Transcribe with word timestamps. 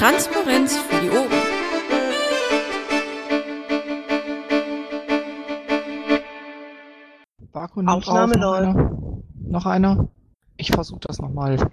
Transparenz 0.00 0.78
für 0.78 1.00
die 1.02 1.10
Ohren. 1.10 1.28
Barco 7.52 7.82
nimmt 7.82 7.90
Aufnahme 7.90 8.32
auf. 8.32 8.40
Noch 8.40 8.54
einer? 8.54 9.22
noch 9.34 9.66
einer? 9.66 10.08
Ich 10.56 10.70
versuche 10.70 11.00
das 11.00 11.18
nochmal. 11.18 11.70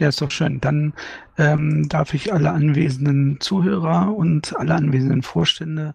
Der 0.00 0.08
ist 0.08 0.20
doch 0.20 0.32
schön. 0.32 0.60
Dann 0.60 0.94
ähm, 1.38 1.88
darf 1.88 2.14
ich 2.14 2.32
alle 2.32 2.50
anwesenden 2.50 3.38
Zuhörer 3.38 4.12
und 4.12 4.56
alle 4.56 4.74
anwesenden 4.74 5.22
Vorstände 5.22 5.94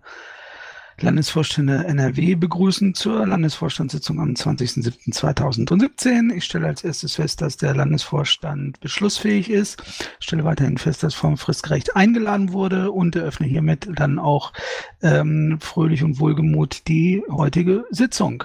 Landesvorstände 1.00 1.86
NRW 1.86 2.36
begrüßen 2.36 2.96
zur 2.96 3.28
Landesvorstandssitzung 3.28 4.20
am 4.20 4.32
20.07.2017. 4.32 6.34
Ich 6.34 6.46
stelle 6.46 6.68
als 6.68 6.84
erstes 6.84 7.16
fest, 7.16 7.42
dass 7.42 7.58
der 7.58 7.76
Landesvorstand 7.76 8.80
beschlussfähig 8.80 9.52
ist. 9.52 9.84
Ich 10.20 10.26
stelle 10.26 10.44
weiterhin 10.44 10.78
fest, 10.78 11.04
dass 11.04 11.14
vom 11.14 11.38
fristgerecht 11.38 11.96
eingeladen 11.96 12.52
wurde 12.52 12.92
und 12.92 13.16
eröffne 13.16 13.46
hiermit 13.46 13.88
dann 13.94 14.18
auch 14.18 14.54
ähm, 15.04 15.60
fröhlich 15.62 16.04
und 16.04 16.20
wohlgemut 16.20 16.88
die 16.88 17.24
heutige 17.30 17.86
Sitzung. 17.92 18.44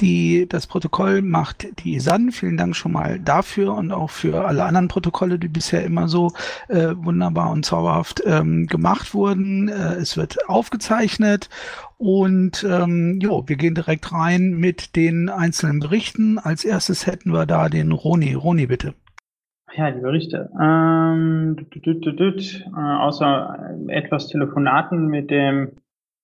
Die, 0.00 0.46
das 0.48 0.66
Protokoll 0.66 1.20
macht 1.20 1.84
die 1.84 1.94
ISAN. 1.94 2.32
Vielen 2.32 2.56
Dank 2.56 2.74
schon 2.74 2.92
mal 2.92 3.18
dafür 3.18 3.74
und 3.74 3.92
auch 3.92 4.10
für 4.10 4.46
alle 4.46 4.64
anderen 4.64 4.88
Protokolle, 4.88 5.38
die 5.38 5.48
bisher 5.48 5.84
immer 5.84 6.08
so 6.08 6.32
äh, 6.68 6.94
wunderbar 6.96 7.50
und 7.50 7.66
zauberhaft 7.66 8.22
ähm, 8.24 8.66
gemacht 8.66 9.12
wurden. 9.12 9.68
Äh, 9.68 9.96
es 9.96 10.16
wird 10.16 10.48
aufgezeichnet 10.48 11.50
und 11.98 12.66
ähm, 12.68 13.18
jo, 13.20 13.44
wir 13.46 13.56
gehen 13.56 13.74
direkt 13.74 14.12
rein 14.12 14.52
mit 14.52 14.96
den 14.96 15.28
einzelnen 15.28 15.80
Berichten. 15.80 16.38
Als 16.38 16.64
erstes 16.64 17.06
hätten 17.06 17.32
wir 17.32 17.44
da 17.44 17.68
den 17.68 17.92
Roni. 17.92 18.32
Roni, 18.32 18.66
bitte. 18.66 18.94
Ja, 19.76 19.90
die 19.90 20.00
Berichte. 20.00 20.50
Ähm, 20.60 21.56
düt, 21.74 21.86
düt, 21.86 22.18
düt, 22.18 22.66
äh, 22.74 22.80
außer 22.80 23.76
etwas 23.88 24.28
Telefonaten 24.28 25.08
mit 25.08 25.30
dem 25.30 25.72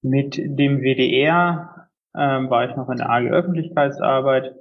mit 0.03 0.37
dem 0.39 0.81
WDR 0.81 1.76
ähm, 2.17 2.51
war 2.51 2.69
ich 2.69 2.77
noch 2.77 2.89
in 2.89 2.97
der 2.97 3.11
AG 3.11 3.29
Öffentlichkeitsarbeit. 3.29 4.55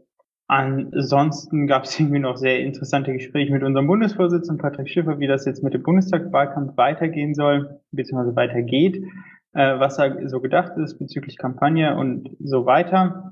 Ansonsten 0.47 1.67
gab 1.67 1.83
es 1.83 1.99
irgendwie 1.99 2.19
noch 2.19 2.37
sehr 2.37 2.59
interessante 2.59 3.13
Gespräche 3.13 3.51
mit 3.51 3.63
unserem 3.63 3.87
Bundesvorsitzenden 3.87 4.61
Patrick 4.61 4.89
Schiffer, 4.89 5.19
wie 5.19 5.27
das 5.27 5.45
jetzt 5.45 5.63
mit 5.63 5.73
dem 5.73 5.83
Bundestagswahlkampf 5.83 6.77
weitergehen 6.77 7.33
soll, 7.33 7.79
beziehungsweise 7.91 8.35
weitergeht, 8.35 9.03
äh, 9.53 9.79
was 9.79 9.97
da 9.97 10.27
so 10.27 10.41
gedacht 10.41 10.77
ist 10.77 10.99
bezüglich 10.99 11.37
Kampagne 11.37 11.95
und 11.95 12.29
so 12.39 12.65
weiter. 12.65 13.31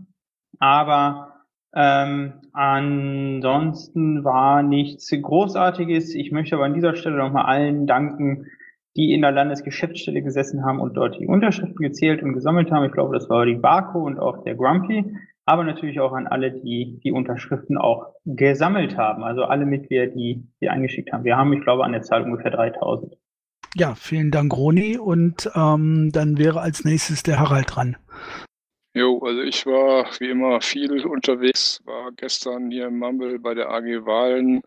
Aber 0.60 1.34
ähm, 1.76 2.42
ansonsten 2.54 4.24
war 4.24 4.64
nichts 4.64 5.10
Großartiges. 5.10 6.14
Ich 6.14 6.32
möchte 6.32 6.56
aber 6.56 6.66
an 6.66 6.76
dieser 6.76 6.96
Stelle 6.96 7.18
nochmal 7.18 7.46
allen 7.46 7.88
danken, 7.88 8.48
die 8.96 9.14
in 9.14 9.22
der 9.22 9.32
Landesgeschäftsstelle 9.32 10.22
gesessen 10.22 10.64
haben 10.64 10.80
und 10.80 10.96
dort 10.96 11.20
die 11.20 11.28
Unterschriften 11.28 11.82
gezählt 11.82 12.22
und 12.22 12.34
gesammelt 12.34 12.72
haben. 12.72 12.86
Ich 12.86 12.92
glaube, 12.92 13.16
das 13.16 13.30
war 13.30 13.46
die 13.46 13.56
Barco 13.56 14.00
und 14.00 14.20
auch 14.20 14.44
der 14.44 14.56
Grumpy, 14.56 15.16
aber 15.46 15.64
natürlich 15.64 16.00
auch 16.00 16.14
an 16.14 16.28
alle, 16.28 16.52
die 16.52 17.00
die 17.04 17.12
Unterschriften 17.12 17.78
auch 17.78 18.14
gesammelt 18.26 18.98
haben. 18.98 19.24
Also 19.24 19.44
alle 19.44 19.66
Mitglieder, 19.66 20.08
die 20.08 20.48
die 20.62 20.70
eingeschickt 20.70 21.12
haben. 21.12 21.24
Wir 21.24 21.38
haben, 21.38 21.52
ich 21.54 21.62
glaube, 21.62 21.84
an 21.84 21.92
der 21.92 22.04
Zahl 22.04 22.24
ungefähr 22.24 22.52
3000. 22.52 23.18
Ja, 23.76 23.96
vielen 23.96 24.30
Dank, 24.30 24.56
Roni. 24.56 24.98
Und 24.98 25.50
ähm, 25.56 26.12
dann 26.14 26.38
wäre 26.38 26.62
als 26.62 26.86
nächstes 26.86 27.24
der 27.24 27.40
Harald 27.40 27.76
dran. 27.76 27.98
Jo, 28.96 29.20
also 29.26 29.42
ich 29.42 29.66
war 29.66 30.06
wie 30.20 30.30
immer 30.30 30.62
viel 30.62 31.04
unterwegs, 31.08 31.82
war 31.84 32.12
gestern 32.16 32.70
hier 32.70 32.88
im 32.88 33.00
Mumble 33.00 33.40
bei 33.40 33.56
der 33.56 33.72
AG 33.72 34.06
Wahlen 34.06 34.62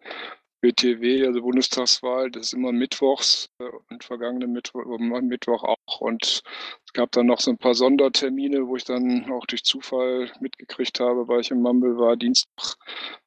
BTW, 0.66 1.24
also 1.26 1.42
Bundestagswahl, 1.42 2.28
das 2.32 2.46
ist 2.46 2.52
immer 2.54 2.72
mittwochs 2.72 3.50
äh, 3.60 3.68
und 3.88 4.02
vergangene 4.02 4.48
Mittwoch, 4.48 4.84
Mittwoch 4.98 5.62
auch. 5.62 6.00
Und 6.00 6.42
es 6.84 6.92
gab 6.92 7.12
dann 7.12 7.26
noch 7.26 7.38
so 7.38 7.52
ein 7.52 7.58
paar 7.58 7.74
Sondertermine, 7.74 8.66
wo 8.66 8.74
ich 8.74 8.82
dann 8.82 9.30
auch 9.30 9.46
durch 9.46 9.62
Zufall 9.62 10.32
mitgekriegt 10.40 10.98
habe, 10.98 11.28
weil 11.28 11.40
ich 11.40 11.52
im 11.52 11.62
Mumble 11.62 11.98
war. 11.98 12.16
Dienstag 12.16 12.76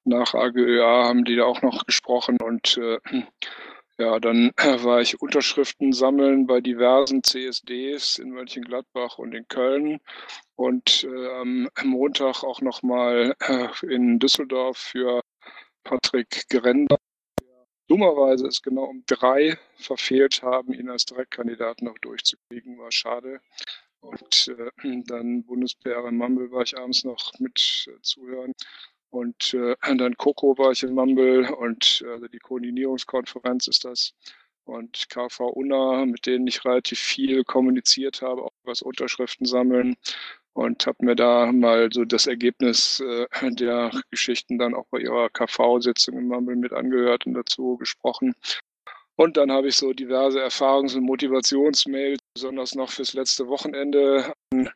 nach 0.03 0.34
AGÖA 0.34 1.06
haben 1.06 1.24
die 1.24 1.38
da 1.38 1.46
auch 1.46 1.62
noch 1.62 1.86
gesprochen 1.86 2.38
und 2.41 2.78
äh, 2.78 3.00
ja, 3.97 4.19
dann 4.19 4.52
war 4.84 5.00
ich 5.00 5.22
Unterschriften 5.22 5.94
sammeln 5.94 6.46
bei 6.46 6.59
diversen 6.59 7.24
CSDs 7.24 8.18
in 8.18 8.31
Mönchengladbach 8.31 9.18
und 9.18 9.34
in 9.34 9.47
Köln 9.47 10.00
und 10.56 11.06
äh, 11.06 11.30
am 11.38 11.69
Montag 11.84 12.44
auch 12.44 12.59
nochmal 12.59 13.34
äh, 13.40 13.69
in 13.88 14.19
Düsseldorf 14.19 14.78
für 14.78 15.22
Patrick 15.85 16.50
Gerender 16.50 16.97
dummerweise 17.90 18.48
es 18.48 18.62
genau 18.62 18.86
um 18.86 19.04
drei 19.08 19.58
verfehlt 19.76 20.42
haben, 20.44 20.74
ihn 20.74 20.90
als 20.90 21.06
Direktkandidaten 21.06 21.88
noch 21.88 21.98
durchzukriegen, 21.98 22.78
war 22.78 22.92
schade. 22.92 23.42
Und 24.00 24.48
äh, 24.58 25.02
dann 25.06 25.44
Bundeswehr 25.44 26.06
in 26.06 26.18
Mumble 26.18 26.52
war 26.52 26.64
ich 26.64 26.78
abends 26.78 27.04
noch 27.04 27.34
mit 27.40 27.88
äh, 27.90 28.02
zuhören. 28.02 28.54
Und 29.10 29.54
äh, 29.54 29.76
dann 29.82 30.16
Coco 30.16 30.58
war 30.58 30.72
ich 30.72 30.84
in 30.84 30.94
Mumble 30.94 31.52
und 31.56 32.06
also 32.08 32.28
die 32.28 32.40
Koordinierungskonferenz 32.40 33.68
ist 33.68 33.84
das. 33.84 34.14
Und 34.64 35.10
KV 35.10 35.50
UNA, 35.50 36.06
mit 36.06 36.28
denen 36.28 36.46
ich 36.46 36.64
relativ 36.64 37.00
viel 37.00 37.44
kommuniziert 37.44 38.22
habe, 38.22 38.44
auch 38.44 38.54
was 38.64 38.84
Unterschriften 38.84 39.48
sammeln 39.48 39.96
und 40.54 40.86
habe 40.88 41.06
mir 41.06 41.16
da 41.16 41.52
mal 41.52 41.90
so 41.92 42.06
das 42.06 42.28
Ergebnis 42.28 43.00
äh, 43.00 43.28
der 43.52 43.92
Geschichten 44.12 44.58
dann 44.58 44.74
auch 44.74 44.86
bei 44.92 45.00
ihrer 45.00 45.30
KV-Sitzung 45.30 46.18
im 46.18 46.28
Mumble 46.28 46.56
mit 46.56 46.74
angehört 46.74 47.26
und 47.26 47.34
dazu 47.34 47.78
gesprochen. 47.78 48.34
Und 49.19 49.35
dann 49.35 49.52
habe 49.52 49.68
ich 49.68 49.75
so 49.75 49.91
diverse 49.91 50.41
Erfahrungs- 50.41 50.96
und 50.96 51.03
Motivationsmails, 51.03 52.19
besonders 52.34 52.74
noch 52.74 52.90
fürs 52.90 53.12
letzte 53.12 53.50
Wochenende, 53.50 54.34
an 54.53 54.69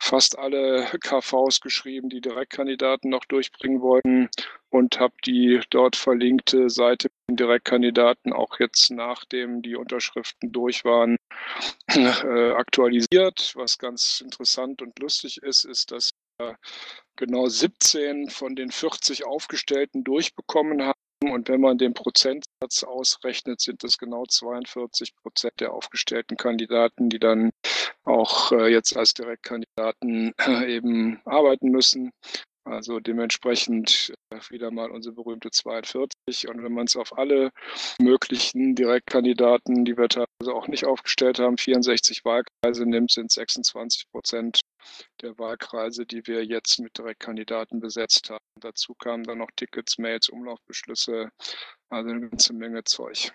fast 0.00 0.36
alle 0.36 0.84
KVs 1.00 1.60
geschrieben, 1.60 2.08
die 2.08 2.20
Direktkandidaten 2.20 3.08
noch 3.08 3.24
durchbringen 3.26 3.80
wollten 3.80 4.30
und 4.70 4.98
habe 4.98 5.14
die 5.24 5.60
dort 5.70 5.94
verlinkte 5.94 6.70
Seite 6.70 7.06
mit 7.06 7.30
den 7.30 7.36
Direktkandidaten 7.36 8.32
auch 8.32 8.58
jetzt 8.58 8.90
nachdem 8.90 9.62
die 9.62 9.76
Unterschriften 9.76 10.50
durch 10.50 10.84
waren 10.84 11.16
äh, 11.86 12.50
aktualisiert. 12.50 13.52
Was 13.54 13.78
ganz 13.78 14.20
interessant 14.24 14.82
und 14.82 14.98
lustig 14.98 15.40
ist, 15.44 15.64
ist, 15.64 15.92
dass 15.92 16.10
wir 16.40 16.56
genau 17.14 17.46
17 17.46 18.28
von 18.28 18.56
den 18.56 18.72
40 18.72 19.24
Aufgestellten 19.24 20.02
durchbekommen 20.02 20.82
haben. 20.82 20.97
Und 21.22 21.48
wenn 21.48 21.60
man 21.60 21.78
den 21.78 21.94
Prozentsatz 21.94 22.84
ausrechnet, 22.84 23.60
sind 23.60 23.82
es 23.82 23.98
genau 23.98 24.24
42 24.24 25.16
Prozent 25.16 25.54
der 25.58 25.72
aufgestellten 25.72 26.36
Kandidaten, 26.36 27.10
die 27.10 27.18
dann 27.18 27.50
auch 28.04 28.52
äh, 28.52 28.68
jetzt 28.68 28.96
als 28.96 29.14
Direktkandidaten 29.14 30.32
äh, 30.38 30.76
eben 30.76 31.20
arbeiten 31.24 31.70
müssen. 31.70 32.12
Also 32.64 33.00
dementsprechend 33.00 34.12
äh, 34.30 34.38
wieder 34.50 34.70
mal 34.70 34.90
unsere 34.90 35.14
berühmte 35.14 35.50
42. 35.50 36.48
Und 36.48 36.62
wenn 36.62 36.72
man 36.72 36.86
es 36.86 36.96
auf 36.96 37.16
alle 37.16 37.50
möglichen 37.98 38.74
Direktkandidaten, 38.74 39.84
die 39.84 39.96
wir 39.96 40.08
teilweise 40.08 40.54
auch 40.54 40.68
nicht 40.68 40.84
aufgestellt 40.84 41.38
haben, 41.38 41.56
64 41.56 42.24
Wahlkreise 42.24 42.84
nimmt, 42.84 43.10
sind 43.10 43.32
26 43.32 44.10
Prozent 44.12 44.60
der 45.22 45.38
Wahlkreise, 45.38 46.06
die 46.06 46.26
wir 46.26 46.44
jetzt 46.44 46.78
mit 46.78 46.96
Direktkandidaten 46.96 47.80
besetzt 47.80 48.30
haben. 48.30 48.44
Dazu 48.60 48.94
kamen 48.94 49.24
dann 49.24 49.38
noch 49.38 49.50
Tickets, 49.56 49.98
Mails, 49.98 50.28
Umlaufbeschlüsse, 50.28 51.30
also 51.88 52.10
eine 52.10 52.28
ganze 52.28 52.52
Menge 52.52 52.84
Zeug. 52.84 53.32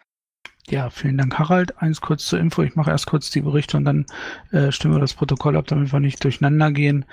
Ja, 0.69 0.89
vielen 0.89 1.17
Dank, 1.17 1.37
Harald. 1.37 1.77
Eins 1.81 1.99
kurz 1.99 2.25
zur 2.25 2.39
Info. 2.39 2.63
Ich 2.63 2.75
mache 2.75 2.89
erst 2.89 3.05
kurz 3.07 3.29
die 3.29 3.41
Berichte 3.41 3.75
und 3.75 3.83
dann 3.83 4.05
äh, 4.51 4.71
stimmen 4.71 4.95
wir 4.95 5.01
das 5.01 5.13
Protokoll 5.13 5.57
ab, 5.57 5.67
damit 5.67 5.91
wir 5.91 5.99
nicht 5.99 6.23
durcheinander 6.23 6.71
gehen. 6.71 7.05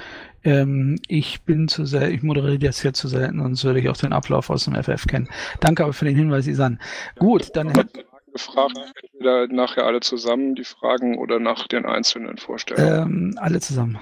Ähm, 0.44 1.00
ich 1.08 1.43
bin 1.43 1.66
zu 1.66 1.84
selten, 1.84 2.14
ich 2.14 2.22
moderiere 2.22 2.60
das 2.60 2.81
hier 2.81 2.93
zu 2.93 3.08
selten, 3.08 3.40
sonst 3.40 3.64
würde 3.64 3.81
ich 3.81 3.88
auch 3.88 3.96
den 3.96 4.12
Ablauf 4.12 4.50
aus 4.50 4.64
dem 4.64 4.81
FF 4.81 5.04
kennen. 5.06 5.28
Danke 5.58 5.82
aber 5.82 5.93
für 5.93 6.04
den 6.04 6.14
Hinweis, 6.14 6.46
Isan. 6.46 6.81
Gut, 7.19 7.50
dann 7.54 7.70
hätten 7.70 8.04
gefragt, 8.32 8.78
entweder 9.02 9.48
nachher 9.48 9.84
alle 9.84 10.00
zusammen 10.00 10.54
die 10.54 10.64
Fragen 10.64 11.19
oder 11.19 11.40
nach 11.40 11.66
den 11.66 11.86
einzelnen 11.86 12.38
Vorstellungen. 12.38 13.32
Ähm, 13.32 13.38
alle 13.40 13.60
zusammen. 13.60 13.98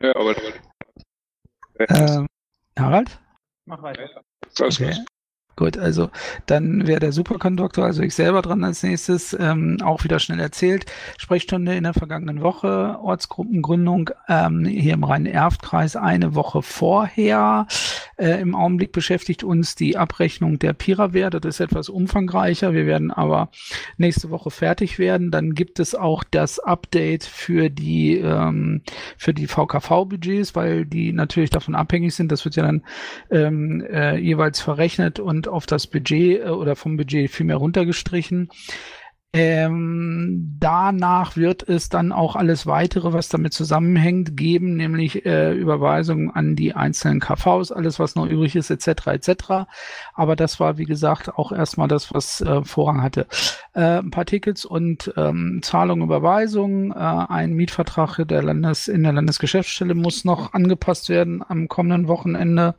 Ja, 0.00 0.14
aber. 0.16 0.34
Ähm, 1.78 2.26
Harald? 2.78 3.18
Mach 3.66 3.82
weiter. 3.82 4.22
Okay. 4.60 4.94
Gut, 5.56 5.78
also 5.78 6.10
dann 6.44 6.86
wäre 6.86 7.00
der 7.00 7.12
Superkonduktor, 7.12 7.86
also 7.86 8.02
ich 8.02 8.14
selber 8.14 8.42
dran 8.42 8.62
als 8.62 8.82
nächstes, 8.82 9.34
ähm, 9.40 9.78
auch 9.82 10.04
wieder 10.04 10.18
schnell 10.18 10.38
erzählt. 10.38 10.84
Sprechstunde 11.16 11.74
in 11.74 11.84
der 11.84 11.94
vergangenen 11.94 12.42
Woche, 12.42 12.98
Ortsgruppengründung 13.02 14.10
ähm, 14.28 14.66
hier 14.66 14.92
im 14.92 15.04
Rhein-Erft-Kreis 15.04 15.96
eine 15.96 16.34
Woche 16.34 16.60
vorher. 16.60 17.66
Äh, 18.18 18.40
Im 18.40 18.54
Augenblick 18.54 18.92
beschäftigt 18.92 19.44
uns 19.44 19.74
die 19.74 19.96
Abrechnung 19.96 20.58
der 20.58 20.74
Pirawehr. 20.74 21.30
Das 21.30 21.44
ist 21.46 21.60
etwas 21.60 21.88
umfangreicher. 21.88 22.74
Wir 22.74 22.84
werden 22.84 23.10
aber 23.10 23.48
nächste 23.96 24.28
Woche 24.28 24.50
fertig 24.50 24.98
werden. 24.98 25.30
Dann 25.30 25.54
gibt 25.54 25.80
es 25.80 25.94
auch 25.94 26.22
das 26.22 26.58
Update 26.58 27.24
für 27.24 27.70
die, 27.70 28.18
ähm, 28.18 28.82
für 29.16 29.32
die 29.32 29.46
VKV-Budgets, 29.46 30.54
weil 30.54 30.84
die 30.84 31.14
natürlich 31.14 31.50
davon 31.50 31.74
abhängig 31.74 32.14
sind. 32.14 32.30
Das 32.30 32.44
wird 32.44 32.56
ja 32.56 32.62
dann 32.62 32.82
ähm, 33.30 33.82
äh, 33.90 34.18
jeweils 34.18 34.60
verrechnet 34.60 35.18
und 35.18 35.45
auf 35.48 35.66
das 35.66 35.86
Budget 35.86 36.44
äh, 36.44 36.48
oder 36.48 36.76
vom 36.76 36.96
Budget 36.96 37.30
viel 37.30 37.46
mehr 37.46 37.56
runtergestrichen. 37.56 38.50
Ähm, 39.38 40.56
danach 40.58 41.36
wird 41.36 41.68
es 41.68 41.90
dann 41.90 42.10
auch 42.10 42.36
alles 42.36 42.66
weitere, 42.66 43.12
was 43.12 43.28
damit 43.28 43.52
zusammenhängt, 43.52 44.34
geben, 44.34 44.76
nämlich 44.76 45.26
äh, 45.26 45.52
Überweisungen 45.52 46.30
an 46.30 46.56
die 46.56 46.72
einzelnen 46.72 47.20
KVs, 47.20 47.70
alles 47.70 47.98
was 47.98 48.14
noch 48.14 48.24
übrig 48.24 48.56
ist, 48.56 48.70
etc. 48.70 49.08
etc. 49.08 49.34
Aber 50.14 50.36
das 50.36 50.58
war, 50.58 50.78
wie 50.78 50.86
gesagt, 50.86 51.36
auch 51.36 51.52
erstmal 51.52 51.86
das, 51.86 52.14
was 52.14 52.40
äh, 52.40 52.64
Vorrang 52.64 53.02
hatte. 53.02 53.26
Äh, 53.74 53.98
ein 53.98 54.10
paar 54.10 54.24
Tickets 54.24 54.64
und 54.64 55.12
ähm, 55.18 55.60
Zahlungen, 55.62 56.04
Überweisungen, 56.04 56.92
äh, 56.92 56.94
ein 56.94 57.52
Mietvertrag 57.52 58.26
der 58.26 58.42
Landes 58.42 58.88
in 58.88 59.02
der 59.02 59.12
Landesgeschäftsstelle 59.12 59.94
muss 59.94 60.24
noch 60.24 60.54
angepasst 60.54 61.10
werden 61.10 61.44
am 61.46 61.68
kommenden 61.68 62.08
Wochenende. 62.08 62.74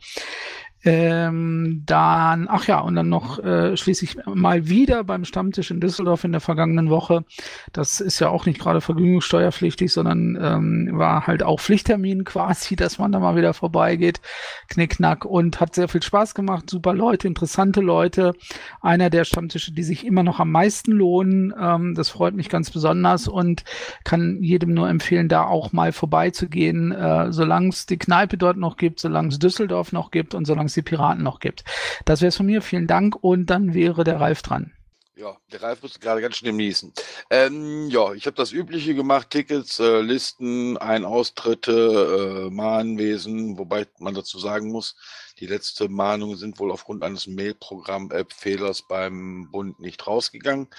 Ähm, 0.83 1.83
dann, 1.85 2.47
ach 2.49 2.67
ja, 2.67 2.79
und 2.79 2.95
dann 2.95 3.09
noch 3.09 3.39
äh, 3.39 3.75
schließlich 3.75 4.17
mal 4.25 4.69
wieder 4.69 5.03
beim 5.03 5.25
Stammtisch 5.25 5.71
in 5.71 5.81
Düsseldorf 5.81 6.23
in 6.23 6.31
der 6.31 6.41
vergangenen 6.41 6.89
Woche. 6.89 7.25
Das 7.73 7.99
ist 7.99 8.19
ja 8.19 8.29
auch 8.29 8.45
nicht 8.45 8.59
gerade 8.59 8.79
vergnügungssteuerpflichtig, 8.79 9.91
sondern 9.91 10.37
ähm, 10.39 10.89
war 10.93 11.25
halt 11.25 11.41
auch 11.41 11.59
Pflichttermin 11.59 12.23
quasi, 12.25 12.75
dass 12.75 12.99
man 12.99 13.11
da 13.11 13.19
mal 13.19 13.35
wieder 13.35 13.55
vorbeigeht. 13.55 14.21
Knickknack 14.69 15.25
und 15.25 15.59
hat 15.59 15.73
sehr 15.73 15.87
viel 15.87 16.03
Spaß 16.03 16.35
gemacht. 16.35 16.69
Super 16.69 16.93
Leute, 16.93 17.27
interessante 17.27 17.81
Leute. 17.81 18.33
Einer 18.79 19.09
der 19.09 19.25
Stammtische, 19.25 19.73
die 19.73 19.83
sich 19.83 20.05
immer 20.05 20.23
noch 20.23 20.39
am 20.39 20.51
meisten 20.51 20.91
lohnen. 20.91 21.53
Ähm, 21.59 21.95
das 21.95 22.09
freut 22.09 22.35
mich 22.35 22.49
ganz 22.49 22.69
besonders 22.69 23.27
und 23.27 23.63
kann 24.03 24.43
jedem 24.43 24.75
nur 24.75 24.89
empfehlen, 24.89 25.27
da 25.27 25.43
auch 25.43 25.73
mal 25.73 25.91
vorbeizugehen, 25.91 26.91
äh, 26.91 27.31
solange 27.31 27.69
es 27.69 27.87
die 27.87 27.97
Kneipe 27.97 28.37
dort 28.37 28.57
noch 28.57 28.77
gibt, 28.77 28.99
solange 28.99 29.29
es 29.29 29.39
Düsseldorf 29.39 29.91
noch 29.91 30.11
gibt 30.11 30.35
und 30.35 30.45
solange 30.45 30.66
es 30.67 30.73
die 30.73 30.81
Piraten 30.81 31.23
noch 31.23 31.39
gibt. 31.39 31.63
Das 32.05 32.21
wäre 32.21 32.29
es 32.29 32.37
von 32.37 32.45
mir. 32.45 32.61
Vielen 32.61 32.87
Dank. 32.87 33.15
Und 33.21 33.47
dann 33.47 33.73
wäre 33.73 34.03
der 34.03 34.19
Ralf 34.19 34.41
dran. 34.41 34.73
Ja, 35.17 35.35
der 35.51 35.63
Ralf 35.63 35.81
musste 35.81 35.99
gerade 35.99 36.21
ganz 36.21 36.37
schnell 36.37 36.53
niesen. 36.53 36.93
Ähm, 37.31 37.89
ja, 37.89 38.13
ich 38.13 38.27
habe 38.27 38.35
das 38.35 38.51
Übliche 38.51 38.93
gemacht: 38.93 39.31
Tickets, 39.31 39.79
äh, 39.79 40.01
Listen, 40.01 40.77
Ein-Austritte, 40.77 42.45
äh, 42.45 42.53
Mahnwesen, 42.53 43.57
wobei 43.57 43.87
man 43.97 44.13
dazu 44.13 44.37
sagen 44.37 44.71
muss, 44.71 44.95
die 45.39 45.47
letzte 45.47 45.89
Mahnungen 45.89 46.37
sind 46.37 46.59
wohl 46.59 46.71
aufgrund 46.71 47.01
eines 47.03 47.25
Mailprogramm-App-Fehlers 47.25 48.83
beim 48.87 49.49
Bund 49.51 49.79
nicht 49.79 50.05
rausgegangen. 50.05 50.69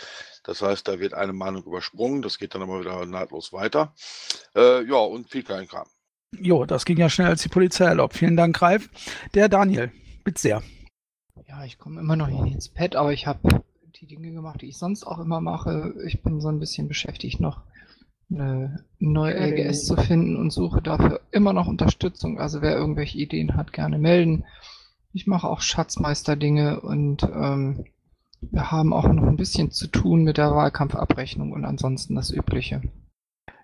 Das 0.45 0.63
heißt, 0.63 0.87
da 0.87 1.01
wird 1.01 1.15
eine 1.15 1.33
Mahnung 1.33 1.65
übersprungen, 1.65 2.23
das 2.23 2.39
geht 2.39 2.55
dann 2.55 2.63
aber 2.63 2.79
wieder 2.79 3.05
nahtlos 3.07 3.53
weiter. 3.53 3.93
Äh, 4.55 4.85
ja, 4.85 4.99
und 4.99 5.31
viel 5.31 5.43
Kleinkram. 5.43 5.89
Jo, 6.37 6.67
das 6.67 6.85
ging 6.85 6.99
ja 6.99 7.09
schnell 7.09 7.29
als 7.29 7.43
die 7.43 7.49
Polizei 7.49 7.87
erlaubt. 7.87 8.15
Vielen 8.15 8.37
Dank, 8.37 8.61
Ralf. 8.61 8.91
Der 9.35 9.49
Daniel, 9.49 9.93
bitte 10.25 10.41
sehr. 10.41 10.63
Ja, 11.49 11.65
ich 11.65 11.79
komme 11.79 12.01
immer 12.01 12.17
noch 12.17 12.29
nicht 12.29 12.55
ins 12.55 12.69
Pad, 12.69 12.97
aber 12.97 13.13
ich 13.13 13.27
habe 13.27 13.63
die 14.01 14.07
Dinge 14.07 14.31
gemacht, 14.33 14.61
die 14.61 14.69
ich 14.69 14.79
sonst 14.79 15.05
auch 15.05 15.19
immer 15.19 15.41
mache. 15.41 15.95
Ich 16.07 16.23
bin 16.23 16.41
so 16.41 16.49
ein 16.49 16.61
bisschen 16.61 16.89
beschäftigt, 16.89 17.41
noch 17.41 17.63
eine 18.31 18.85
neue 18.99 19.35
LGS 19.35 19.87
zu 19.87 19.97
finden 19.97 20.37
und 20.37 20.51
suche 20.51 20.83
dafür 20.83 21.21
immer 21.31 21.53
noch 21.53 21.67
Unterstützung. 21.67 22.39
Also 22.39 22.61
wer 22.61 22.77
irgendwelche 22.77 23.19
Ideen 23.19 23.57
hat, 23.57 23.73
gerne 23.73 23.99
melden. 23.99 24.45
Ich 25.13 25.27
mache 25.27 25.49
auch 25.49 25.63
Schatzmeister-Dinge 25.63 26.81
und 26.81 27.23
ähm, 27.23 27.87
wir 28.41 28.71
haben 28.71 28.93
auch 28.93 29.09
noch 29.09 29.27
ein 29.27 29.37
bisschen 29.37 29.71
zu 29.71 29.89
tun 29.89 30.23
mit 30.23 30.37
der 30.37 30.55
Wahlkampfabrechnung 30.55 31.53
und 31.53 31.65
ansonsten 31.65 32.15
das 32.15 32.31
Übliche. 32.31 32.83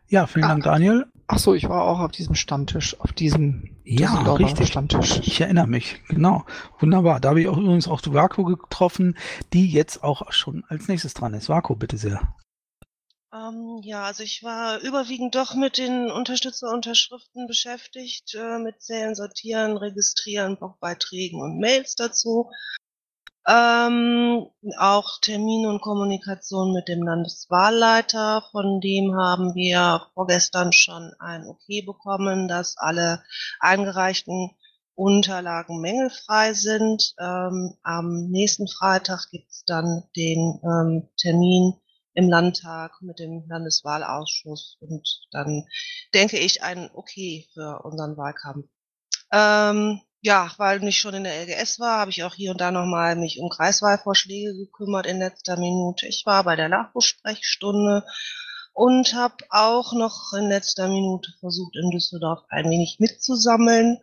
Ja, 0.09 0.27
vielen 0.27 0.45
ah, 0.45 0.49
Dank, 0.49 0.65
Daniel. 0.65 1.07
Ach 1.27 1.39
so, 1.39 1.55
ich 1.55 1.69
war 1.69 1.85
auch 1.85 2.01
auf 2.01 2.13
diesem 2.13 2.35
Stammtisch, 2.35 3.01
auf 3.01 3.13
diesem 3.13 3.77
ja, 3.85 4.35
richtig. 4.35 4.69
Stammtisch. 4.69 5.21
Ich 5.23 5.41
erinnere 5.41 5.67
mich, 5.67 6.03
genau. 6.09 6.45
Wunderbar. 6.81 7.19
Da 7.21 7.31
habe 7.31 7.41
ich 7.41 7.49
auch 7.49 7.57
übrigens 7.57 7.89
auch 7.89 8.03
die 8.03 8.13
Vaku 8.13 8.45
getroffen, 8.45 9.17
die 9.53 9.71
jetzt 9.71 10.05
auch 10.05 10.31
schon 10.33 10.65
als 10.69 10.89
nächstes 10.89 11.15
dran 11.15 11.33
ist. 11.33 11.49
Vaku, 11.49 11.77
bitte 11.77 11.97
sehr. 11.97 12.35
Ähm, 13.35 13.81
ja, 13.83 14.05
also 14.05 14.23
ich 14.23 14.43
war 14.45 14.81
überwiegend 14.81 15.35
doch 15.35 15.55
mit 15.55 15.79
den 15.79 16.11
Unterstützerunterschriften 16.11 17.47
beschäftigt, 17.47 18.35
äh, 18.35 18.59
mit 18.59 18.81
Zählen, 18.81 19.15
Sortieren, 19.15 19.77
Registrieren, 19.77 20.57
Blogbeiträgen 20.57 21.41
und 21.41 21.59
Mails 21.59 21.97
dazu. 21.97 22.51
Ähm, 23.47 24.47
auch 24.79 25.21
Termine 25.21 25.69
und 25.69 25.83
Kommunikation 25.83 26.73
mit 26.73 26.89
dem 26.89 27.03
Landeswahlleiter, 27.03 28.43
von 28.51 28.81
dem 28.81 29.15
haben 29.15 29.55
wir 29.55 30.07
vorgestern 30.15 30.73
schon 30.73 31.13
ein 31.19 31.47
Okay 31.47 31.83
bekommen, 31.83 32.49
dass 32.49 32.77
alle 32.79 33.23
eingereichten 33.61 34.51
Unterlagen 34.95 35.81
mängelfrei 35.81 36.55
sind. 36.55 37.15
Ähm, 37.19 37.77
am 37.83 38.31
nächsten 38.31 38.67
Freitag 38.67 39.29
gibt 39.31 39.51
es 39.51 39.65
dann 39.67 40.05
den 40.17 40.61
ähm, 40.63 41.09
Termin 41.19 41.75
im 42.15 42.31
Landtag 42.31 42.93
mit 43.03 43.19
dem 43.19 43.45
Landeswahlausschuss 43.49 44.79
und 44.81 45.07
dann 45.33 45.67
denke 46.15 46.39
ich 46.39 46.63
ein 46.63 46.91
Okay 46.95 47.47
für 47.53 47.83
unseren 47.85 48.17
Wahlkampf. 48.17 48.69
Ähm, 49.33 50.01
ja, 50.25 50.51
weil 50.57 50.83
ich 50.85 50.99
schon 50.99 51.13
in 51.13 51.25
der 51.25 51.43
LGS 51.43 51.79
war, 51.81 51.99
habe 51.99 52.11
ich 52.11 52.25
auch 52.25 52.35
hier 52.35 52.53
und 52.53 52.61
da 52.61 52.71
nochmal 52.71 53.15
mich 53.15 53.39
um 53.41 53.51
Kreiswahlvorschläge 53.51 54.55
gekümmert 54.55 55.05
in 55.05 55.19
letzter 55.19 55.59
Minute. 55.59 56.07
Ich 56.07 56.23
war 56.25 56.45
bei 56.45 56.57
der 56.57 56.71
LAFO-Sprechstunde 56.71 58.05
und 58.73 59.13
habe 59.15 59.37
auch 59.51 59.93
noch 59.93 60.33
in 60.33 60.49
letzter 60.49 60.89
Minute 60.89 61.31
versucht, 61.41 61.77
in 61.77 61.91
Düsseldorf 61.91 62.41
ein 62.49 62.71
wenig 62.71 62.97
mitzusammeln. 63.01 63.99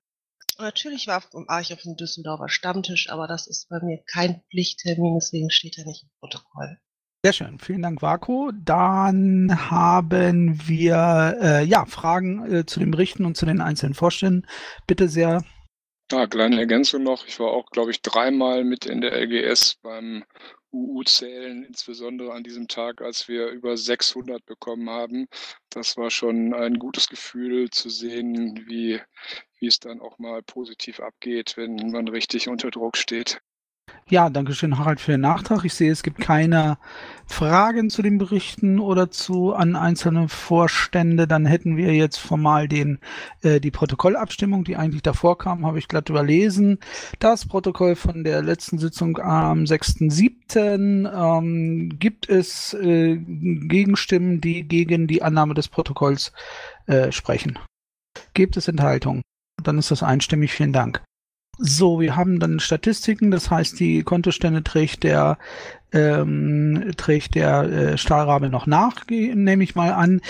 natürlich 0.59 1.07
war, 1.07 1.23
ich 1.59 1.73
auf 1.73 1.81
dem 1.81 1.95
Düsseldorfer 1.95 2.50
Stammtisch, 2.50 3.09
aber 3.09 3.27
das 3.27 3.47
ist 3.47 3.68
bei 3.69 3.79
mir 3.81 3.97
kein 4.06 4.44
Pflichttermin, 4.51 5.15
deswegen 5.15 5.50
steht 5.50 5.79
er 5.79 5.85
nicht 5.85 6.03
im 6.03 6.09
Protokoll. 6.19 6.77
Sehr 7.25 7.33
schön, 7.33 7.57
vielen 7.57 7.81
Dank, 7.81 8.03
Vako. 8.03 8.51
Dann 8.53 9.71
haben 9.71 10.68
wir 10.68 11.38
äh, 11.41 11.63
ja 11.63 11.85
Fragen 11.85 12.51
äh, 12.51 12.65
zu 12.68 12.79
den 12.79 12.91
Berichten 12.91 13.25
und 13.25 13.38
zu 13.38 13.47
den 13.47 13.59
einzelnen 13.59 13.95
Vorständen. 13.95 14.45
Bitte 14.85 15.09
sehr. 15.09 15.44
Ja, 16.12 16.28
kleine 16.28 16.60
Ergänzung 16.60 17.04
noch. 17.04 17.25
Ich 17.25 17.40
war 17.40 17.52
auch, 17.52 17.68
glaube 17.68 17.92
ich, 17.92 18.02
dreimal 18.02 18.66
mit 18.66 18.86
in 18.86 19.00
der 19.00 19.13
LGS 19.13 19.75
beim 19.81 20.25
UU-Zählen, 20.74 21.63
insbesondere 21.63 22.34
an 22.34 22.44
diesem 22.44 22.68
Tag, 22.68 23.02
als 23.02 23.30
wir 23.30 23.48
über 23.48 23.78
600 23.78 24.46
bekommen 24.46 24.90
haben. 24.90 25.28
Das 25.69 25.96
war 25.96 26.12
schon 26.12 26.54
ein 26.54 26.80
gutes 26.80 27.08
Gefühl 27.08 27.69
zu 27.69 27.90
sehen, 27.90 28.66
wie, 28.68 29.00
wie 29.60 29.68
es 29.68 29.80
dann 29.80 30.02
auch 30.02 30.19
mal 30.19 30.44
positiv 30.44 31.00
abgeht, 31.00 31.56
wenn 31.56 31.76
man 31.92 32.09
richtig 32.09 32.50
unter 32.50 32.71
Druck 32.71 32.97
steht. 32.97 33.42
Ja, 34.11 34.30
danke 34.30 34.53
schön, 34.53 34.77
Harald, 34.77 34.99
für 34.99 35.11
den 35.11 35.21
Nachtrag. 35.21 35.63
Ich 35.63 35.73
sehe, 35.73 35.89
es 35.89 36.03
gibt 36.03 36.19
keine 36.19 36.77
Fragen 37.25 37.89
zu 37.89 38.01
den 38.01 38.18
Berichten 38.18 38.77
oder 38.77 39.09
zu 39.09 39.53
an 39.53 39.77
einzelne 39.77 40.27
Vorstände. 40.27 41.27
Dann 41.30 41.45
hätten 41.45 41.77
wir 41.77 41.94
jetzt 41.94 42.18
formal 42.18 42.68
den, 42.68 42.99
äh, 43.41 43.61
die 43.61 43.71
Protokollabstimmung, 43.71 44.65
die 44.65 44.75
eigentlich 44.75 45.01
davor 45.01 45.37
kam, 45.37 45.65
habe 45.65 45.80
ich 45.80 45.87
glatt 45.87 46.09
überlesen. 46.09 46.80
Das 47.19 47.47
Protokoll 47.47 47.95
von 47.95 48.25
der 48.25 48.41
letzten 48.41 48.80
Sitzung 48.80 49.18
am 49.18 49.63
6.7. 49.63 51.07
Ähm, 51.07 51.97
gibt 51.97 52.27
es 52.27 52.73
äh, 52.73 53.15
Gegenstimmen, 53.15 54.41
die 54.41 54.68
gegen 54.68 55.07
die 55.07 55.23
Annahme 55.23 55.53
des 55.53 55.69
Protokolls 55.69 56.33
äh, 56.85 57.13
sprechen? 57.13 57.57
Gibt 58.33 58.57
es 58.57 58.68
Enthaltungen? 58.68 59.21
Dann 59.63 59.77
ist 59.77 59.89
das 59.89 60.03
einstimmig. 60.03 60.51
Vielen 60.51 60.73
Dank. 60.73 61.01
So, 61.63 61.99
wir 61.99 62.15
haben 62.15 62.39
dann 62.39 62.59
Statistiken, 62.59 63.30
das 63.30 63.51
heißt, 63.51 63.80
die 63.80 64.01
Kontostände 64.01 64.63
trägt 64.63 65.03
der 65.03 65.37
ähm, 65.91 66.91
trägt 66.97 67.35
der 67.35 67.63
äh, 67.63 67.97
Stahlrabe 67.99 68.49
noch 68.49 68.65
nach, 68.65 68.95
nehme 69.09 69.63
ich 69.63 69.75
mal 69.75 69.91
an. 69.91 70.21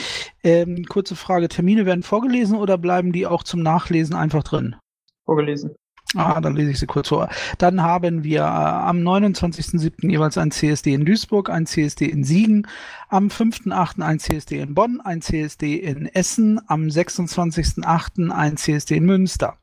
Ähm, 0.44 0.84
kurze 0.86 1.16
Frage, 1.16 1.48
Termine 1.48 1.86
werden 1.86 2.04
vorgelesen 2.04 2.58
oder 2.58 2.78
bleiben 2.78 3.14
die 3.14 3.28
auch 3.28 3.44
zum 3.44 3.62
Nachlesen 3.62 4.14
einfach 4.14 4.44
drin? 4.44 4.76
Vorgelesen. 5.24 5.72
Ah, 6.16 6.42
dann 6.42 6.58
lese 6.58 6.72
ich 6.72 6.80
sie 6.80 6.88
kurz 6.88 7.08
vor. 7.08 7.30
Dann 7.60 7.82
haben 7.82 8.26
wir 8.26 8.42
äh, 8.42 8.44
am 8.44 8.98
29.07. 8.98 10.12
jeweils 10.12 10.38
ein 10.38 10.52
CSD 10.52 10.94
in 10.94 11.06
Duisburg, 11.06 11.50
ein 11.50 11.66
CSD 11.66 12.08
in 12.08 12.26
Siegen, 12.26 12.68
am 13.08 13.28
5.08. 13.28 14.02
ein 14.02 14.20
CSD 14.20 14.60
in 14.60 14.74
Bonn, 14.74 15.00
ein 15.00 15.22
CSD 15.22 15.76
in 15.76 16.08
Essen, 16.08 16.60
am 16.68 16.88
26.08. 16.88 18.32
ein 18.32 18.58
CSD 18.58 18.98
in 18.98 19.06
Münster. 19.06 19.58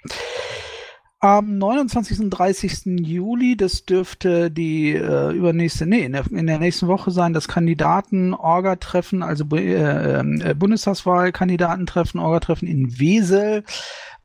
Am 1.20 1.58
29. 1.58 2.20
und 2.20 2.30
30. 2.30 3.00
Juli, 3.00 3.56
das 3.56 3.84
dürfte 3.84 4.52
die 4.52 4.92
äh, 4.92 5.32
übernächste, 5.32 5.84
nee, 5.84 6.04
in 6.04 6.12
der, 6.12 6.30
in 6.30 6.46
der 6.46 6.60
nächsten 6.60 6.86
Woche 6.86 7.10
sein, 7.10 7.32
das 7.32 7.48
Kandidaten-Orga-Treffen, 7.48 9.24
also 9.24 9.44
äh, 9.56 10.20
äh, 10.20 10.54
Bundestagswahl-Kandidatentreffen, 10.54 12.20
Orga-Treffen 12.20 12.68
in 12.68 13.00
Wesel 13.00 13.64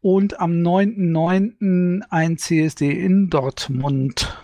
und 0.02 0.40
am 0.40 0.52
9.9. 0.52 2.02
ein 2.12 2.38
CSD 2.38 2.92
in 2.92 3.32
Dortmund. 3.32 4.38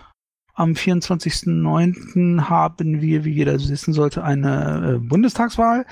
Am 0.54 0.72
24.09. 0.72 2.48
haben 2.48 3.00
wir, 3.00 3.24
wie 3.24 3.32
jeder 3.32 3.54
wissen 3.54 3.94
sollte, 3.94 4.24
eine 4.24 4.96
äh, 4.96 4.98
Bundestagswahl. 4.98 5.86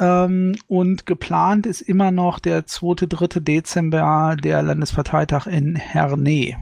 Ähm, 0.00 0.56
und 0.66 1.06
geplant 1.06 1.66
ist 1.66 1.82
immer 1.82 2.10
noch 2.10 2.38
der 2.38 2.66
2. 2.66 3.06
3. 3.06 3.40
Dezember 3.40 4.36
der 4.42 4.62
Landesparteitag 4.62 5.46
in 5.46 5.76
Herne. 5.76 6.56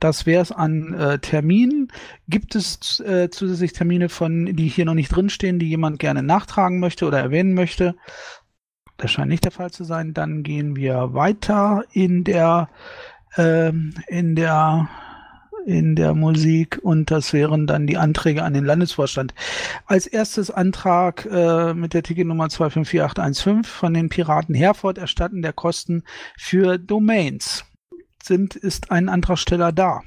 das 0.00 0.26
wäre 0.26 0.42
es 0.42 0.52
an 0.52 0.94
äh, 0.94 1.18
Terminen. 1.18 1.88
Gibt 2.28 2.54
es 2.54 3.00
äh, 3.00 3.30
zusätzlich 3.30 3.72
Termine 3.72 4.08
von, 4.08 4.46
die 4.56 4.68
hier 4.68 4.84
noch 4.84 4.94
nicht 4.94 5.08
drinstehen, 5.08 5.58
die 5.58 5.68
jemand 5.68 5.98
gerne 5.98 6.22
nachtragen 6.22 6.78
möchte 6.78 7.06
oder 7.06 7.18
erwähnen 7.18 7.54
möchte? 7.54 7.96
Das 8.96 9.10
scheint 9.10 9.28
nicht 9.28 9.44
der 9.44 9.52
Fall 9.52 9.70
zu 9.70 9.84
sein. 9.84 10.14
Dann 10.14 10.44
gehen 10.44 10.76
wir 10.76 11.14
weiter 11.14 11.84
in 11.92 12.22
der 12.24 12.68
ähm, 13.36 13.94
in 14.06 14.36
der 14.36 14.88
in 15.66 15.96
der 15.96 16.14
Musik 16.14 16.78
und 16.82 17.10
das 17.10 17.32
wären 17.32 17.66
dann 17.66 17.86
die 17.86 17.96
Anträge 17.96 18.42
an 18.42 18.54
den 18.54 18.64
Landesvorstand. 18.64 19.34
Als 19.86 20.06
erstes 20.06 20.50
Antrag 20.50 21.26
äh, 21.30 21.74
mit 21.74 21.94
der 21.94 22.02
Ticketnummer 22.02 22.48
254815 22.48 23.64
von 23.64 23.94
den 23.94 24.08
Piraten 24.08 24.54
Herford 24.54 24.98
erstatten 24.98 25.42
der 25.42 25.52
Kosten 25.52 26.04
für 26.36 26.78
Domains. 26.78 27.64
Sind, 28.22 28.56
ist 28.56 28.90
ein 28.90 29.08
Antragsteller 29.08 29.72
da? 29.72 30.02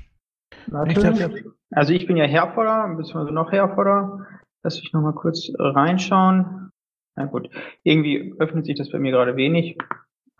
Natürlich. 0.67 1.45
Also 1.71 1.93
ich 1.93 2.05
bin 2.07 2.17
ja 2.17 2.25
Herforder, 2.25 2.93
beziehungsweise 2.95 3.33
noch 3.33 3.51
Herforder. 3.51 4.27
Lass 4.63 4.77
ich 4.77 4.91
nochmal 4.93 5.13
kurz 5.13 5.49
reinschauen. 5.57 6.71
Na 7.15 7.25
gut, 7.25 7.49
irgendwie 7.83 8.35
öffnet 8.39 8.65
sich 8.65 8.77
das 8.77 8.91
bei 8.91 8.99
mir 8.99 9.11
gerade 9.11 9.35
wenig. 9.35 9.77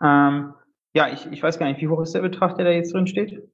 Ähm, 0.02 0.54
ja, 0.94 1.08
ich, 1.12 1.26
ich 1.30 1.42
weiß 1.42 1.58
gar 1.58 1.66
nicht, 1.66 1.80
wie 1.80 1.88
hoch 1.88 2.00
ist 2.02 2.14
der 2.14 2.20
Betrag, 2.20 2.56
der 2.56 2.64
da 2.64 2.70
jetzt 2.70 2.92
drin 2.92 3.06
steht? 3.06 3.48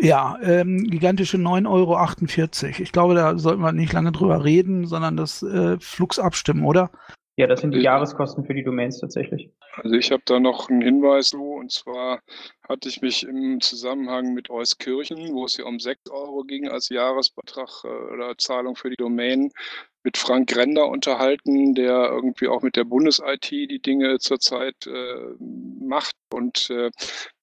Ja, 0.00 0.38
ähm, 0.42 0.84
gigantische 0.84 1.36
9,48 1.36 1.68
Euro. 1.68 2.82
Ich 2.82 2.92
glaube, 2.92 3.14
da 3.14 3.38
sollten 3.38 3.62
wir 3.62 3.72
nicht 3.72 3.92
lange 3.92 4.12
drüber 4.12 4.44
reden, 4.44 4.86
sondern 4.86 5.16
das 5.16 5.42
äh, 5.42 5.78
Flux 5.80 6.18
abstimmen, 6.18 6.64
oder? 6.64 6.90
Ja, 7.36 7.46
das 7.46 7.60
sind 7.60 7.72
die 7.72 7.80
Jahreskosten 7.80 8.44
für 8.44 8.54
die 8.54 8.62
Domains 8.62 9.00
tatsächlich. 9.00 9.50
Also 9.76 9.96
ich 9.96 10.12
habe 10.12 10.22
da 10.26 10.38
noch 10.38 10.68
einen 10.68 10.82
Hinweis 10.82 11.32
und 11.32 11.72
zwar 11.72 12.20
hatte 12.68 12.88
ich 12.88 13.02
mich 13.02 13.24
im 13.24 13.60
Zusammenhang 13.60 14.34
mit 14.34 14.50
Euskirchen, 14.50 15.32
wo 15.34 15.44
es 15.44 15.56
ja 15.56 15.64
um 15.64 15.80
6 15.80 16.10
Euro 16.10 16.44
ging 16.44 16.68
als 16.68 16.88
Jahresbetrag 16.88 17.84
äh, 17.84 17.88
oder 17.88 18.38
Zahlung 18.38 18.76
für 18.76 18.90
die 18.90 18.96
Domain, 18.96 19.52
mit 20.04 20.16
Frank 20.16 20.54
Render 20.56 20.88
unterhalten, 20.88 21.74
der 21.74 22.10
irgendwie 22.10 22.48
auch 22.48 22.62
mit 22.62 22.76
der 22.76 22.84
Bundes-IT 22.84 23.50
die 23.50 23.80
Dinge 23.80 24.18
zurzeit 24.18 24.86
äh, 24.86 25.34
macht. 25.38 26.16
Und 26.32 26.70
äh, 26.70 26.90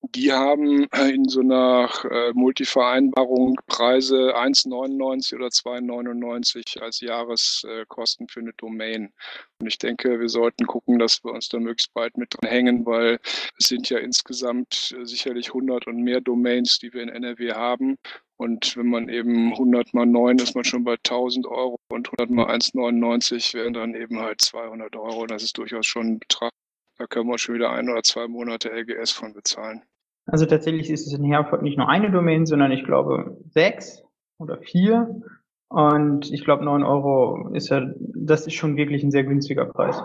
die 0.02 0.34
haben 0.34 0.86
in 0.86 1.26
so 1.30 1.42
einer 1.42 1.90
äh, 2.10 2.32
Multivereinbarung 2.34 3.60
Preise 3.68 4.36
1,99 4.36 5.36
oder 5.36 5.48
2,99 5.48 6.80
als 6.80 7.00
Jahreskosten 7.00 8.28
für 8.28 8.40
eine 8.40 8.54
Domain. 8.54 9.14
Und 9.60 9.68
ich 9.68 9.78
denke, 9.78 10.20
wir 10.20 10.30
sollten 10.30 10.66
gucken, 10.66 11.00
dass 11.00 11.24
wir 11.24 11.32
uns 11.32 11.50
da 11.50 11.60
möglichst 11.60 11.94
bald 11.94 12.18
mit 12.18 12.34
dran 12.34 12.50
hängen, 12.50 12.86
weil 12.86 13.20
es 13.58 13.68
sind 13.68 13.90
ja 13.90 14.00
insgesamt 14.00 14.96
äh, 15.00 15.06
sicherlich 15.10 15.50
100 15.50 15.88
und 15.88 16.02
mehr 16.04 16.22
Domains, 16.22 16.80
die 16.80 16.94
wir 16.94 17.02
in 17.02 17.10
NRW 17.10 17.54
haben. 17.54 17.98
Und 18.38 18.78
wenn 18.78 18.88
man 18.88 19.10
eben 19.10 19.52
100 19.52 19.94
mal 19.94 20.06
9 20.06 20.38
ist 20.38 20.56
man 20.56 20.64
schon 20.64 20.84
bei 20.86 20.94
1000 20.94 21.46
Euro 21.48 21.78
und 21.92 22.08
100 22.08 22.30
mal 22.30 22.48
1,99 22.56 23.54
wären 23.54 23.74
dann 23.74 23.96
eben 23.96 24.20
halt 24.20 24.42
200 24.42 24.96
Euro. 24.96 25.26
Das 25.26 25.44
ist 25.44 25.58
durchaus 25.58 25.86
schon 25.86 26.08
ein 26.08 26.20
Betrag. 26.20 26.52
Da 26.98 27.08
können 27.08 27.28
wir 27.28 27.38
schon 27.38 27.56
wieder 27.56 27.72
ein 27.72 27.90
oder 27.90 28.04
zwei 28.04 28.28
Monate 28.28 28.70
LGS 28.70 29.12
von 29.12 29.34
bezahlen. 29.34 29.84
Also 30.26 30.46
tatsächlich 30.46 30.90
ist 30.90 31.08
es 31.08 31.14
in 31.14 31.24
Herford 31.24 31.64
nicht 31.64 31.78
nur 31.78 31.90
eine 31.90 32.12
Domain, 32.12 32.46
sondern 32.46 32.72
ich 32.72 32.84
glaube 32.84 33.38
sechs 33.50 34.04
oder 34.38 34.58
vier. 34.58 35.22
Und 35.70 36.32
ich 36.32 36.44
glaube 36.44 36.66
9 36.66 36.84
Euro 36.84 37.50
ist 37.54 37.70
ja, 37.70 37.92
das 37.98 38.48
ist 38.48 38.56
schon 38.56 38.76
wirklich 38.76 39.04
ein 39.04 39.12
sehr 39.12 39.24
günstiger 39.24 39.66
Preis. 39.66 40.02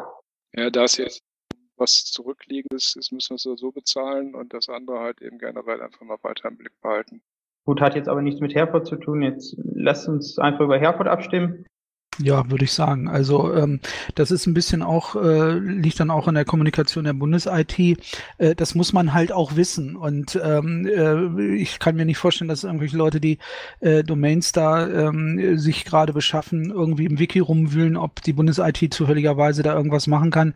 Ja, 0.54 0.70
da 0.70 0.84
es 0.84 0.96
jetzt 0.99 1.23
was 1.76 2.04
zurückliegendes 2.04 2.96
ist, 2.96 3.12
müssen 3.12 3.30
wir 3.30 3.52
es 3.52 3.60
so 3.60 3.70
bezahlen 3.72 4.34
und 4.34 4.54
das 4.54 4.68
andere 4.68 5.00
halt 5.00 5.22
eben 5.22 5.38
generell 5.38 5.82
einfach 5.82 6.02
mal 6.02 6.18
weiter 6.22 6.48
im 6.48 6.56
Blick 6.56 6.80
behalten. 6.80 7.22
Gut, 7.64 7.80
hat 7.80 7.94
jetzt 7.94 8.08
aber 8.08 8.20
nichts 8.20 8.40
mit 8.40 8.54
Herford 8.54 8.86
zu 8.86 8.96
tun. 8.96 9.22
Jetzt 9.22 9.56
lasst 9.58 10.08
uns 10.08 10.38
einfach 10.38 10.60
über 10.60 10.78
Herford 10.78 11.08
abstimmen. 11.08 11.64
Ja, 12.18 12.49
würde 12.49 12.64
ich 12.64 12.73
sagen. 12.73 13.09
Also 13.09 13.52
ähm, 13.54 13.80
das 14.14 14.30
ist 14.30 14.47
ein 14.47 14.54
bisschen 14.54 14.83
auch, 14.83 15.16
äh, 15.16 15.59
liegt 15.59 15.99
dann 15.99 16.11
auch 16.11 16.28
in 16.28 16.35
der 16.35 16.44
Kommunikation 16.44 17.04
der 17.04 17.12
Bundes-IT. 17.12 17.78
Äh, 18.38 18.54
das 18.54 18.76
muss 18.76 18.92
man 18.92 19.12
halt 19.12 19.33
auch 19.33 19.56
wissen. 19.56 19.97
Und 19.97 20.38
ähm, 20.42 20.87
äh, 20.87 21.54
ich 21.56 21.80
kann 21.80 21.97
mir 21.97 22.04
nicht 22.04 22.18
vorstellen, 22.18 22.49
dass 22.49 22.62
irgendwelche 22.62 22.97
Leute, 22.97 23.21
die 23.21 23.38
äh, 23.80 24.04
Domains 24.04 24.52
da 24.52 24.88
ähm, 24.88 25.59
sich 25.59 25.85
gerade 25.85 26.12
beschaffen, 26.12 26.71
irgendwie 26.71 27.06
im 27.06 27.18
Wiki 27.18 27.40
rumwühlen, 27.40 27.97
ob 27.97 28.23
die 28.23 28.33
Bundes-IT 28.33 28.94
zufälligerweise 28.94 29.64
da 29.64 29.75
irgendwas 29.75 30.06
machen 30.06 30.30
kann. 30.30 30.54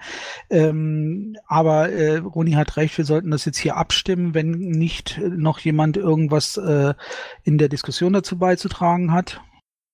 Ähm, 0.50 1.36
aber 1.46 1.90
äh, 1.90 2.18
Roni 2.18 2.52
hat 2.52 2.76
recht, 2.76 2.96
wir 2.98 3.04
sollten 3.04 3.32
das 3.32 3.44
jetzt 3.46 3.58
hier 3.58 3.76
abstimmen, 3.76 4.32
wenn 4.34 4.50
nicht 4.52 5.20
noch 5.28 5.58
jemand 5.58 5.96
irgendwas 5.96 6.56
äh, 6.56 6.94
in 7.42 7.58
der 7.58 7.68
Diskussion 7.68 8.12
dazu 8.12 8.38
beizutragen 8.38 9.12
hat. 9.12 9.40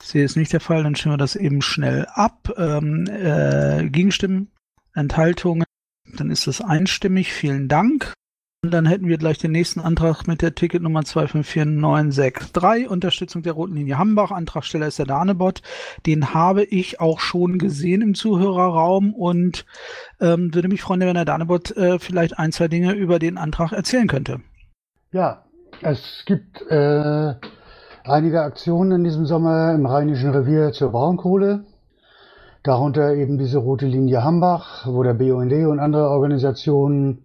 Ich 0.02 0.08
sehe 0.08 0.24
es 0.24 0.36
nicht 0.36 0.52
der 0.52 0.60
Fall, 0.60 0.82
dann 0.82 0.94
stimmen 0.94 1.14
wir 1.14 1.18
das 1.18 1.36
eben 1.36 1.62
schnell 1.62 2.06
ab. 2.12 2.52
Ähm, 2.56 3.06
äh, 3.06 3.88
Gegenstimmen, 3.88 4.50
Enthaltungen, 4.94 5.64
dann 6.16 6.30
ist 6.30 6.46
das 6.46 6.60
einstimmig. 6.60 7.32
Vielen 7.32 7.68
Dank. 7.68 8.12
Und 8.64 8.70
dann 8.70 8.86
hätten 8.86 9.08
wir 9.08 9.18
gleich 9.18 9.36
den 9.36 9.52
nächsten 9.52 9.80
Antrag 9.80 10.26
mit 10.26 10.40
der 10.40 10.54
Ticketnummer 10.54 11.02
254963, 11.04 12.88
Unterstützung 12.88 13.42
der 13.42 13.52
Roten 13.52 13.74
Linie 13.74 13.98
Hambach. 13.98 14.30
Antragsteller 14.30 14.86
ist 14.86 14.98
der 14.98 15.04
Danebot. 15.04 15.60
Den 16.06 16.32
habe 16.32 16.64
ich 16.64 16.98
auch 16.98 17.20
schon 17.20 17.58
gesehen 17.58 18.00
im 18.00 18.14
Zuhörerraum 18.14 19.12
und 19.12 19.66
ähm, 20.18 20.54
würde 20.54 20.68
mich 20.68 20.80
freuen, 20.80 21.00
wenn 21.00 21.12
der 21.12 21.26
Danebot 21.26 21.76
äh, 21.76 21.98
vielleicht 21.98 22.38
ein, 22.38 22.52
zwei 22.52 22.68
Dinge 22.68 22.94
über 22.94 23.18
den 23.18 23.36
Antrag 23.36 23.72
erzählen 23.72 24.08
könnte. 24.08 24.40
Ja, 25.12 25.44
es 25.82 26.22
gibt 26.24 26.62
äh, 26.62 27.34
einige 28.06 28.42
Aktionen 28.42 28.92
in 28.92 29.04
diesem 29.04 29.24
Sommer 29.24 29.72
im 29.72 29.86
Rheinischen 29.86 30.30
Revier 30.30 30.72
zur 30.72 30.92
Braunkohle. 30.92 31.64
Darunter 32.62 33.14
eben 33.14 33.38
diese 33.38 33.58
rote 33.58 33.86
Linie 33.86 34.22
Hambach, 34.22 34.86
wo 34.86 35.02
der 35.02 35.14
BUND 35.14 35.52
und 35.52 35.78
andere 35.78 36.10
Organisationen 36.10 37.24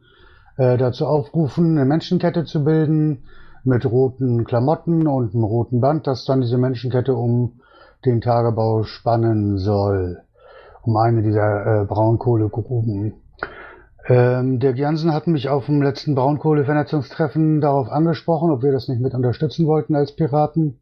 äh, 0.58 0.78
dazu 0.78 1.06
aufrufen, 1.06 1.78
eine 1.78 1.86
Menschenkette 1.86 2.46
zu 2.46 2.64
bilden 2.64 3.24
mit 3.64 3.86
roten 3.86 4.46
Klamotten 4.46 5.08
und 5.08 5.34
einem 5.34 5.44
roten 5.44 5.82
Band, 5.82 6.08
das 6.08 6.26
dann 6.26 6.42
diese 6.42 6.58
Menschenkette 6.58 7.14
um 7.14 7.60
den 8.06 8.22
Tagebau 8.22 8.84
spannen 8.84 9.58
soll, 9.58 10.22
um 10.84 10.96
eine 10.96 11.22
dieser 11.22 11.82
äh, 11.82 11.86
Braunkohlegruben. 11.86 13.14
Ähm, 14.10 14.60
Dirk 14.60 14.80
Jansen 14.80 15.14
hat 15.14 15.28
mich 15.28 15.50
auf 15.50 15.68
dem 15.68 15.84
letzten 15.84 16.16
Braunkohlevernetzungstreffen 16.16 17.62
darauf 17.62 17.90
angesprochen, 17.90 18.50
ob 18.50 18.64
wir 18.64 18.72
das 18.72 18.88
nicht 18.88 19.02
mit 19.02 19.14
unterstützen 19.14 19.68
wollten 19.68 19.96
als 19.96 20.16
Piraten. 20.16 20.80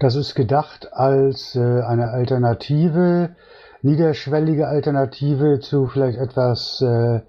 Das 0.00 0.16
ist 0.16 0.34
gedacht 0.34 0.92
als 0.92 1.54
äh, 1.54 1.60
eine 1.60 2.10
Alternative, 2.10 3.36
niederschwellige 3.82 4.66
Alternative 4.66 5.60
zu 5.60 5.86
vielleicht 5.86 6.18
etwas 6.18 6.82
äh, 6.82 7.20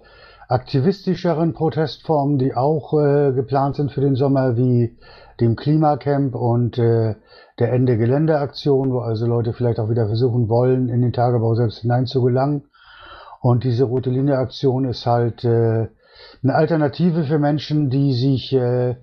aktivistischeren 0.48 1.52
Protestformen, 1.52 2.38
die 2.38 2.56
auch 2.56 2.92
äh, 2.94 3.32
geplant 3.32 3.76
sind 3.76 3.92
für 3.92 4.00
den 4.00 4.16
Sommer, 4.16 4.56
wie 4.56 4.96
dem 5.38 5.54
Klimacamp 5.54 6.34
und 6.34 6.76
äh, 6.76 7.14
der 7.60 7.72
Ende 7.72 7.98
Geländeaktion, 7.98 8.92
wo 8.92 8.98
also 8.98 9.26
Leute 9.26 9.52
vielleicht 9.52 9.78
auch 9.78 9.90
wieder 9.90 10.06
versuchen 10.06 10.48
wollen, 10.48 10.88
in 10.88 11.02
den 11.02 11.12
Tagebau 11.12 11.54
selbst 11.54 11.78
hineinzugelangen. 11.78 12.64
Und 13.40 13.64
diese 13.64 13.84
rote 13.84 14.10
Linie 14.10 14.38
Aktion 14.38 14.84
ist 14.84 15.06
halt 15.06 15.44
äh, 15.44 15.88
eine 16.42 16.54
Alternative 16.54 17.24
für 17.24 17.38
Menschen, 17.38 17.90
die 17.90 18.12
sich 18.12 18.52
äh, 18.52 18.96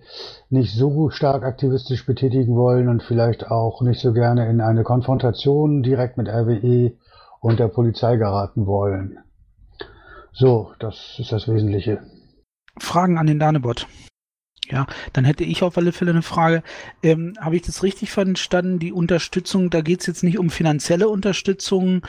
nicht 0.49 0.73
so 0.75 1.09
stark 1.09 1.43
aktivistisch 1.43 2.05
betätigen 2.05 2.55
wollen 2.55 2.89
und 2.89 3.03
vielleicht 3.03 3.49
auch 3.49 3.81
nicht 3.81 4.01
so 4.01 4.13
gerne 4.13 4.49
in 4.49 4.61
eine 4.61 4.83
Konfrontation 4.83 5.83
direkt 5.83 6.17
mit 6.17 6.27
RWE 6.27 6.93
und 7.39 7.59
der 7.59 7.67
Polizei 7.67 8.17
geraten 8.17 8.65
wollen. 8.65 9.19
So, 10.33 10.71
das 10.79 11.15
ist 11.19 11.31
das 11.31 11.47
Wesentliche. 11.47 12.01
Fragen 12.79 13.17
an 13.17 13.27
den 13.27 13.39
Danebot. 13.39 13.87
Ja, 14.69 14.87
dann 15.13 15.25
hätte 15.25 15.43
ich 15.43 15.61
auf 15.61 15.77
alle 15.77 15.91
Fälle 15.91 16.11
eine 16.11 16.21
Frage. 16.21 16.63
Ähm, 17.03 17.33
Habe 17.39 17.55
ich 17.55 17.61
das 17.61 17.83
richtig 17.83 18.11
verstanden? 18.11 18.79
Die 18.79 18.91
Unterstützung, 18.91 19.69
da 19.69 19.81
geht 19.81 20.01
es 20.01 20.07
jetzt 20.07 20.23
nicht 20.23 20.39
um 20.39 20.49
finanzielle 20.49 21.07
Unterstützung, 21.07 22.01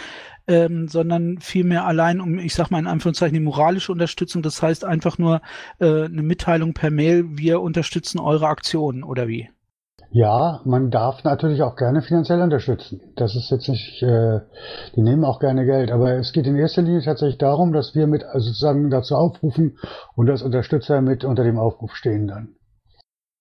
ähm, 0.49 0.89
sondern 0.89 1.41
vielmehr 1.41 1.85
allein 1.85 2.21
um, 2.21 2.39
ich 2.39 2.55
sag 2.55 2.71
mal 2.71 2.79
in 2.79 2.87
Anführungszeichen, 2.87 3.35
die 3.35 3.41
moralische 3.41 3.93
Unterstützung. 3.93 4.43
Das 4.43 4.63
heißt 4.63 4.85
einfach 4.85 5.19
nur 5.19 5.43
äh, 5.81 6.05
eine 6.05 6.23
Mitteilung 6.23 6.73
per 6.73 6.91
Mail, 6.91 7.25
wir 7.37 7.61
unterstützen 7.61 8.19
eure 8.19 8.47
Aktionen 8.49 9.03
oder 9.03 9.29
wie? 9.29 9.51
Ja, 10.11 10.61
man 10.65 10.91
darf 10.91 11.25
natürlich 11.25 11.63
auch 11.63 11.77
gerne 11.77 12.01
finanziell 12.01 12.41
unterstützen. 12.41 13.01
Das 13.17 13.35
ist 13.35 13.51
jetzt 13.51 13.69
nicht, 13.69 14.03
äh, 14.03 14.41
die 14.95 15.03
nehmen 15.03 15.25
auch 15.25 15.41
gerne 15.41 15.67
Geld, 15.67 15.91
aber 15.91 16.15
es 16.15 16.33
geht 16.33 16.47
in 16.47 16.57
erster 16.57 16.83
Linie 16.83 17.03
tatsächlich 17.03 17.39
darum, 17.39 17.73
dass 17.73 17.95
wir 17.95 18.07
mit 18.07 18.25
also 18.25 18.47
sozusagen 18.47 18.91
dazu 18.91 19.15
aufrufen 19.17 19.79
und 20.15 20.27
dass 20.27 20.43
Unterstützer 20.43 21.01
mit 21.03 21.25
unter 21.25 21.45
dem 21.45 21.59
Aufruf 21.59 21.95
stehen 21.95 22.29
dann. 22.29 22.55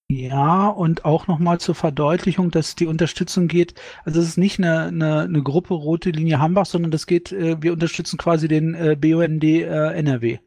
Ja, 0.07 0.67
und 0.67 1.03
auch 1.03 1.25
nochmal 1.27 1.60
zur 1.60 1.74
Verdeutlichung, 1.74 2.51
dass 2.51 2.75
die 2.75 2.86
Unterstützung 2.86 3.48
geht, 3.48 3.74
also 4.03 4.19
es 4.19 4.27
ist 4.27 4.38
nicht 4.38 4.60
eine, 4.60 4.84
eine, 4.84 5.22
eine 5.22 5.41
Gruppe 5.41 5.74
Rote 5.74 6.12
Linie 6.12 6.39
Hambach, 6.39 6.67
sondern 6.67 6.91
das 6.91 7.07
geht, 7.07 7.31
äh, 7.31 7.62
wir 7.62 7.74
unterstützen 7.74 8.17
quasi 8.17 8.48
den 8.48 8.75
äh, 8.75 8.95
BUND 8.95 9.43
äh, 9.43 9.93
NRW. 9.93 10.39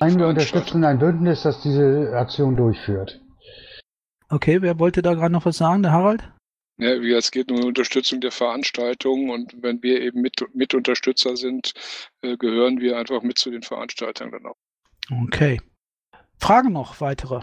Nein, 0.00 0.18
wir 0.18 0.26
unterstützen 0.26 0.84
ein 0.84 0.98
Bündnis, 0.98 1.42
das 1.42 1.62
diese 1.62 2.12
Aktion 2.14 2.56
durchführt. 2.56 3.20
Okay, 4.28 4.60
wer 4.62 4.78
wollte 4.78 5.02
da 5.02 5.14
gerade 5.14 5.32
noch 5.32 5.44
was 5.44 5.56
sagen? 5.56 5.82
Der 5.82 5.92
Harald? 5.92 6.28
Ja, 6.78 7.00
wie 7.00 7.12
es 7.12 7.30
geht 7.30 7.50
um 7.50 7.60
die 7.60 7.66
Unterstützung 7.66 8.20
der 8.20 8.32
Veranstaltung 8.32 9.30
und 9.30 9.54
wenn 9.62 9.82
wir 9.82 10.00
eben 10.02 10.20
mit, 10.20 10.44
Mitunterstützer 10.54 11.36
sind, 11.36 11.72
äh, 12.22 12.36
gehören 12.36 12.80
wir 12.80 12.98
einfach 12.98 13.22
mit 13.22 13.38
zu 13.38 13.50
den 13.50 13.62
Veranstaltern 13.62 14.30
dann 14.30 14.44
auch. 14.46 14.56
Okay. 15.24 15.60
Fragen 16.38 16.72
noch 16.72 17.00
weitere? 17.00 17.40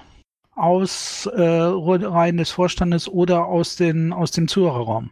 Aus 0.51 1.25
äh, 1.25 1.41
Reihen 1.41 2.37
des 2.37 2.51
Vorstandes 2.51 3.07
oder 3.07 3.45
aus, 3.45 3.75
den, 3.75 4.13
aus 4.13 4.31
dem 4.31 4.47
Zuhörerraum? 4.47 5.09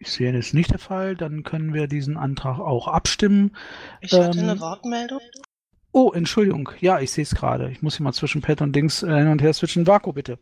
Ich 0.00 0.10
sehe, 0.10 0.32
das 0.32 0.46
ist 0.46 0.54
nicht 0.54 0.70
der 0.72 0.78
Fall. 0.80 1.14
Dann 1.14 1.44
können 1.44 1.72
wir 1.72 1.86
diesen 1.86 2.16
Antrag 2.16 2.58
auch 2.58 2.88
abstimmen. 2.88 3.54
Ich 4.00 4.12
hatte 4.12 4.38
eine 4.38 4.52
Ähm, 4.52 4.60
Wortmeldung. 4.60 5.20
Oh, 5.92 6.10
Entschuldigung. 6.12 6.70
Ja, 6.80 6.98
ich 7.00 7.12
sehe 7.12 7.22
es 7.22 7.34
gerade. 7.34 7.70
Ich 7.70 7.82
muss 7.82 7.98
hier 7.98 8.04
mal 8.04 8.12
zwischen 8.12 8.40
Pad 8.40 8.62
und 8.62 8.74
Dings 8.74 9.02
äh, 9.02 9.14
hin 9.14 9.28
und 9.28 9.42
her 9.42 9.52
switchen. 9.52 9.86
Vaku, 9.86 10.12
bitte. 10.12 10.38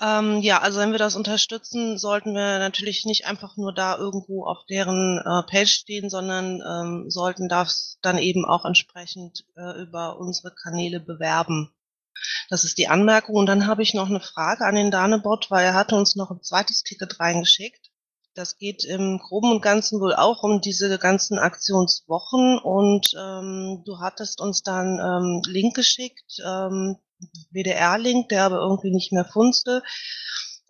Ähm, 0.00 0.40
ja, 0.42 0.60
also 0.60 0.78
wenn 0.78 0.92
wir 0.92 0.98
das 0.98 1.16
unterstützen, 1.16 1.98
sollten 1.98 2.32
wir 2.32 2.58
natürlich 2.60 3.04
nicht 3.04 3.26
einfach 3.26 3.56
nur 3.56 3.74
da 3.74 3.96
irgendwo 3.96 4.44
auf 4.44 4.64
deren 4.66 5.18
äh, 5.18 5.42
Page 5.42 5.70
stehen, 5.70 6.08
sondern 6.08 6.62
ähm, 6.62 7.10
sollten 7.10 7.48
das 7.48 7.98
dann 8.00 8.18
eben 8.18 8.44
auch 8.44 8.64
entsprechend 8.64 9.44
äh, 9.56 9.82
über 9.82 10.20
unsere 10.20 10.54
Kanäle 10.54 11.00
bewerben. 11.00 11.74
Das 12.48 12.64
ist 12.64 12.78
die 12.78 12.88
Anmerkung. 12.88 13.36
Und 13.36 13.46
dann 13.46 13.66
habe 13.66 13.82
ich 13.82 13.94
noch 13.94 14.08
eine 14.08 14.20
Frage 14.20 14.64
an 14.64 14.76
den 14.76 14.90
Danebot, 14.92 15.50
weil 15.50 15.64
er 15.64 15.74
hatte 15.74 15.96
uns 15.96 16.14
noch 16.14 16.30
ein 16.30 16.42
zweites 16.42 16.82
Ticket 16.84 17.18
reingeschickt. 17.18 17.90
Das 18.34 18.56
geht 18.56 18.84
im 18.84 19.18
Groben 19.18 19.50
und 19.50 19.62
Ganzen 19.62 20.00
wohl 20.00 20.14
auch 20.14 20.44
um 20.44 20.60
diese 20.60 20.96
ganzen 20.98 21.40
Aktionswochen 21.40 22.58
und 22.58 23.12
ähm, 23.18 23.82
du 23.84 23.98
hattest 23.98 24.40
uns 24.40 24.62
dann 24.62 25.00
ähm, 25.00 25.42
Link 25.44 25.74
geschickt, 25.74 26.40
ähm, 26.46 26.98
WDR-Link, 27.52 28.28
der 28.28 28.44
aber 28.44 28.58
irgendwie 28.58 28.90
nicht 28.90 29.12
mehr 29.12 29.24
funzte, 29.24 29.82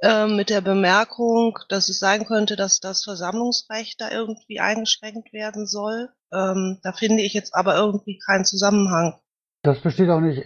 ähm, 0.02 0.36
mit 0.36 0.50
der 0.50 0.60
Bemerkung, 0.60 1.58
dass 1.68 1.88
es 1.88 1.98
sein 1.98 2.24
könnte, 2.24 2.56
dass 2.56 2.80
das 2.80 3.04
Versammlungsrecht 3.04 4.00
da 4.00 4.10
irgendwie 4.10 4.60
eingeschränkt 4.60 5.32
werden 5.32 5.66
soll. 5.66 6.08
Ähm, 6.32 6.78
da 6.82 6.92
finde 6.92 7.22
ich 7.22 7.34
jetzt 7.34 7.54
aber 7.54 7.76
irgendwie 7.76 8.18
keinen 8.24 8.44
Zusammenhang. 8.44 9.14
Das 9.62 9.80
besteht 9.80 10.08
auch 10.08 10.20
nicht, 10.20 10.44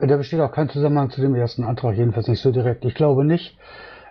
da 0.00 0.16
besteht 0.16 0.40
auch 0.40 0.52
kein 0.52 0.68
Zusammenhang 0.68 1.10
zu 1.10 1.20
dem 1.20 1.34
ersten 1.34 1.64
Antrag, 1.64 1.96
jedenfalls 1.96 2.28
nicht 2.28 2.42
so 2.42 2.50
direkt. 2.50 2.84
Ich 2.84 2.94
glaube 2.94 3.24
nicht, 3.24 3.56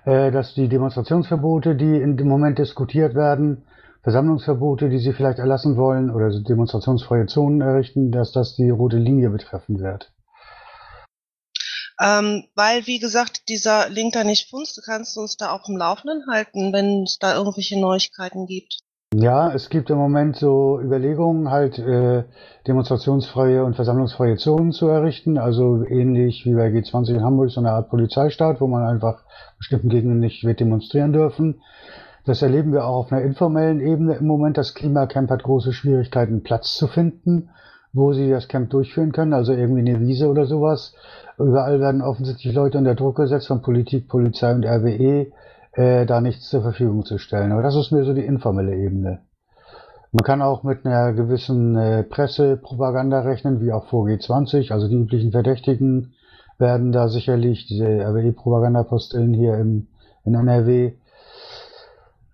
äh, 0.05 0.31
dass 0.31 0.55
die 0.55 0.69
Demonstrationsverbote, 0.69 1.75
die 1.75 1.97
in 1.97 2.17
dem 2.17 2.27
Moment 2.27 2.57
diskutiert 2.57 3.13
werden, 3.13 3.65
Versammlungsverbote, 4.01 4.89
die 4.89 4.99
sie 4.99 5.13
vielleicht 5.13 5.39
erlassen 5.39 5.75
wollen, 5.77 6.09
oder 6.09 6.31
demonstrationsfreie 6.41 7.25
Zonen 7.27 7.61
errichten, 7.61 8.11
dass 8.11 8.31
das 8.31 8.55
die 8.55 8.69
rote 8.69 8.97
Linie 8.97 9.29
betreffen 9.29 9.79
wird. 9.79 10.11
Ähm, 12.01 12.45
weil, 12.55 12.87
wie 12.87 12.99
gesagt, 12.99 13.49
dieser 13.49 13.89
Link 13.89 14.13
da 14.13 14.23
nicht 14.23 14.49
funzt, 14.49 14.81
kannst 14.85 15.15
du 15.15 15.21
uns 15.21 15.35
da 15.35 15.51
auch 15.51 15.67
im 15.67 15.77
Laufenden 15.77 16.23
halten, 16.29 16.71
wenn 16.71 17.03
es 17.03 17.19
da 17.19 17.35
irgendwelche 17.35 17.79
Neuigkeiten 17.79 18.45
gibt. 18.45 18.79
Ja, 19.13 19.51
es 19.51 19.69
gibt 19.69 19.89
im 19.89 19.97
Moment 19.97 20.35
so 20.35 20.79
Überlegungen, 20.79 21.49
halt 21.49 21.79
äh, 21.79 22.25
demonstrationsfreie 22.67 23.65
und 23.65 23.75
versammlungsfreie 23.75 24.37
Zonen 24.37 24.71
zu 24.71 24.87
errichten, 24.87 25.39
also 25.39 25.83
ähnlich 25.83 26.45
wie 26.45 26.53
bei 26.53 26.67
G20 26.67 27.15
in 27.15 27.23
Hamburg, 27.23 27.49
so 27.49 27.59
eine 27.59 27.71
Art 27.71 27.89
Polizeistaat, 27.89 28.61
wo 28.61 28.67
man 28.67 28.83
einfach 28.83 29.23
bestimmten 29.57 29.89
Gegenden 29.89 30.19
nicht 30.19 30.43
wird 30.43 30.59
demonstrieren 30.59 31.11
dürfen. 31.11 31.61
Das 32.25 32.43
erleben 32.43 32.71
wir 32.71 32.85
auch 32.85 33.05
auf 33.05 33.11
einer 33.11 33.23
informellen 33.23 33.79
Ebene 33.79 34.13
im 34.13 34.27
Moment. 34.27 34.57
Das 34.57 34.75
Klimacamp 34.75 35.31
hat 35.31 35.41
große 35.41 35.73
Schwierigkeiten, 35.73 36.43
Platz 36.43 36.75
zu 36.75 36.87
finden, 36.87 37.49
wo 37.91 38.13
sie 38.13 38.29
das 38.29 38.47
Camp 38.47 38.69
durchführen 38.69 39.11
können, 39.11 39.33
also 39.33 39.53
irgendwie 39.53 39.89
eine 39.89 39.99
Wiese 39.99 40.27
oder 40.27 40.45
sowas. 40.45 40.93
Überall 41.39 41.79
werden 41.79 42.01
offensichtlich 42.01 42.53
Leute 42.53 42.77
unter 42.77 42.95
Druck 42.95 43.15
gesetzt 43.15 43.47
von 43.47 43.61
Politik, 43.61 44.09
Polizei 44.09 44.53
und 44.53 44.65
RWE, 44.65 45.27
äh, 45.71 46.05
da 46.05 46.19
nichts 46.19 46.49
zur 46.49 46.61
Verfügung 46.61 47.05
zu 47.05 47.17
stellen. 47.17 47.53
Aber 47.53 47.61
das 47.61 47.77
ist 47.77 47.91
mir 47.91 48.03
so 48.03 48.13
die 48.13 48.25
informelle 48.25 48.75
Ebene. 48.75 49.21
Man 50.11 50.23
kann 50.23 50.41
auch 50.41 50.63
mit 50.63 50.85
einer 50.85 51.13
gewissen 51.13 51.77
äh, 51.77 52.03
Pressepropaganda 52.03 53.21
rechnen, 53.21 53.61
wie 53.61 53.71
auch 53.71 53.85
vor 53.85 54.05
G20. 54.05 54.73
Also 54.73 54.89
die 54.89 54.95
üblichen 54.95 55.31
Verdächtigen 55.31 56.13
werden 56.57 56.91
da 56.91 57.07
sicherlich, 57.07 57.67
diese 57.67 57.85
RWE-Propagandapostillen 57.85 59.33
hier 59.33 59.55
im, 59.55 59.87
in 60.25 60.33
NRW, 60.33 60.93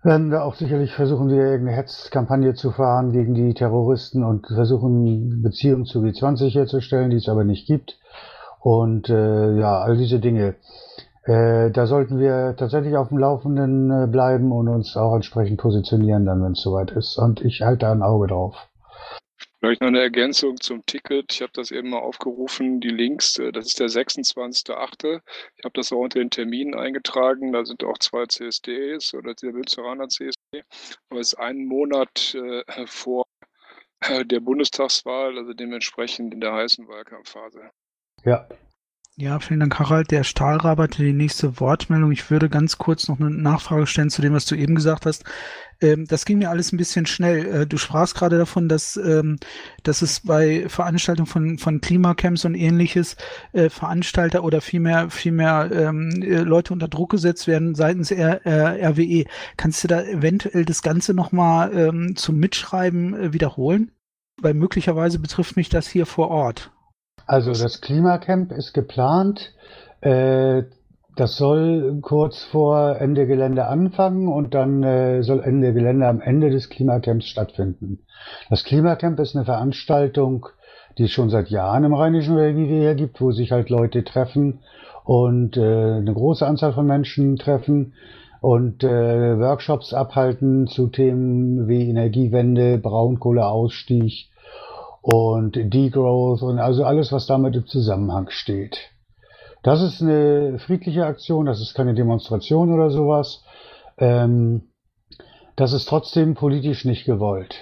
werden 0.02 0.30
wir 0.30 0.44
auch 0.44 0.54
sicherlich 0.54 0.92
versuchen, 0.92 1.28
wieder 1.28 1.44
irgendeine 1.44 1.76
Hetzkampagne 1.76 2.54
zu 2.54 2.70
fahren 2.70 3.12
gegen 3.12 3.34
die 3.34 3.54
Terroristen 3.54 4.24
und 4.24 4.46
versuchen, 4.46 5.42
Beziehungen 5.42 5.84
zu 5.84 6.00
G20 6.00 6.54
herzustellen, 6.54 7.10
die 7.10 7.16
es 7.16 7.28
aber 7.28 7.44
nicht 7.44 7.66
gibt. 7.66 7.98
Und 8.60 9.08
äh, 9.08 9.58
ja, 9.58 9.80
all 9.80 9.96
diese 9.96 10.20
Dinge. 10.20 10.56
Äh, 11.24 11.70
da 11.72 11.86
sollten 11.86 12.20
wir 12.20 12.54
tatsächlich 12.56 12.96
auf 12.96 13.08
dem 13.08 13.18
Laufenden 13.18 13.90
äh, 13.90 14.06
bleiben 14.06 14.52
und 14.52 14.68
uns 14.68 14.96
auch 14.96 15.14
entsprechend 15.14 15.58
positionieren, 15.60 16.24
dann, 16.24 16.42
wenn 16.42 16.52
es 16.52 16.62
soweit 16.62 16.92
ist. 16.92 17.18
Und 17.18 17.40
ich 17.40 17.62
halte 17.62 17.80
da 17.86 17.92
ein 17.92 18.02
Auge 18.02 18.28
drauf. 18.28 18.56
Vielleicht 19.60 19.80
noch 19.80 19.88
eine 19.88 20.00
Ergänzung 20.00 20.60
zum 20.60 20.86
Ticket. 20.86 21.32
Ich 21.32 21.42
habe 21.42 21.50
das 21.52 21.72
eben 21.72 21.90
mal 21.90 21.98
aufgerufen, 21.98 22.80
die 22.80 22.90
Links. 22.90 23.38
äh, 23.38 23.50
Das 23.50 23.66
ist 23.66 23.80
der 23.80 23.88
26.8. 23.88 25.20
Ich 25.56 25.64
habe 25.64 25.72
das 25.74 25.92
auch 25.92 25.98
unter 25.98 26.20
den 26.20 26.30
Terminen 26.30 26.74
eingetragen. 26.74 27.52
Da 27.52 27.64
sind 27.64 27.82
auch 27.82 27.98
zwei 27.98 28.26
CSDs 28.26 29.14
oder 29.14 29.34
der 29.34 29.52
Münsteraner 29.52 30.08
CSD. 30.08 30.62
Aber 31.10 31.20
es 31.20 31.32
ist 31.32 31.38
einen 31.40 31.66
Monat 31.66 32.34
äh, 32.36 32.86
vor 32.86 33.26
äh, 34.00 34.24
der 34.24 34.40
Bundestagswahl, 34.40 35.38
also 35.38 35.52
dementsprechend 35.54 36.34
in 36.34 36.40
der 36.40 36.52
heißen 36.52 36.86
Wahlkampfphase. 36.88 37.70
Ja, 38.24 38.46
Ja, 39.18 39.40
vielen 39.40 39.60
Dank, 39.60 39.78
Harald. 39.78 40.10
Der 40.10 40.24
Stahlraber 40.24 40.84
hatte 40.84 41.02
die 41.02 41.12
nächste 41.14 41.58
Wortmeldung. 41.60 42.12
Ich 42.12 42.30
würde 42.30 42.50
ganz 42.50 42.76
kurz 42.78 43.08
noch 43.08 43.18
eine 43.18 43.30
Nachfrage 43.30 43.86
stellen 43.86 44.10
zu 44.10 44.20
dem, 44.22 44.34
was 44.34 44.44
du 44.46 44.54
eben 44.56 44.74
gesagt 44.74 45.06
hast. 45.06 45.24
Ähm, 45.80 46.06
das 46.06 46.26
ging 46.26 46.38
mir 46.38 46.50
alles 46.50 46.72
ein 46.72 46.76
bisschen 46.76 47.06
schnell. 47.06 47.46
Äh, 47.62 47.66
du 47.66 47.78
sprachst 47.78 48.14
gerade 48.14 48.36
davon, 48.38 48.68
dass, 48.68 48.96
ähm, 48.96 49.38
dass 49.84 50.02
es 50.02 50.20
bei 50.20 50.68
Veranstaltungen 50.68 51.26
von, 51.26 51.58
von 51.58 51.80
Klimacamps 51.80 52.44
und 52.44 52.54
ähnliches 52.54 53.16
äh, 53.52 53.70
Veranstalter 53.70 54.44
oder 54.44 54.60
vielmehr, 54.60 55.10
vielmehr 55.10 55.70
ähm, 55.72 56.22
äh, 56.22 56.40
Leute 56.40 56.74
unter 56.74 56.88
Druck 56.88 57.10
gesetzt 57.12 57.46
werden 57.46 57.74
seitens 57.74 58.10
R, 58.10 58.44
äh, 58.46 58.86
RWE. 58.86 59.24
Kannst 59.56 59.82
du 59.84 59.88
da 59.88 60.02
eventuell 60.02 60.66
das 60.66 60.82
Ganze 60.82 61.14
nochmal 61.14 61.72
ähm, 61.74 62.16
zum 62.16 62.36
Mitschreiben 62.38 63.14
äh, 63.14 63.32
wiederholen? 63.32 63.92
Weil 64.40 64.54
möglicherweise 64.54 65.18
betrifft 65.18 65.56
mich 65.56 65.70
das 65.70 65.88
hier 65.88 66.04
vor 66.06 66.28
Ort. 66.28 66.70
Also 67.26 67.52
das 67.52 67.80
Klimacamp 67.80 68.52
ist 68.52 68.72
geplant. 68.72 69.52
Äh, 70.00 70.62
das 71.16 71.36
soll 71.36 72.00
kurz 72.02 72.44
vor 72.44 72.96
Ende 73.00 73.26
Gelände 73.26 73.66
anfangen 73.66 74.28
und 74.28 74.54
dann 74.54 74.82
äh, 74.82 75.22
soll 75.22 75.42
Ende 75.42 75.72
Gelände 75.72 76.06
am 76.06 76.20
Ende 76.20 76.50
des 76.50 76.68
Klimacamps 76.68 77.26
stattfinden. 77.26 78.00
Das 78.50 78.64
Klimacamp 78.64 79.18
ist 79.18 79.34
eine 79.34 79.46
Veranstaltung, 79.46 80.46
die 80.98 81.04
es 81.04 81.10
schon 81.10 81.30
seit 81.30 81.48
Jahren 81.48 81.84
im 81.84 81.94
Rheinischen 81.94 82.36
Revier 82.36 82.94
gibt, 82.94 83.20
wo 83.20 83.32
sich 83.32 83.50
halt 83.50 83.70
Leute 83.70 84.04
treffen 84.04 84.60
und 85.04 85.56
äh, 85.56 85.60
eine 85.60 86.12
große 86.12 86.46
Anzahl 86.46 86.74
von 86.74 86.86
Menschen 86.86 87.36
treffen 87.36 87.94
und 88.40 88.84
äh, 88.84 89.38
Workshops 89.38 89.94
abhalten 89.94 90.66
zu 90.66 90.88
Themen 90.88 91.66
wie 91.66 91.88
Energiewende, 91.88 92.76
Braunkohleausstieg 92.76 94.28
und 95.06 95.54
Degrowth 95.54 96.42
und 96.42 96.58
also 96.58 96.82
alles, 96.82 97.12
was 97.12 97.26
damit 97.26 97.54
im 97.54 97.64
Zusammenhang 97.66 98.28
steht. 98.30 98.76
Das 99.62 99.80
ist 99.80 100.02
eine 100.02 100.58
friedliche 100.58 101.06
Aktion, 101.06 101.46
das 101.46 101.60
ist 101.60 101.74
keine 101.74 101.94
Demonstration 101.94 102.74
oder 102.74 102.90
sowas. 102.90 103.44
Ähm, 103.98 104.62
das 105.54 105.72
ist 105.72 105.88
trotzdem 105.88 106.34
politisch 106.34 106.84
nicht 106.84 107.04
gewollt. 107.04 107.54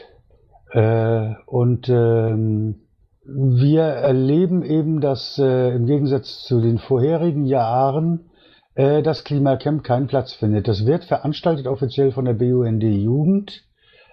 Äh, 0.72 1.35
und 1.44 1.87
ähm, 1.90 2.87
wir 3.26 3.83
erleben 3.83 4.62
eben, 4.62 5.02
dass 5.02 5.38
äh, 5.38 5.74
im 5.74 5.85
Gegensatz 5.85 6.44
zu 6.44 6.62
den 6.62 6.78
vorherigen 6.78 7.44
Jahren 7.44 8.30
äh, 8.74 9.02
das 9.02 9.22
Klimacamp 9.22 9.85
keinen 9.85 10.07
Platz 10.07 10.33
findet. 10.33 10.66
Das 10.66 10.87
wird 10.87 11.04
veranstaltet 11.04 11.66
offiziell 11.66 12.11
von 12.11 12.24
der 12.24 12.33
BUND 12.33 12.83
Jugend. 12.83 13.64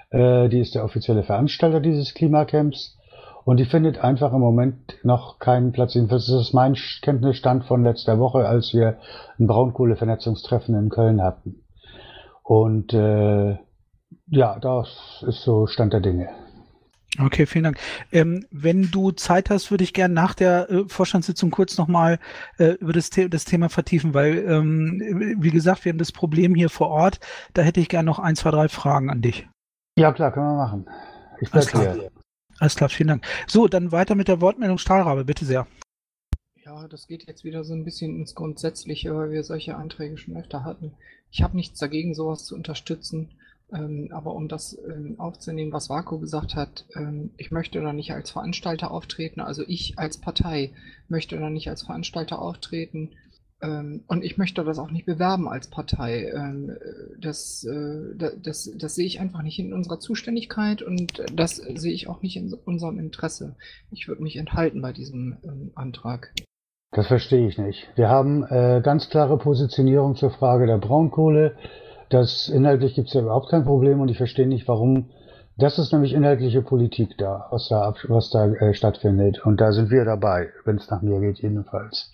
Äh, 0.09 0.49
die 0.49 0.59
ist 0.59 0.75
der 0.75 0.83
offizielle 0.83 1.23
Veranstalter 1.23 1.79
dieses 1.79 2.13
Klimacamps. 2.13 2.97
Und 3.43 3.57
die 3.57 3.65
findet 3.65 3.99
einfach 3.99 4.33
im 4.33 4.39
Moment 4.39 4.95
noch 5.03 5.39
keinen 5.39 5.71
Platz. 5.71 5.95
Jedenfalls 5.95 6.29
ist 6.29 6.35
das 6.35 6.53
mein 6.53 6.75
Kenntnisstand 7.01 7.65
von 7.65 7.83
letzter 7.83 8.19
Woche, 8.19 8.47
als 8.47 8.73
wir 8.73 8.97
ein 9.39 9.47
Braunkohlevernetzungstreffen 9.47 10.75
in 10.75 10.89
Köln 10.89 11.21
hatten. 11.21 11.63
Und 12.43 12.93
äh, 12.93 13.57
ja, 14.27 14.59
das 14.59 15.23
ist 15.27 15.41
so 15.41 15.67
Stand 15.67 15.93
der 15.93 16.01
Dinge. 16.01 16.29
Okay, 17.19 17.45
vielen 17.45 17.65
Dank. 17.65 17.77
Ähm, 18.13 18.45
wenn 18.51 18.89
du 18.89 19.11
Zeit 19.11 19.49
hast, 19.49 19.69
würde 19.69 19.83
ich 19.83 19.93
gerne 19.93 20.13
nach 20.13 20.33
der 20.33 20.69
äh, 20.69 20.83
Vorstandssitzung 20.87 21.51
kurz 21.51 21.77
nochmal 21.77 22.19
äh, 22.57 22.75
über 22.75 22.93
das, 22.93 23.09
The 23.11 23.29
das 23.29 23.43
Thema 23.43 23.67
vertiefen, 23.67 24.13
weil, 24.13 24.37
ähm, 24.47 25.35
wie 25.39 25.51
gesagt, 25.51 25.83
wir 25.83 25.91
haben 25.91 25.99
das 25.99 26.13
Problem 26.13 26.55
hier 26.55 26.69
vor 26.69 26.87
Ort. 26.87 27.19
Da 27.53 27.63
hätte 27.63 27.81
ich 27.81 27.89
gerne 27.89 28.05
noch 28.05 28.19
ein, 28.19 28.35
zwei, 28.35 28.51
drei 28.51 28.69
Fragen 28.69 29.09
an 29.09 29.21
dich. 29.21 29.47
Ja, 29.97 30.13
klar, 30.13 30.31
können 30.31 30.47
wir 30.47 30.55
machen. 30.55 30.85
Ich 31.41 31.51
bleib 31.51 31.63
Alles 31.63 31.67
klar. 31.67 31.93
hier. 31.93 32.11
Alles 32.61 32.75
klar, 32.75 32.89
vielen 32.89 33.07
Dank. 33.07 33.25
So, 33.47 33.67
dann 33.67 33.91
weiter 33.91 34.13
mit 34.13 34.27
der 34.27 34.39
Wortmeldung 34.39 34.77
Stahlrabe, 34.77 35.25
bitte 35.25 35.45
sehr. 35.45 35.65
Ja, 36.63 36.87
das 36.87 37.07
geht 37.07 37.25
jetzt 37.25 37.43
wieder 37.43 37.63
so 37.63 37.73
ein 37.73 37.83
bisschen 37.83 38.15
ins 38.19 38.35
Grundsätzliche, 38.35 39.15
weil 39.15 39.31
wir 39.31 39.43
solche 39.43 39.75
Einträge 39.75 40.19
schon 40.19 40.37
öfter 40.37 40.63
hatten. 40.63 40.93
Ich 41.31 41.41
habe 41.41 41.55
nichts 41.55 41.79
dagegen, 41.79 42.13
sowas 42.13 42.45
zu 42.45 42.53
unterstützen. 42.53 43.31
Ähm, 43.73 44.09
aber 44.11 44.35
um 44.35 44.47
das 44.47 44.77
ähm, 44.87 45.19
aufzunehmen, 45.19 45.71
was 45.71 45.89
Vako 45.89 46.19
gesagt 46.19 46.53
hat, 46.53 46.85
ähm, 46.95 47.31
ich 47.37 47.49
möchte 47.49 47.81
da 47.81 47.93
nicht 47.93 48.13
als 48.13 48.29
Veranstalter 48.29 48.91
auftreten, 48.91 49.39
also 49.39 49.63
ich 49.65 49.97
als 49.97 50.19
Partei 50.19 50.71
möchte 51.07 51.39
da 51.39 51.49
nicht 51.49 51.67
als 51.67 51.81
Veranstalter 51.81 52.39
auftreten 52.39 53.09
und 53.63 54.23
ich 54.23 54.37
möchte 54.37 54.63
das 54.63 54.79
auch 54.79 54.89
nicht 54.89 55.05
bewerben 55.05 55.47
als 55.47 55.67
Partei. 55.67 56.31
Ähm, 56.33 56.71
das, 57.19 57.63
äh, 57.63 58.15
das, 58.41 58.71
das 58.75 58.95
sehe 58.95 59.05
ich 59.05 59.19
einfach 59.19 59.43
nicht 59.43 59.59
in 59.59 59.73
unserer 59.73 59.99
Zuständigkeit 59.99 60.81
und 60.81 61.23
das 61.33 61.57
sehe 61.57 61.93
ich 61.93 62.07
auch 62.07 62.21
nicht 62.21 62.37
in 62.37 62.53
unserem 62.65 62.97
Interesse. 62.97 63.55
Ich 63.91 64.07
würde 64.07 64.23
mich 64.23 64.37
enthalten 64.37 64.81
bei 64.81 64.93
diesem 64.93 65.37
ähm, 65.43 65.71
Antrag. 65.75 66.33
Das 66.91 67.07
verstehe 67.07 67.47
ich 67.47 67.57
nicht. 67.57 67.87
Wir 67.95 68.09
haben 68.09 68.43
äh, 68.43 68.81
ganz 68.83 69.09
klare 69.09 69.37
Positionierung 69.37 70.15
zur 70.15 70.31
Frage 70.31 70.65
der 70.65 70.77
Braunkohle. 70.77 71.55
Das 72.09 72.49
inhaltlich 72.49 72.95
gibt 72.95 73.07
es 73.07 73.13
ja 73.13 73.21
überhaupt 73.21 73.49
kein 73.49 73.63
Problem 73.63 74.01
und 74.01 74.09
ich 74.09 74.17
verstehe 74.17 74.47
nicht, 74.47 74.67
warum. 74.67 75.09
Das 75.61 75.77
ist 75.77 75.93
nämlich 75.93 76.13
inhaltliche 76.13 76.63
Politik 76.63 77.19
da, 77.19 77.45
was 77.51 77.69
da, 77.69 77.93
was 78.07 78.31
da 78.31 78.47
äh, 78.47 78.73
stattfindet. 78.73 79.45
Und 79.45 79.61
da 79.61 79.71
sind 79.71 79.91
wir 79.91 80.03
dabei, 80.05 80.49
wenn 80.65 80.77
es 80.77 80.89
nach 80.89 81.03
mir 81.03 81.19
geht, 81.19 81.37
jedenfalls. 81.37 82.11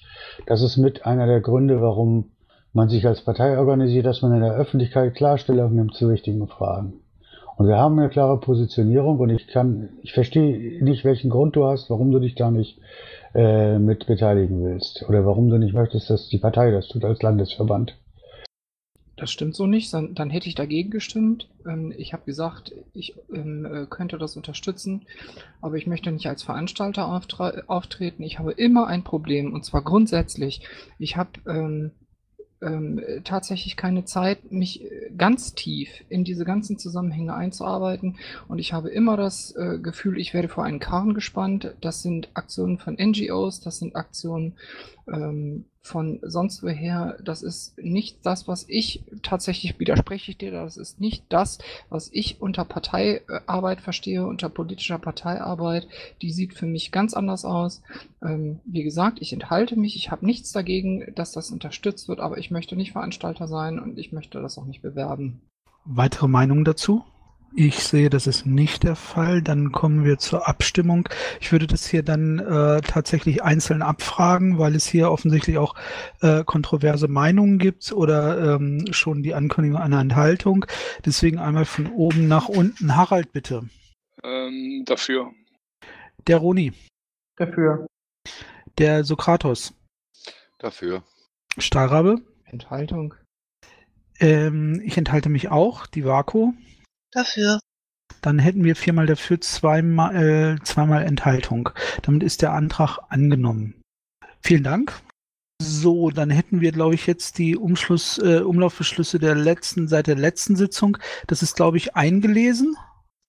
Das 0.48 0.62
ist 0.62 0.76
mit 0.76 1.06
einer 1.06 1.28
der 1.28 1.40
Gründe, 1.40 1.82
warum 1.82 2.32
man 2.74 2.90
sich 2.90 3.08
als 3.08 3.22
Partei 3.22 3.58
organisiert, 3.58 4.06
dass 4.06 4.22
man 4.22 4.34
in 4.34 4.42
der 4.42 4.56
Öffentlichkeit 4.56 5.16
Klarstellung 5.16 5.74
nimmt 5.74 5.94
zu 5.94 6.10
wichtigen 6.10 6.46
Fragen. 6.50 7.00
Und 7.56 7.70
wir 7.70 7.78
haben 7.78 7.98
eine 7.98 8.10
klare 8.10 8.38
Positionierung 8.38 9.18
und 9.18 9.30
ich 9.30 9.48
kann, 9.48 9.92
ich 10.04 10.12
verstehe 10.12 10.84
nicht, 10.84 11.06
welchen 11.06 11.30
Grund 11.30 11.56
du 11.56 11.68
hast, 11.68 11.90
warum 11.90 12.12
du 12.12 12.20
dich 12.20 12.36
da 12.36 12.52
nicht 12.52 12.82
äh, 13.34 13.80
mit 13.80 14.08
beteiligen 14.08 14.62
willst 14.62 15.06
oder 15.08 15.26
warum 15.26 15.50
du 15.50 15.58
nicht 15.58 15.74
möchtest, 15.74 16.10
dass 16.10 16.28
die 16.28 16.38
Partei 16.38 16.70
das 16.72 16.90
tut 16.90 17.06
als 17.06 17.22
Landesverband. 17.22 17.96
Das 19.18 19.32
stimmt 19.32 19.56
so 19.56 19.66
nicht, 19.66 19.92
dann, 19.94 20.14
dann 20.14 20.30
hätte 20.30 20.48
ich 20.48 20.54
dagegen 20.54 20.92
gestimmt. 20.92 21.50
Ähm, 21.66 21.92
ich 21.98 22.14
habe 22.14 22.24
gesagt, 22.26 22.74
ich 22.94 23.16
ähm, 23.34 23.66
äh, 23.66 23.86
könnte 23.88 24.20
das 24.20 24.38
unterstützen, 24.38 25.06
aber 25.60 25.76
ich 25.76 25.88
möchte 25.88 26.12
nicht 26.12 26.28
als 26.28 26.44
Veranstalter 26.44 27.08
auftreten. 27.68 28.24
Ich 28.24 28.38
habe 28.38 28.52
immer 28.52 28.88
ein 28.88 29.04
Problem 29.04 29.54
und 29.54 29.66
zwar 29.66 29.84
grundsätzlich. 29.84 30.62
Ich 31.00 31.18
habe 31.18 31.32
ähm, 31.48 31.92
ähm, 32.62 33.02
tatsächlich 33.24 33.76
keine 33.76 34.06
Zeit, 34.06 34.52
mich 34.52 34.84
äh, 34.84 35.12
ganz 35.18 35.54
tief 35.54 35.90
in 36.10 36.24
diese 36.24 36.46
ganzen 36.46 36.78
Zusammenhänge 36.78 37.34
einzuarbeiten. 37.34 38.18
Und 38.48 38.60
ich 38.60 38.74
habe 38.74 38.90
immer 38.90 39.18
das 39.18 39.56
äh, 39.56 39.80
Gefühl, 39.80 40.20
ich 40.20 40.34
werde 40.34 40.48
vor 40.48 40.64
einen 40.64 40.80
Karren 40.80 41.14
gespannt. 41.14 41.74
Das 41.82 42.02
sind 42.02 42.30
Aktionen 42.34 42.78
von 42.78 42.96
NGOs, 42.96 43.62
das 43.62 43.80
sind 43.80 43.96
Aktionen 43.96 44.54
ähm, 45.12 45.66
von 45.82 46.20
sonst 46.22 46.64
woher, 46.64 47.18
das 47.24 47.42
ist 47.42 47.78
nicht 47.78 48.26
das, 48.26 48.48
was 48.48 48.66
ich 48.68 49.04
tatsächlich 49.24 49.80
widerspreche 49.80 50.32
ich 50.32 50.38
dir, 50.38 50.52
das 50.52 50.76
ist 50.76 51.00
nicht 51.00 51.24
das, 51.30 51.60
was 51.90 52.10
ich 52.12 52.42
unter 52.42 52.66
Parteiarbeit 52.66 53.82
verstehe, 53.82 54.26
unter 54.26 54.50
politischer 54.50 55.00
Parteiarbeit. 55.00 55.88
Die 56.22 56.32
sieht 56.32 56.54
für 56.54 56.66
mich 56.66 56.92
ganz 56.92 57.14
anders 57.14 57.46
aus. 57.46 57.82
Ähm, 58.22 58.60
wie 58.66 58.84
gesagt, 58.84 59.20
ich 59.22 59.32
enthalte 59.32 59.78
mich, 59.80 59.96
ich 59.96 60.12
habe 60.12 60.26
nichts 60.26 60.52
dagegen, 60.52 61.14
dass 61.16 61.32
das 61.32 61.52
unterstützt 61.52 62.10
wird, 62.10 62.20
aber 62.20 62.38
ich 62.38 62.52
möchte 62.52 62.76
nicht 62.76 62.92
Veranstalter 62.92 63.48
sein 63.48 63.80
und 63.80 63.98
ich 63.98 64.12
möchte 64.12 64.42
das 64.42 64.58
auch 64.58 64.66
nicht 64.66 64.82
bewerben. 64.82 65.42
Weitere 65.86 66.28
Meinungen 66.28 66.66
dazu? 66.66 67.04
Ich 67.56 67.84
sehe, 67.84 68.10
das 68.10 68.28
ist 68.28 68.46
nicht 68.46 68.84
der 68.84 68.96
Fall. 68.96 69.42
Dann 69.42 69.72
kommen 69.72 70.04
wir 70.04 70.20
zur 70.20 70.48
Abstimmung. 70.48 71.10
Ich 71.40 71.52
würde 71.52 71.66
das 71.66 71.88
hier 71.88 72.04
dann 72.04 72.40
äh, 72.40 72.82
tatsächlich 72.82 73.42
einzeln 73.44 73.82
abfragen, 73.82 74.60
weil 74.60 74.76
es 74.76 74.86
hier 74.86 75.10
offensichtlich 75.10 75.58
auch 75.58 75.74
äh, 76.22 76.44
kontroverse 76.44 77.08
Meinungen 77.08 77.58
gibt 77.58 77.92
oder 77.92 78.56
ähm, 78.56 78.86
schon 78.92 79.24
die 79.24 79.34
Ankündigung 79.34 79.80
einer 79.80 80.00
Enthaltung. 80.00 80.66
Deswegen 81.06 81.40
einmal 81.40 81.66
von 81.66 81.88
oben 81.88 82.28
nach 82.28 82.48
unten. 82.48 82.96
Harald, 82.96 83.32
bitte. 83.32 83.68
Ähm, 84.24 84.84
dafür. 84.86 85.32
Der 86.28 86.38
Roni. 86.38 86.74
Dafür. 87.38 87.88
Der 88.78 89.04
Sokratos. 89.04 89.74
Dafür. 90.60 91.04
Stahlrabe. 91.58 92.22
Enthaltung. 92.46 93.16
Ähm, 94.20 94.82
ich 94.84 94.98
enthalte 94.98 95.30
mich 95.30 95.50
auch. 95.50 95.88
Die 95.88 96.06
Vako. 96.06 96.54
Dafür. 97.12 97.60
Dann 98.22 98.40
hätten 98.40 98.64
wir 98.64 98.76
viermal 98.76 99.06
dafür, 99.06 99.40
zweimal, 99.42 100.16
äh, 100.16 100.64
zweimal 100.64 101.04
Enthaltung. 101.04 101.70
Damit 102.04 102.24
ist 102.24 102.42
der 102.42 102.54
Antrag 102.54 103.00
angenommen. 103.10 103.82
Vielen 104.42 104.64
Dank. 104.64 105.02
So, 105.62 106.12
dann 106.12 106.30
hätten 106.30 106.62
wir, 106.62 106.72
glaube 106.72 106.96
ich, 106.96 107.08
jetzt 107.08 107.38
die 107.38 107.58
Umschluss, 107.58 108.18
äh, 108.20 108.42
Umlaufbeschlüsse 108.42 109.18
der 109.18 109.36
letzten, 109.36 109.88
seit 109.88 110.08
der 110.08 110.16
letzten 110.16 110.56
Sitzung. 110.56 110.98
Das 111.26 111.42
ist, 111.42 111.56
glaube 111.56 111.78
ich, 111.78 111.96
eingelesen. 111.96 112.76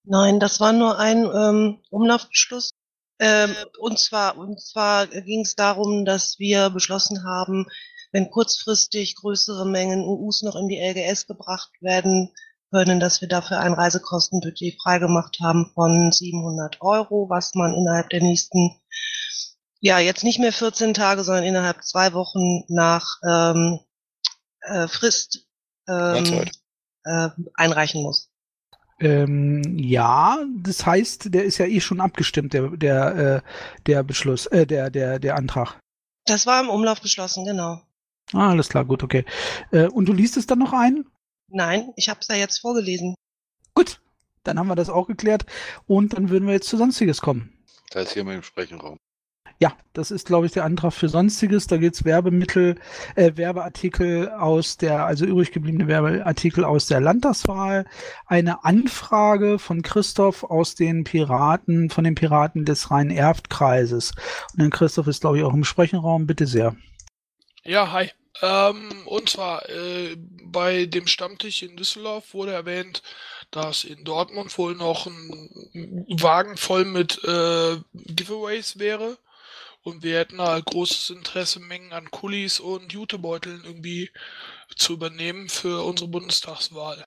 Nein, 0.05 0.39
das 0.39 0.59
war 0.59 0.73
nur 0.73 0.97
ein 0.99 1.25
ähm, 1.25 1.79
Umlaufbeschluss. 1.89 2.71
Ähm, 3.19 3.53
und 3.79 3.99
zwar, 3.99 4.37
und 4.37 4.61
zwar 4.61 5.07
ging 5.07 5.41
es 5.41 5.55
darum, 5.55 6.05
dass 6.05 6.39
wir 6.39 6.69
beschlossen 6.69 7.23
haben, 7.25 7.67
wenn 8.11 8.31
kurzfristig 8.31 9.15
größere 9.15 9.65
Mengen 9.65 10.01
UUs 10.01 10.41
noch 10.41 10.55
in 10.55 10.67
die 10.67 10.79
LGS 10.79 11.27
gebracht 11.27 11.71
werden 11.81 12.31
können, 12.71 12.99
dass 12.99 13.21
wir 13.21 13.27
dafür 13.27 13.59
ein 13.59 13.73
Reisekostenbudget 13.73 14.81
freigemacht 14.81 15.39
haben 15.41 15.71
von 15.73 16.11
700 16.11 16.81
Euro, 16.81 17.29
was 17.29 17.55
man 17.55 17.73
innerhalb 17.73 18.09
der 18.09 18.21
nächsten, 18.21 18.79
ja, 19.79 19.99
jetzt 19.99 20.23
nicht 20.23 20.39
mehr 20.39 20.53
14 20.53 20.93
Tage, 20.93 21.23
sondern 21.23 21.43
innerhalb 21.43 21.83
zwei 21.83 22.13
Wochen 22.13 22.63
nach 22.67 23.05
ähm, 23.27 23.79
äh, 24.61 24.87
Frist 24.87 25.47
ähm, 25.87 26.45
äh, 27.05 27.29
einreichen 27.55 28.03
muss. 28.03 28.29
Ähm, 28.99 29.77
ja, 29.77 30.39
das 30.57 30.85
heißt, 30.85 31.33
der 31.33 31.45
ist 31.45 31.57
ja 31.57 31.65
eh 31.65 31.79
schon 31.79 32.01
abgestimmt, 32.01 32.53
der, 32.53 32.69
der, 32.71 33.15
äh, 33.15 33.41
der 33.85 34.03
Beschluss, 34.03 34.45
äh, 34.47 34.67
der, 34.67 34.89
der, 34.89 35.19
der 35.19 35.37
Antrag. 35.37 35.79
Das 36.25 36.45
war 36.45 36.61
im 36.61 36.69
Umlauf 36.69 37.01
beschlossen, 37.01 37.45
genau. 37.45 37.81
Ah, 38.33 38.49
alles 38.49 38.69
klar, 38.69 38.85
gut, 38.85 39.01
okay. 39.01 39.25
Äh, 39.71 39.87
und 39.87 40.05
du 40.05 40.13
liest 40.13 40.37
es 40.37 40.45
dann 40.45 40.59
noch 40.59 40.73
ein? 40.73 41.05
Nein, 41.51 41.91
ich 41.95 42.09
habe 42.09 42.19
es 42.21 42.27
ja 42.27 42.35
jetzt 42.35 42.59
vorgelesen. 42.59 43.15
Gut, 43.73 44.01
dann 44.43 44.59
haben 44.59 44.67
wir 44.67 44.75
das 44.75 44.89
auch 44.89 45.07
geklärt 45.07 45.45
und 45.87 46.13
dann 46.13 46.29
würden 46.29 46.47
wir 46.47 46.53
jetzt 46.53 46.69
zu 46.69 46.77
Sonstiges 46.77 47.21
kommen. 47.21 47.53
Da 47.91 48.01
ist 48.01 48.13
hier 48.13 48.23
mal 48.23 48.35
im 48.35 48.43
Sprechenraum. 48.43 48.97
Ja, 49.61 49.73
das 49.91 50.09
ist, 50.09 50.27
glaube 50.27 50.45
ich, 50.45 50.53
der 50.53 50.63
Antrag 50.63 50.93
für 50.93 51.09
Sonstiges. 51.09 51.67
Da 51.67 51.75
geht 51.75 51.93
es 51.93 52.05
Werbemittel, 52.05 52.75
äh, 53.15 53.33
Werbeartikel 53.35 54.29
aus 54.29 54.77
der, 54.77 55.05
also 55.05 55.25
übrig 55.25 55.51
gebliebene 55.51 55.87
Werbeartikel 55.87 56.63
aus 56.63 56.85
der 56.85 57.01
Landtagswahl. 57.01 57.85
Eine 58.25 58.63
Anfrage 58.63 59.59
von 59.59 59.81
Christoph 59.81 60.45
aus 60.45 60.75
den 60.75 61.03
Piraten, 61.03 61.89
von 61.89 62.05
den 62.05 62.15
Piraten 62.15 62.63
des 62.63 62.89
Rhein-Erft-Kreises. 62.89 64.13
Und 64.53 64.61
dann 64.61 64.69
Christoph 64.69 65.07
ist, 65.07 65.21
glaube 65.21 65.39
ich, 65.39 65.43
auch 65.43 65.53
im 65.53 65.65
Sprechenraum. 65.65 66.25
Bitte 66.25 66.47
sehr. 66.47 66.77
Ja, 67.65 67.91
hi. 67.91 68.11
Ähm, 68.41 68.89
und 69.05 69.29
zwar 69.29 69.67
äh, 69.69 70.15
bei 70.43 70.85
dem 70.85 71.07
Stammtisch 71.07 71.63
in 71.63 71.75
Düsseldorf 71.75 72.33
wurde 72.33 72.53
erwähnt, 72.53 73.01
dass 73.51 73.83
in 73.83 74.03
Dortmund 74.03 74.57
wohl 74.57 74.75
noch 74.75 75.07
ein 75.07 75.49
Wagen 76.21 76.55
voll 76.57 76.85
mit 76.85 77.23
äh, 77.23 77.77
Giveaways 77.93 78.79
wäre. 78.79 79.17
Und 79.81 80.03
wir 80.03 80.19
hätten 80.19 80.41
halt 80.41 80.65
großes 80.65 81.09
Interesse, 81.09 81.59
Mengen 81.59 81.93
an 81.93 82.11
Kulis 82.11 82.59
und 82.59 82.91
Jutebeuteln 82.91 83.63
irgendwie 83.63 84.11
zu 84.75 84.93
übernehmen 84.93 85.49
für 85.49 85.83
unsere 85.83 86.09
Bundestagswahl. 86.09 87.05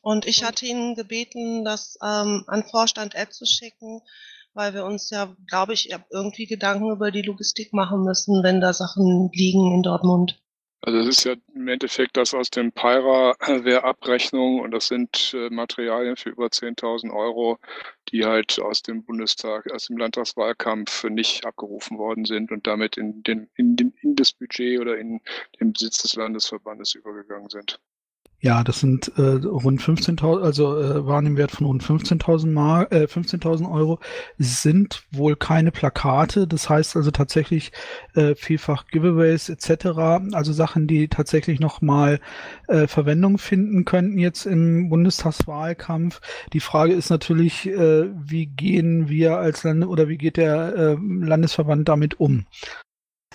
Und 0.00 0.26
ich 0.26 0.44
hatte 0.44 0.66
ihn 0.66 0.94
gebeten, 0.94 1.64
das 1.64 1.98
ähm, 2.02 2.44
an 2.46 2.64
Vorstand 2.70 3.14
App 3.14 3.32
zu 3.32 3.46
schicken, 3.46 4.00
weil 4.54 4.74
wir 4.74 4.84
uns 4.84 5.10
ja, 5.10 5.34
glaube 5.46 5.72
ich, 5.72 5.90
irgendwie 6.10 6.46
Gedanken 6.46 6.90
über 6.90 7.10
die 7.10 7.22
Logistik 7.22 7.72
machen 7.72 8.04
müssen, 8.04 8.42
wenn 8.42 8.60
da 8.60 8.72
Sachen 8.72 9.30
liegen 9.32 9.74
in 9.74 9.82
Dortmund. 9.82 10.41
Also 10.84 10.98
es 10.98 11.06
ist 11.06 11.24
ja 11.24 11.34
im 11.54 11.68
Endeffekt 11.68 12.16
das 12.16 12.34
aus 12.34 12.50
dem 12.50 12.72
Pyra-Wehrabrechnung 12.72 14.58
und 14.60 14.72
das 14.72 14.88
sind 14.88 15.32
äh, 15.32 15.48
Materialien 15.48 16.16
für 16.16 16.30
über 16.30 16.46
10.000 16.46 17.14
Euro, 17.14 17.58
die 18.08 18.24
halt 18.24 18.58
aus 18.58 18.82
dem 18.82 19.04
Bundestag, 19.04 19.70
aus 19.72 19.86
dem 19.86 19.96
Landtagswahlkampf 19.96 21.04
nicht 21.04 21.46
abgerufen 21.46 21.98
worden 21.98 22.24
sind 22.24 22.50
und 22.50 22.66
damit 22.66 22.96
in, 22.96 23.22
den, 23.22 23.48
in, 23.54 23.76
den, 23.76 23.94
in 24.00 24.16
das 24.16 24.32
Budget 24.32 24.80
oder 24.80 24.98
in 24.98 25.20
den 25.60 25.72
Besitz 25.72 26.02
des 26.02 26.16
Landesverbandes 26.16 26.96
übergegangen 26.96 27.48
sind. 27.48 27.78
Ja, 28.44 28.64
das 28.64 28.80
sind 28.80 29.12
äh, 29.16 29.22
rund 29.22 29.80
15.000, 29.80 30.42
also 30.42 30.76
äh, 30.76 31.06
waren 31.06 31.26
im 31.26 31.36
Wert 31.36 31.52
von 31.52 31.64
rund 31.64 31.84
15.000 31.84 32.50
Mar 32.50 32.90
äh, 32.90 33.04
15.000 33.04 33.70
Euro. 33.70 34.00
Sind 34.36 35.04
wohl 35.12 35.36
keine 35.36 35.70
Plakate, 35.70 36.48
das 36.48 36.68
heißt 36.68 36.96
also 36.96 37.12
tatsächlich 37.12 37.70
äh, 38.14 38.34
vielfach 38.34 38.88
Giveaways 38.88 39.48
etc. 39.48 40.32
Also 40.32 40.52
Sachen, 40.52 40.88
die 40.88 41.06
tatsächlich 41.06 41.60
nochmal 41.60 42.18
äh, 42.66 42.88
Verwendung 42.88 43.38
finden 43.38 43.84
könnten 43.84 44.18
jetzt 44.18 44.44
im 44.44 44.88
Bundestagswahlkampf. 44.88 46.20
Die 46.52 46.58
Frage 46.58 46.94
ist 46.94 47.10
natürlich, 47.10 47.68
äh, 47.68 48.10
wie 48.12 48.46
gehen 48.46 49.08
wir 49.08 49.38
als 49.38 49.62
Land 49.62 49.86
oder 49.86 50.08
wie 50.08 50.18
geht 50.18 50.36
der 50.36 50.74
äh, 50.74 50.96
Landesverband 51.00 51.88
damit 51.88 52.18
um? 52.18 52.46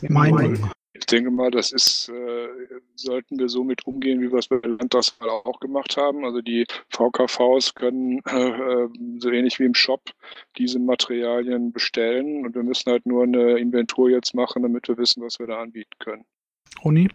Meinung. 0.02 0.70
Ich 1.00 1.06
denke 1.06 1.32
mal, 1.32 1.52
das 1.52 1.72
ist, 1.72 2.10
äh, 2.10 2.48
sollten 2.96 3.40
wir 3.40 3.50
so 3.50 3.64
mit 3.64 3.86
umgehen, 3.86 4.22
wie 4.22 4.32
wir 4.32 4.40
es 4.40 4.48
bei 4.48 4.58
der 4.58 4.72
Landtagswahl 4.72 5.30
auch 5.30 5.60
gemacht 5.60 5.96
haben. 5.98 6.26
Also 6.26 6.42
die 6.42 6.66
VKVs 6.90 7.76
können 7.76 8.20
äh, 8.28 8.50
äh, 8.50 8.90
so 9.20 9.30
ähnlich 9.30 9.60
wie 9.60 9.66
im 9.66 9.74
Shop 9.74 10.02
diese 10.58 10.80
Materialien 10.80 11.72
bestellen 11.72 12.46
und 12.46 12.56
wir 12.56 12.64
müssen 12.64 12.92
halt 12.92 13.06
nur 13.06 13.24
eine 13.24 13.58
Inventur 13.60 14.10
jetzt 14.10 14.34
machen, 14.34 14.64
damit 14.64 14.88
wir 14.88 14.98
wissen, 14.98 15.24
was 15.24 15.40
wir 15.40 15.48
da 15.48 15.62
anbieten 15.62 15.98
können. 16.00 16.26
Uni? 16.84 17.10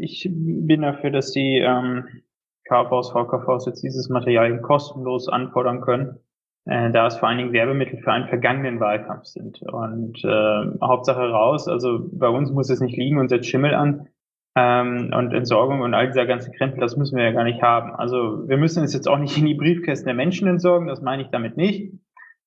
Ich 0.00 0.28
bin 0.30 0.82
dafür, 0.82 1.10
dass 1.10 1.32
die 1.32 1.58
ähm, 1.58 2.22
KVs, 2.64 3.10
VKVs 3.10 3.66
jetzt 3.66 3.82
dieses 3.82 4.08
Material 4.08 4.60
kostenlos 4.60 5.28
anfordern 5.28 5.80
können 5.80 6.20
äh, 6.68 6.90
da 6.90 7.06
es 7.06 7.16
vor 7.16 7.28
allen 7.28 7.38
Dingen 7.38 7.52
Werbemittel 7.52 7.98
für 7.98 8.12
einen 8.12 8.28
vergangenen 8.28 8.78
Wahlkampf 8.78 9.24
sind. 9.24 9.62
Und 9.62 10.22
äh, 10.22 10.78
Hauptsache 10.82 11.30
raus, 11.30 11.66
also 11.66 12.10
bei 12.12 12.28
uns 12.28 12.50
muss 12.50 12.68
es 12.68 12.80
nicht 12.80 12.96
liegen 12.96 13.18
und 13.18 13.28
setzt 13.28 13.48
Schimmel 13.48 13.74
an. 13.74 14.08
Ähm, 14.54 15.10
und 15.16 15.32
Entsorgung 15.32 15.80
und 15.80 15.94
all 15.94 16.08
dieser 16.08 16.26
ganze 16.26 16.50
Krempel, 16.50 16.80
das 16.80 16.96
müssen 16.96 17.16
wir 17.16 17.24
ja 17.24 17.32
gar 17.32 17.44
nicht 17.44 17.62
haben. 17.62 17.94
Also 17.94 18.46
wir 18.48 18.58
müssen 18.58 18.84
es 18.84 18.92
jetzt 18.92 19.08
auch 19.08 19.18
nicht 19.18 19.38
in 19.38 19.46
die 19.46 19.54
Briefkästen 19.54 20.06
der 20.06 20.14
Menschen 20.14 20.46
entsorgen, 20.46 20.88
das 20.88 21.00
meine 21.00 21.22
ich 21.22 21.28
damit 21.28 21.56
nicht. 21.56 21.94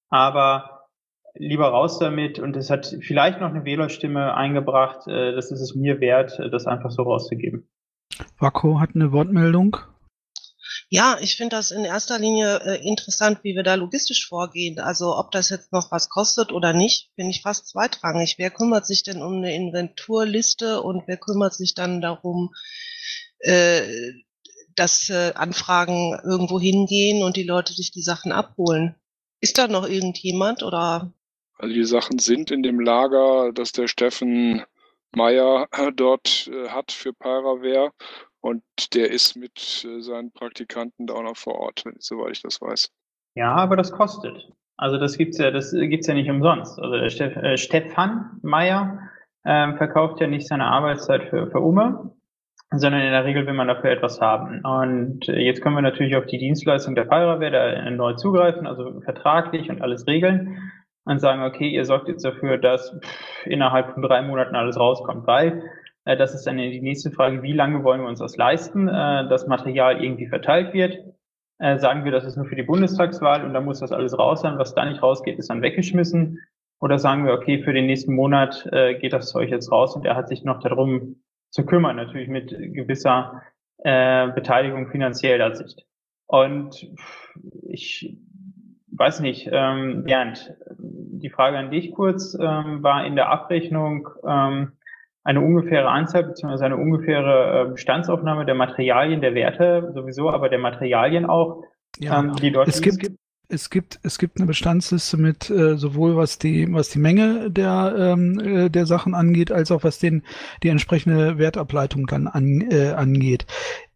Aber 0.10 0.88
lieber 1.34 1.69
raus 1.69 1.97
damit 1.97 2.38
und 2.38 2.55
es 2.57 2.69
hat 2.69 2.95
vielleicht 3.01 3.39
noch 3.41 3.49
eine 3.49 3.65
Wählerstimme 3.65 4.36
eingebracht, 4.36 5.07
äh, 5.07 5.34
das 5.34 5.51
ist 5.51 5.62
es 5.62 5.73
mir 5.73 5.99
wert, 5.99 6.39
das 6.51 6.67
einfach 6.67 6.91
so 6.91 7.03
rauszugeben. 7.03 7.67
Wacko 8.38 8.79
hat 8.79 8.91
eine 8.93 9.12
Wortmeldung. 9.12 9.77
Ja, 10.93 11.17
ich 11.21 11.38
finde 11.38 11.56
das 11.56 11.71
in 11.71 11.86
erster 11.86 12.19
Linie 12.19 12.60
äh, 12.65 12.86
interessant, 12.86 13.39
wie 13.43 13.56
wir 13.56 13.63
da 13.63 13.75
logistisch 13.75 14.27
vorgehen. 14.27 14.77
Also 14.77 15.17
ob 15.17 15.32
das 15.32 15.49
jetzt 15.49 15.71
noch 15.71 15.89
was 15.89 16.10
kostet 16.10 16.51
oder 16.51 16.73
nicht, 16.73 17.12
finde 17.15 17.32
ich 17.32 17.41
fast 17.41 17.69
zweitrangig. 17.69 18.36
Wer 18.38 18.51
kümmert 18.51 18.86
sich 18.86 19.01
denn 19.01 19.21
um 19.21 19.38
eine 19.38 19.56
Inventurliste 19.56 20.82
und 20.82 21.04
wer 21.08 21.15
kümmert 21.15 21.54
sich 21.54 21.75
dann 21.75 22.01
darum, 22.01 22.54
äh, 23.39 23.84
dass 24.75 25.10
äh, 25.10 25.32
Anfragen 25.34 26.19
irgendwo 26.25 26.60
hingehen 26.60 27.23
und 27.23 27.38
die 27.38 27.43
Leute 27.43 27.71
sich 27.71 27.91
die 27.91 28.01
Sachen 28.01 28.34
abholen? 28.34 28.93
Ist 29.39 29.58
da 29.58 29.69
noch 29.69 29.88
irgendjemand 29.88 30.62
oder? 30.62 31.13
Also 31.58 31.73
die 31.73 31.86
Sachen 31.86 32.19
sind 32.19 32.51
in 32.51 32.63
dem 32.63 32.82
Lager, 32.82 33.54
das 33.54 33.71
der 33.71 33.88
Steffen 33.88 34.65
Meyer 35.13 35.69
äh, 35.71 35.93
dort 35.93 36.49
äh, 36.51 36.67
hat 36.67 36.91
für 36.91 37.13
Paraware 37.13 37.91
und 38.41 38.63
der 38.93 39.12
ist 39.12 39.36
mit 39.36 39.86
äh, 39.88 40.01
seinen 40.01 40.32
Praktikanten 40.32 41.08
da 41.08 41.13
auch 41.13 41.23
noch 41.23 41.38
vor 41.38 41.56
Ort, 41.56 41.84
soweit 41.99 42.32
ich 42.32 42.41
das 42.41 42.62
weiß. 42.62 42.91
Ja, 43.36 43.56
aber 43.56 43.77
das 43.77 43.91
kostet. 43.91 44.49
Also 44.77 44.97
das 44.97 45.17
gibt's 45.17 45.38
ja, 45.38 45.51
das 45.51 45.71
gibt's 45.71 46.08
ja 46.08 46.15
nicht 46.15 46.30
umsonst. 46.30 46.80
Also 46.80 47.08
Steff, 47.10 47.36
äh, 47.38 47.58
Stefan 47.58 48.39
Meyer 48.41 49.10
äh, 49.43 49.73
verkauft 49.77 50.19
ja 50.19 50.27
nicht 50.27 50.47
seine 50.47 50.65
Arbeitszeit 50.65 51.30
für, 51.30 51.49
für 51.51 51.60
Ume, 51.60 52.15
sondern 52.71 53.01
in 53.01 53.12
der 53.12 53.25
Regel 53.25 53.45
will 53.45 53.54
man 53.54 53.67
dafür 53.67 53.91
etwas 53.91 54.19
haben. 54.19 54.62
Und 54.65 55.30
äh, 55.30 55.39
jetzt 55.39 55.62
können 55.62 55.75
wir 55.75 55.82
natürlich 55.82 56.15
auf 56.15 56.25
die 56.25 56.39
Dienstleistung 56.39 56.95
der 56.95 57.06
Feuerwehr 57.06 57.51
da 57.51 57.89
neu 57.91 58.13
zugreifen, 58.13 58.65
also 58.65 59.01
vertraglich 59.01 59.69
und 59.69 59.82
alles 59.82 60.08
regeln 60.08 60.71
und 61.06 61.19
sagen, 61.19 61.43
okay, 61.43 61.69
ihr 61.69 61.86
sorgt 61.86 62.08
jetzt 62.08 62.25
dafür, 62.25 62.58
dass 62.58 62.97
pff, 62.99 63.45
innerhalb 63.45 63.93
von 63.93 64.01
drei 64.01 64.21
Monaten 64.21 64.56
alles 64.56 64.80
rauskommt, 64.80 65.27
weil 65.27 65.63
äh, 66.06 66.18
das 66.18 66.34
ist 66.34 66.46
dann 66.46 66.58
die 66.58 66.82
nächste 66.82 67.12
Frage, 67.12 67.44
wie 67.44 67.54
lange 67.54 67.84
wollen 67.84 68.02
wir 68.02 68.08
uns 68.08 68.20
das 68.20 68.38
leisten, 68.38 68.88
äh, 68.88 69.28
dass 69.28 69.48
Material 69.48 70.04
irgendwie 70.04 70.28
verteilt 70.28 70.74
wird. 70.74 71.00
Äh, 71.60 71.78
sagen 71.78 72.04
wir, 72.06 72.12
das 72.12 72.26
ist 72.26 72.38
nur 72.38 72.46
für 72.46 72.56
die 72.56 72.64
Bundestagswahl 72.64 73.46
und 73.46 73.54
da 73.54 73.62
muss 73.62 73.80
das 73.80 73.92
alles 73.92 74.18
raus 74.18 74.42
sein. 74.42 74.58
Was 74.58 74.74
da 74.74 74.86
nicht 74.86 75.04
rausgeht, 75.04 75.38
ist 75.38 75.50
dann 75.50 75.62
weggeschmissen. 75.62 76.40
Oder 76.80 76.98
sagen 76.98 77.26
wir, 77.26 77.34
okay, 77.34 77.62
für 77.62 77.74
den 77.74 77.86
nächsten 77.86 78.16
Monat 78.16 78.68
geht 79.00 79.14
das 79.14 79.30
Zeug 79.30 79.52
jetzt 79.52 79.72
raus 79.72 79.96
und 79.96 80.04
er 80.04 80.16
hat 80.16 80.28
sich 80.28 80.44
noch 80.44 80.60
darum 80.62 81.18
zu 81.52 81.64
kümmern, 81.64 81.96
natürlich 81.96 82.28
mit 82.28 82.50
gewisser 82.50 83.44
Beteiligung 83.78 84.88
finanzieller 84.88 85.54
Sicht. 85.54 85.86
Und 86.26 86.92
ich 87.70 88.18
weiß 88.92 89.20
nicht, 89.20 89.50
ähm, 89.52 90.04
Bernd, 90.06 90.56
die 90.80 91.30
Frage 91.30 91.58
an 91.58 91.72
dich 91.72 91.92
kurz 91.92 92.34
ähm, 92.40 92.84
war 92.84 93.06
in 93.06 93.16
der 93.16 93.30
Abrechnung, 93.30 94.10
ähm, 94.28 94.74
eine 95.23 95.41
ungefähre 95.41 95.89
Anzahl 95.89 96.23
bzw. 96.23 96.65
eine 96.65 96.77
ungefähre 96.77 97.67
äh, 97.67 97.71
Bestandsaufnahme 97.71 98.45
der 98.45 98.55
Materialien, 98.55 99.21
der 99.21 99.36
Werte 99.36 99.91
sowieso, 99.93 100.29
aber 100.29 100.49
der 100.49 100.60
Materialien 100.60 101.25
auch, 101.25 101.63
ja, 101.99 102.19
ähm, 102.19 102.36
die 102.36 102.51
dort 102.51 102.67
es 102.67 102.81
gibt, 102.81 103.12
es 103.49 103.69
gibt 103.69 103.99
es 104.03 104.17
gibt 104.17 104.38
eine 104.38 104.47
Bestandsliste 104.47 105.17
mit 105.17 105.49
äh, 105.49 105.77
sowohl 105.77 106.15
was 106.15 106.39
die 106.39 106.71
was 106.73 106.89
die 106.89 106.99
Menge 106.99 107.51
der 107.51 107.95
ähm, 107.97 108.39
äh, 108.39 108.69
der 108.69 108.86
Sachen 108.86 109.13
angeht 109.13 109.51
als 109.51 109.71
auch 109.71 109.84
was 109.84 109.99
den 109.99 110.23
die 110.63 110.69
entsprechende 110.69 111.38
Wertableitung 111.38 112.07
dann 112.07 112.27
an, 112.27 112.62
äh, 112.71 112.91
angeht. 112.91 113.45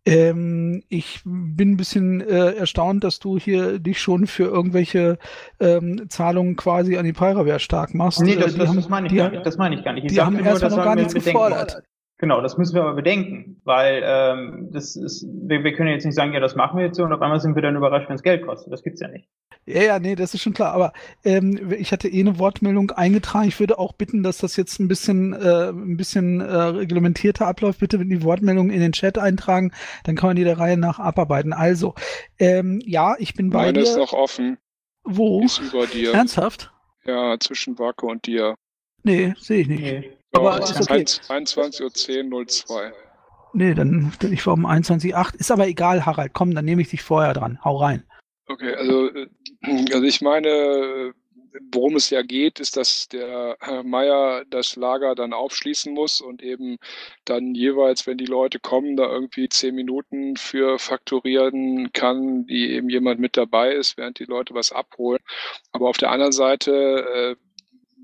Ähm, 0.06 0.84
ich 0.88 1.22
bin 1.26 1.72
ein 1.72 1.78
bisschen 1.78 2.22
äh, 2.22 2.52
erstaunt, 2.52 3.04
dass 3.04 3.20
du 3.20 3.40
hier 3.40 3.80
dich 3.80 4.00
schon 4.00 4.28
für 4.28 4.44
irgendwelche 4.44 5.18
ähm, 5.60 6.10
Zahlungen 6.10 6.56
quasi 6.56 6.98
an 6.98 7.06
die 7.06 7.14
Feuerwehr 7.14 7.58
stark 7.58 7.96
machst. 7.96 8.22
Nee, 8.22 8.36
das, 8.36 8.54
äh, 8.54 8.58
das, 8.60 8.68
haben, 8.70 8.76
das, 8.76 8.90
meine, 8.90 9.08
ich 9.08 9.16
gar 9.16 9.32
nicht, 9.32 9.46
das 9.46 9.58
meine 9.58 9.76
ich 9.76 9.84
gar 9.84 9.94
nicht. 9.94 10.06
Ich 10.06 10.12
die 10.12 10.22
haben 10.22 10.38
erstmal 10.38 10.70
noch 10.70 10.84
gar 10.84 10.96
nichts 10.96 11.14
gefordert. 11.14 11.82
Genau, 12.18 12.40
das 12.40 12.58
müssen 12.58 12.76
wir 12.76 12.84
aber 12.84 12.94
bedenken, 12.94 13.60
weil 13.66 14.02
ähm, 14.06 14.70
das 14.72 14.96
ist, 14.96 15.28
wir, 15.30 15.66
wir 15.66 15.74
können 15.74 15.90
jetzt 15.90 16.06
nicht 16.06 16.16
sagen, 16.16 16.32
ja, 16.32 16.40
das 16.40 16.56
machen 16.56 16.78
wir 16.78 16.86
jetzt 16.86 16.96
so 16.96 17.04
und 17.04 17.12
auf 17.12 17.22
einmal 17.22 17.42
sind 17.42 17.56
wir 17.56 17.62
dann 17.62 17.76
überrascht, 17.76 18.08
wenn 18.08 18.16
es 18.16 18.24
Geld 18.24 18.46
kostet. 18.46 18.72
Das 18.72 18.84
gibt's 18.84 19.02
ja 19.02 19.10
nicht. 19.10 19.28
Ja, 19.66 19.82
ja, 19.82 20.00
nee, 20.00 20.16
das 20.16 20.34
ist 20.34 20.42
schon 20.42 20.54
klar. 20.54 20.74
Aber 20.74 20.94
ähm, 21.26 21.74
ich 21.78 21.92
hatte 21.92 22.08
eh 22.08 22.22
eine 22.22 22.40
Wortmeldung 22.40 22.92
eingetragen. 22.92 23.50
Ich 23.50 23.60
würde 23.60 23.80
auch 23.80 23.92
bitten, 23.94 24.24
dass 24.24 24.38
das 24.38 24.56
jetzt 24.56 24.80
ein 24.80 24.88
bisschen, 24.88 25.34
äh, 25.34 25.70
ein 25.72 25.98
bisschen 25.98 26.40
äh, 26.40 26.46
reglementierter 26.46 27.48
abläuft. 27.48 27.80
Bitte 27.80 27.98
die 27.98 28.24
Wortmeldung 28.24 28.70
in 28.70 28.80
den 28.80 28.94
Chat 28.94 29.18
eintragen, 29.18 29.74
dann 30.06 30.16
kann 30.16 30.30
man 30.30 30.36
die 30.38 30.46
der 30.46 30.58
Reihe 30.58 30.78
nach 30.78 31.00
abarbeiten. 31.00 31.52
Also, 31.52 31.96
ähm, 32.40 32.80
ja, 32.86 33.16
ich 33.18 33.34
bin 33.34 33.50
bei 33.50 33.64
Meine 33.66 33.74
dir. 33.74 33.82
ist 33.84 33.98
noch 33.98 34.14
offen. 34.14 34.58
Wo? 35.04 35.42
Ist 35.44 35.60
über 35.60 35.86
dir. 35.86 36.14
Ernsthaft? 36.14 36.72
Ja, 37.04 37.36
zwischen 37.40 37.78
Wacke 37.78 38.06
und 38.06 38.26
dir. 38.26 38.56
Nee, 39.04 39.34
sehe 39.38 39.62
ich 39.62 39.68
nicht. 39.68 39.82
Nee. 39.82 40.15
Aber 40.36 40.62
ist 40.62 40.82
okay. 40.82 41.02
21.10.02. 41.02 42.70
Uhr. 42.70 42.94
Nee, 43.54 43.74
dann, 43.74 44.12
ich 44.32 44.46
war 44.46 44.54
um 44.54 44.66
21.08 44.66 45.36
Ist 45.36 45.52
aber 45.52 45.68
egal, 45.68 46.06
Harald. 46.06 46.34
Komm, 46.34 46.54
dann 46.54 46.66
nehme 46.66 46.82
ich 46.82 46.90
dich 46.90 47.02
vorher 47.02 47.34
dran. 47.34 47.60
Hau 47.64 47.78
rein. 47.78 48.04
Okay, 48.48 48.76
also, 48.76 49.08
äh, 49.14 49.28
also 49.94 50.04
ich 50.04 50.22
meine, 50.22 51.14
worum 51.72 51.96
es 51.96 52.10
ja 52.10 52.22
geht, 52.22 52.60
ist, 52.60 52.78
dass 52.78 53.08
der 53.08 53.58
Herr 53.60 53.84
Meier 53.84 54.44
das 54.50 54.76
Lager 54.76 55.16
dann 55.16 55.34
aufschließen 55.34 55.94
muss 55.94 56.22
und 56.22 56.44
eben 56.44 56.78
dann 57.26 57.56
jeweils, 57.56 58.06
wenn 58.08 58.18
die 58.18 58.26
Leute 58.26 58.60
kommen, 58.60 58.98
da 58.98 59.08
irgendwie 59.10 59.50
zehn 59.50 59.76
Minuten 59.76 60.36
für 60.36 60.80
fakturieren 60.80 61.92
kann, 61.94 62.46
die 62.46 62.72
eben 62.72 62.90
jemand 62.90 63.20
mit 63.20 63.38
dabei 63.38 63.72
ist, 63.74 63.98
während 63.98 64.20
die 64.20 64.26
Leute 64.26 64.54
was 64.54 64.72
abholen. 64.72 65.22
Aber 65.72 65.90
auf 65.90 65.98
der 65.98 66.12
anderen 66.12 66.34
Seite 66.34 66.72
äh, 66.72 67.45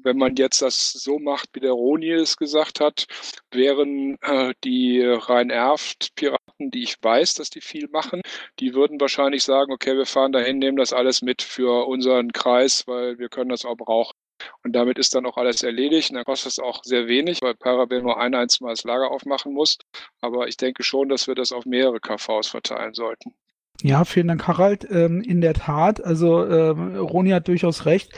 wenn 0.03 0.17
man 0.17 0.35
jetzt 0.35 0.61
das 0.61 0.91
so 0.91 1.19
macht, 1.19 1.49
wie 1.53 1.59
der 1.59 1.71
Roni 1.71 2.11
es 2.11 2.37
gesagt 2.37 2.79
hat, 2.79 3.05
wären 3.51 4.17
äh, 4.21 4.53
die 4.63 5.01
Rhein-Erft-Piraten, 5.01 6.71
die 6.71 6.83
ich 6.83 6.97
weiß, 7.01 7.35
dass 7.35 7.49
die 7.49 7.61
viel 7.61 7.87
machen, 7.89 8.21
die 8.59 8.73
würden 8.73 8.99
wahrscheinlich 8.99 9.43
sagen, 9.43 9.71
okay, 9.71 9.95
wir 9.95 10.05
fahren 10.05 10.31
dahin, 10.31 10.59
nehmen 10.59 10.77
das 10.77 10.93
alles 10.93 11.21
mit 11.21 11.41
für 11.41 11.87
unseren 11.87 12.31
Kreis, 12.31 12.87
weil 12.87 13.19
wir 13.19 13.29
können 13.29 13.49
das 13.49 13.65
auch 13.65 13.75
brauchen. 13.75 14.13
Und 14.63 14.73
damit 14.73 14.97
ist 14.97 15.13
dann 15.13 15.25
auch 15.25 15.37
alles 15.37 15.61
erledigt. 15.61 16.09
Und 16.09 16.15
dann 16.15 16.25
kostet 16.25 16.53
es 16.53 16.59
auch 16.59 16.83
sehr 16.83 17.07
wenig, 17.07 17.41
weil 17.41 17.53
Paravel 17.55 18.01
nur 18.01 18.19
ein 18.19 18.33
einziges 18.33 18.61
Mal 18.61 18.69
das 18.71 18.83
Lager 18.83 19.11
aufmachen 19.11 19.53
muss. 19.53 19.77
Aber 20.19 20.47
ich 20.47 20.57
denke 20.57 20.83
schon, 20.83 21.09
dass 21.09 21.27
wir 21.27 21.35
das 21.35 21.51
auf 21.51 21.65
mehrere 21.65 21.99
KVs 21.99 22.47
verteilen 22.47 22.93
sollten. 22.93 23.35
Ja, 23.83 24.05
vielen 24.05 24.27
Dank, 24.27 24.47
Harald. 24.47 24.87
Ähm, 24.91 25.21
in 25.21 25.41
der 25.41 25.53
Tat, 25.53 26.03
also 26.03 26.45
ähm, 26.45 26.97
Roni 26.97 27.31
hat 27.31 27.47
durchaus 27.47 27.85
recht 27.85 28.11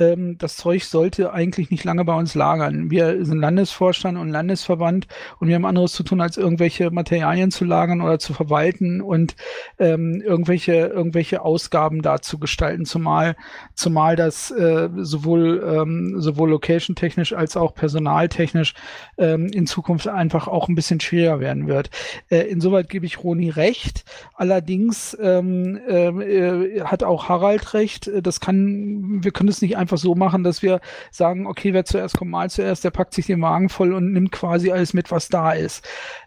ähm, 0.00 0.38
das 0.38 0.56
Zeug 0.56 0.84
sollte 0.84 1.32
eigentlich 1.32 1.70
nicht 1.70 1.84
lange 1.84 2.04
bei 2.04 2.14
uns 2.14 2.34
lagern. 2.34 2.90
Wir 2.90 3.24
sind 3.24 3.38
Landesvorstand 3.38 4.18
und 4.18 4.30
Landesverband 4.30 5.06
und 5.38 5.48
wir 5.48 5.54
haben 5.54 5.64
anderes 5.64 5.92
zu 5.92 6.02
tun, 6.02 6.20
als 6.20 6.36
irgendwelche 6.36 6.90
Materialien 6.90 7.50
zu 7.50 7.64
lagern 7.64 8.00
oder 8.00 8.18
zu 8.18 8.32
verwalten 8.32 9.00
und 9.00 9.36
ähm, 9.78 10.22
irgendwelche, 10.24 10.72
irgendwelche 10.72 11.42
Ausgaben 11.42 12.02
da 12.02 12.20
zu 12.22 12.38
gestalten, 12.38 12.84
zumal, 12.84 13.36
zumal 13.74 14.16
das 14.16 14.50
äh, 14.50 14.88
sowohl, 14.96 15.62
ähm, 15.66 16.20
sowohl 16.20 16.50
location-technisch 16.50 17.32
als 17.32 17.56
auch 17.56 17.74
personaltechnisch 17.74 18.74
ähm, 19.18 19.46
in 19.46 19.66
Zukunft 19.66 20.08
einfach 20.08 20.48
auch 20.48 20.68
ein 20.68 20.74
bisschen 20.74 21.00
schwieriger 21.00 21.40
werden 21.40 21.66
wird. 21.66 21.90
Äh, 22.30 22.42
insoweit 22.48 22.88
gebe 22.88 23.06
ich 23.06 23.22
Roni 23.22 23.50
recht. 23.50 24.04
Allerdings 24.34 25.16
ähm, 25.20 25.78
äh, 25.86 26.80
hat 26.82 27.02
auch 27.02 27.28
Harald 27.28 27.74
recht. 27.74 28.10
Das 28.22 28.40
kann, 28.40 29.22
wir 29.22 29.30
können 29.30 29.48
es 29.48 29.62
nicht 29.62 29.76
einfach 29.76 29.89
einfach 29.90 30.02
so 30.02 30.14
machen, 30.14 30.44
dass 30.44 30.62
wir 30.62 30.80
sagen, 31.10 31.46
okay, 31.46 31.72
wer 31.74 31.84
zuerst 31.84 32.16
kommt, 32.16 32.30
mal 32.30 32.48
zuerst, 32.48 32.84
der 32.84 32.90
packt 32.90 33.14
sich 33.14 33.26
den 33.26 33.42
Wagen 33.42 33.68
voll 33.68 33.92
und 33.92 34.12
nimmt 34.12 34.30
quasi 34.30 34.70
alles 34.70 34.94
mit, 34.94 35.10
was 35.10 35.28
da 35.28 35.52
ist. 35.52 35.86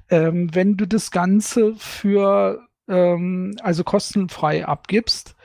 Ähm, 0.10 0.54
wenn 0.54 0.76
du 0.76 0.86
das 0.86 1.12
Ganze 1.12 1.76
für, 1.78 2.60
ähm, 2.90 3.56
also 3.62 3.84
kostenfrei 3.84 4.66
abgibst, 4.66 5.36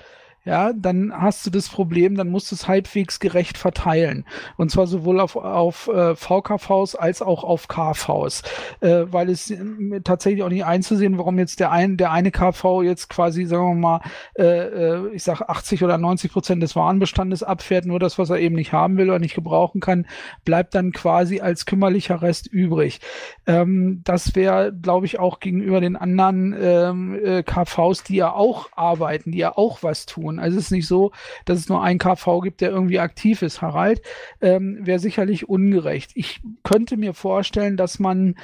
ja, 0.48 0.72
dann 0.72 1.12
hast 1.12 1.44
du 1.44 1.50
das 1.50 1.68
Problem, 1.68 2.16
dann 2.16 2.30
musst 2.30 2.50
du 2.50 2.54
es 2.54 2.66
halbwegs 2.66 3.20
gerecht 3.20 3.58
verteilen. 3.58 4.24
Und 4.56 4.70
zwar 4.70 4.86
sowohl 4.86 5.20
auf, 5.20 5.36
auf 5.36 5.88
äh, 5.88 6.16
VKVs 6.16 6.94
als 6.94 7.20
auch 7.20 7.44
auf 7.44 7.68
KVs. 7.68 8.42
Äh, 8.80 9.04
weil 9.10 9.28
es 9.28 9.50
äh, 9.50 9.58
tatsächlich 10.02 10.42
auch 10.42 10.48
nicht 10.48 10.64
einzusehen, 10.64 11.18
warum 11.18 11.38
jetzt 11.38 11.60
der, 11.60 11.70
ein, 11.70 11.98
der 11.98 12.12
eine 12.12 12.30
KV 12.30 12.80
jetzt 12.80 13.10
quasi, 13.10 13.44
sagen 13.44 13.74
wir 13.74 13.74
mal, 13.74 14.00
äh, 14.38 14.44
äh 14.44 15.08
ich 15.12 15.22
sage 15.22 15.50
80 15.50 15.84
oder 15.84 15.98
90 15.98 16.32
Prozent 16.32 16.62
des 16.62 16.74
Warenbestandes 16.74 17.42
abfährt, 17.42 17.84
nur 17.84 18.00
das, 18.00 18.18
was 18.18 18.30
er 18.30 18.38
eben 18.38 18.54
nicht 18.54 18.72
haben 18.72 18.96
will 18.96 19.10
oder 19.10 19.18
nicht 19.18 19.34
gebrauchen 19.34 19.82
kann, 19.82 20.06
bleibt 20.46 20.74
dann 20.74 20.92
quasi 20.92 21.40
als 21.40 21.66
kümmerlicher 21.66 22.22
Rest 22.22 22.46
übrig. 22.46 23.00
Ähm, 23.46 24.00
das 24.04 24.34
wäre, 24.34 24.72
glaube 24.72 25.04
ich, 25.04 25.18
auch 25.18 25.40
gegenüber 25.40 25.82
den 25.82 25.96
anderen 25.96 26.56
ähm, 26.58 27.18
äh, 27.22 27.42
KVs, 27.42 28.04
die 28.04 28.16
ja 28.16 28.32
auch 28.32 28.70
arbeiten, 28.74 29.32
die 29.32 29.38
ja 29.38 29.54
auch 29.54 29.82
was 29.82 30.06
tun. 30.06 30.37
Also 30.38 30.58
es 30.58 30.64
ist 30.64 30.70
nicht 30.70 30.86
so, 30.86 31.12
dass 31.44 31.58
es 31.58 31.68
nur 31.68 31.82
ein 31.82 31.98
KV 31.98 32.40
gibt, 32.40 32.60
der 32.60 32.70
irgendwie 32.70 33.00
aktiv 33.00 33.42
ist, 33.42 33.62
Harald, 33.62 34.02
ähm, 34.40 34.78
wäre 34.80 34.98
sicherlich 34.98 35.48
ungerecht. 35.48 36.12
Ich 36.14 36.40
könnte 36.62 36.96
mir 36.96 37.14
vorstellen, 37.14 37.76
dass 37.76 37.98
man 37.98 38.36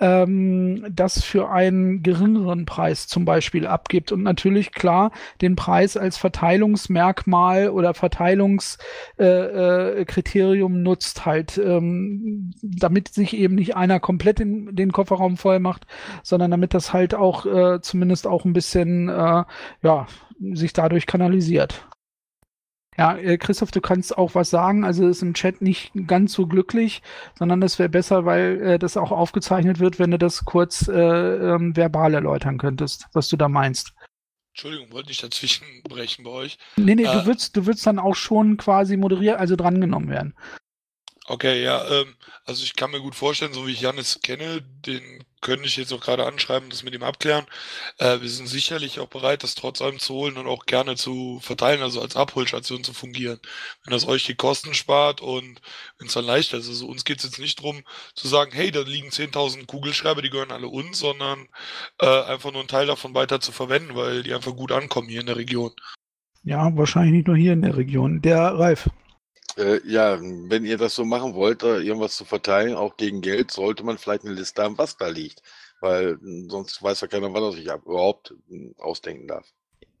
ähm, 0.00 0.84
das 0.90 1.22
für 1.22 1.50
einen 1.50 2.02
geringeren 2.02 2.64
Preis 2.66 3.06
zum 3.06 3.24
Beispiel 3.24 3.66
abgibt 3.66 4.12
und 4.12 4.22
natürlich 4.22 4.72
klar 4.72 5.10
den 5.40 5.56
Preis 5.56 5.96
als 5.96 6.18
Verteilungsmerkmal 6.18 7.70
oder 7.70 7.94
Verteilungskriterium 7.94 10.72
äh, 10.72 10.76
äh, 10.76 10.82
nutzt 10.82 11.24
halt, 11.24 11.56
ähm, 11.58 12.52
damit 12.62 13.08
sich 13.08 13.36
eben 13.36 13.54
nicht 13.54 13.76
einer 13.76 14.00
komplett 14.00 14.40
in, 14.40 14.74
den 14.76 14.92
Kofferraum 14.92 15.36
voll 15.36 15.60
macht, 15.60 15.86
sondern 16.22 16.50
damit 16.50 16.74
das 16.74 16.92
halt 16.92 17.14
auch 17.14 17.46
äh, 17.46 17.80
zumindest 17.80 18.26
auch 18.26 18.44
ein 18.44 18.52
bisschen 18.52 19.08
äh, 19.08 19.44
ja 19.82 20.06
sich 20.40 20.72
dadurch 20.72 21.06
kanalisiert. 21.06 21.86
Ja, 22.98 23.16
äh, 23.16 23.36
Christoph, 23.36 23.70
du 23.70 23.80
kannst 23.80 24.16
auch 24.16 24.34
was 24.34 24.50
sagen. 24.50 24.84
Also 24.84 25.06
ist 25.06 25.22
im 25.22 25.34
Chat 25.34 25.60
nicht 25.60 25.92
ganz 26.06 26.32
so 26.32 26.46
glücklich, 26.46 27.02
sondern 27.38 27.60
das 27.60 27.78
wäre 27.78 27.88
besser, 27.88 28.24
weil 28.24 28.60
äh, 28.62 28.78
das 28.78 28.96
auch 28.96 29.12
aufgezeichnet 29.12 29.80
wird, 29.80 29.98
wenn 29.98 30.10
du 30.10 30.18
das 30.18 30.44
kurz 30.44 30.88
äh, 30.88 30.94
ähm, 30.94 31.76
verbal 31.76 32.14
erläutern 32.14 32.58
könntest, 32.58 33.06
was 33.12 33.28
du 33.28 33.36
da 33.36 33.48
meinst. 33.48 33.92
Entschuldigung, 34.54 34.92
wollte 34.92 35.10
ich 35.10 35.20
dazwischen 35.20 35.66
brechen 35.82 36.24
bei 36.24 36.30
euch. 36.30 36.58
Nee, 36.76 36.94
nee, 36.94 37.04
äh, 37.04 37.12
du 37.12 37.26
würdest, 37.26 37.54
du 37.56 37.66
würdest 37.66 37.86
dann 37.86 37.98
auch 37.98 38.14
schon 38.14 38.56
quasi 38.56 38.96
moderiert, 38.96 39.38
also 39.38 39.56
drangenommen 39.56 40.08
werden. 40.08 40.34
Okay, 41.26 41.62
ja, 41.62 41.86
ähm, 41.90 42.14
also 42.44 42.64
ich 42.64 42.76
kann 42.76 42.92
mir 42.92 43.00
gut 43.00 43.14
vorstellen, 43.14 43.52
so 43.52 43.66
wie 43.66 43.72
ich 43.72 43.82
Janis 43.82 44.20
kenne, 44.22 44.62
den 44.62 45.24
könnte 45.40 45.66
ich 45.66 45.76
jetzt 45.76 45.92
auch 45.92 46.00
gerade 46.00 46.26
anschreiben, 46.26 46.70
das 46.70 46.82
mit 46.82 46.94
ihm 46.94 47.02
abklären. 47.02 47.46
Äh, 47.98 48.20
wir 48.20 48.28
sind 48.28 48.48
sicherlich 48.48 49.00
auch 49.00 49.08
bereit, 49.08 49.42
das 49.42 49.54
trotz 49.54 49.82
allem 49.82 49.98
zu 49.98 50.14
holen 50.14 50.36
und 50.36 50.46
auch 50.46 50.66
gerne 50.66 50.96
zu 50.96 51.40
verteilen, 51.40 51.82
also 51.82 52.00
als 52.00 52.16
Abholstation 52.16 52.84
zu 52.84 52.92
fungieren. 52.92 53.40
Wenn 53.84 53.92
das 53.92 54.06
euch 54.06 54.24
die 54.24 54.34
Kosten 54.34 54.74
spart 54.74 55.20
und 55.20 55.60
wenn 55.98 56.08
es 56.08 56.14
dann 56.14 56.24
leichter 56.24 56.58
ist. 56.58 56.68
Also 56.68 56.86
uns 56.86 57.04
geht 57.04 57.18
es 57.18 57.24
jetzt 57.24 57.38
nicht 57.38 57.60
drum 57.60 57.82
zu 58.14 58.28
sagen, 58.28 58.52
hey, 58.52 58.70
da 58.70 58.80
liegen 58.80 59.08
10.000 59.08 59.66
Kugelschreiber, 59.66 60.22
die 60.22 60.30
gehören 60.30 60.52
alle 60.52 60.68
uns, 60.68 60.98
sondern 60.98 61.46
äh, 62.00 62.22
einfach 62.22 62.52
nur 62.52 62.60
einen 62.60 62.68
Teil 62.68 62.86
davon 62.86 63.14
weiter 63.14 63.40
zu 63.40 63.52
verwenden, 63.52 63.94
weil 63.94 64.22
die 64.22 64.34
einfach 64.34 64.54
gut 64.54 64.72
ankommen 64.72 65.08
hier 65.08 65.20
in 65.20 65.26
der 65.26 65.36
Region. 65.36 65.72
Ja, 66.42 66.74
wahrscheinlich 66.76 67.12
nicht 67.12 67.26
nur 67.26 67.36
hier 67.36 67.52
in 67.52 67.62
der 67.62 67.76
Region. 67.76 68.22
Der 68.22 68.38
Ralf. 68.38 68.88
Äh, 69.56 69.80
ja, 69.86 70.18
wenn 70.20 70.64
ihr 70.64 70.76
das 70.78 70.94
so 70.94 71.04
machen 71.04 71.34
wollt, 71.34 71.62
äh, 71.62 71.78
irgendwas 71.80 72.16
zu 72.16 72.24
verteilen, 72.24 72.74
auch 72.74 72.96
gegen 72.96 73.22
Geld, 73.22 73.50
sollte 73.50 73.84
man 73.84 73.98
vielleicht 73.98 74.24
eine 74.24 74.34
Liste 74.34 74.62
haben, 74.62 74.78
was 74.78 74.96
da 74.96 75.08
liegt. 75.08 75.42
Weil 75.80 76.18
hm, 76.20 76.48
sonst 76.50 76.82
weiß 76.82 77.00
ja 77.00 77.08
keiner, 77.08 77.32
was 77.32 77.42
er 77.42 77.52
sich 77.52 77.66
überhaupt 77.66 78.34
hm, 78.48 78.74
ausdenken 78.78 79.28
darf. 79.28 79.46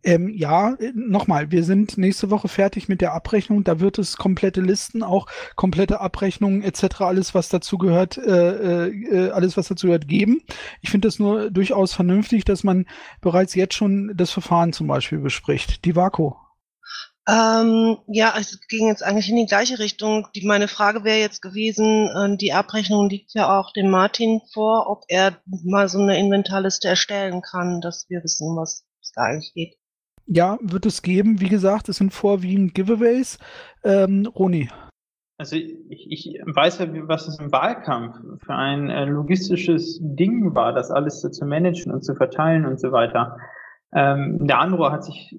Ähm, 0.06 0.28
ja, 0.28 0.74
äh, 0.74 0.92
nochmal, 0.94 1.50
wir 1.50 1.64
sind 1.64 1.98
nächste 1.98 2.30
Woche 2.30 2.48
fertig 2.48 2.88
mit 2.88 3.00
der 3.00 3.12
Abrechnung. 3.12 3.64
Da 3.64 3.80
wird 3.80 3.98
es 3.98 4.16
komplette 4.16 4.60
Listen, 4.60 5.02
auch 5.02 5.26
komplette 5.56 6.00
Abrechnungen 6.00 6.62
etc., 6.62 7.00
alles, 7.00 7.34
was 7.34 7.48
dazu 7.48 7.76
gehört, 7.76 8.16
äh, 8.18 8.88
äh, 8.88 9.30
alles, 9.30 9.56
was 9.56 9.68
dazu 9.68 9.86
gehört, 9.88 10.06
geben. 10.06 10.42
Ich 10.80 10.90
finde 10.90 11.08
es 11.08 11.18
nur 11.18 11.50
durchaus 11.50 11.92
vernünftig, 11.92 12.44
dass 12.44 12.62
man 12.62 12.86
bereits 13.20 13.54
jetzt 13.56 13.74
schon 13.74 14.12
das 14.14 14.30
Verfahren 14.30 14.72
zum 14.72 14.86
Beispiel 14.86 15.18
bespricht. 15.18 15.84
Die 15.84 15.96
Vaku. 15.96 16.34
Ähm, 17.28 17.98
ja, 18.06 18.34
es 18.38 18.60
ging 18.68 18.86
jetzt 18.86 19.02
eigentlich 19.02 19.28
in 19.28 19.36
die 19.36 19.46
gleiche 19.46 19.80
Richtung. 19.80 20.28
Die, 20.36 20.46
meine 20.46 20.68
Frage 20.68 21.02
wäre 21.02 21.18
jetzt 21.18 21.42
gewesen, 21.42 22.08
äh, 22.08 22.36
die 22.36 22.52
Abrechnung 22.52 23.08
liegt 23.08 23.34
ja 23.34 23.58
auch 23.58 23.72
dem 23.72 23.90
Martin 23.90 24.40
vor, 24.52 24.88
ob 24.88 25.02
er 25.08 25.36
mal 25.64 25.88
so 25.88 25.98
eine 25.98 26.18
Inventarliste 26.18 26.86
erstellen 26.86 27.42
kann, 27.42 27.80
dass 27.80 28.08
wir 28.08 28.22
wissen, 28.22 28.56
was 28.56 28.86
es 29.02 29.10
da 29.12 29.22
eigentlich 29.22 29.52
geht. 29.54 29.76
Ja, 30.26 30.58
wird 30.60 30.86
es 30.86 31.02
geben. 31.02 31.40
Wie 31.40 31.48
gesagt, 31.48 31.88
es 31.88 31.96
sind 31.96 32.12
vorwiegend 32.12 32.74
Giveaways. 32.74 33.38
Ähm, 33.82 34.26
Roni. 34.26 34.68
Also 35.38 35.56
ich, 35.56 36.10
ich 36.10 36.40
weiß 36.46 36.78
ja, 36.78 36.86
was 37.08 37.28
es 37.28 37.38
im 37.38 37.52
Wahlkampf 37.52 38.16
für 38.44 38.54
ein 38.54 38.88
äh, 38.88 39.04
logistisches 39.04 39.98
Ding 40.00 40.54
war, 40.54 40.72
das 40.72 40.90
alles 40.90 41.20
so 41.20 41.28
zu 41.28 41.44
managen 41.44 41.92
und 41.92 42.04
zu 42.04 42.14
verteilen 42.14 42.64
und 42.66 42.80
so 42.80 42.90
weiter. 42.92 43.36
Ähm, 43.92 44.46
der 44.46 44.60
Andro 44.60 44.90
hat 44.90 45.04
sich 45.04 45.36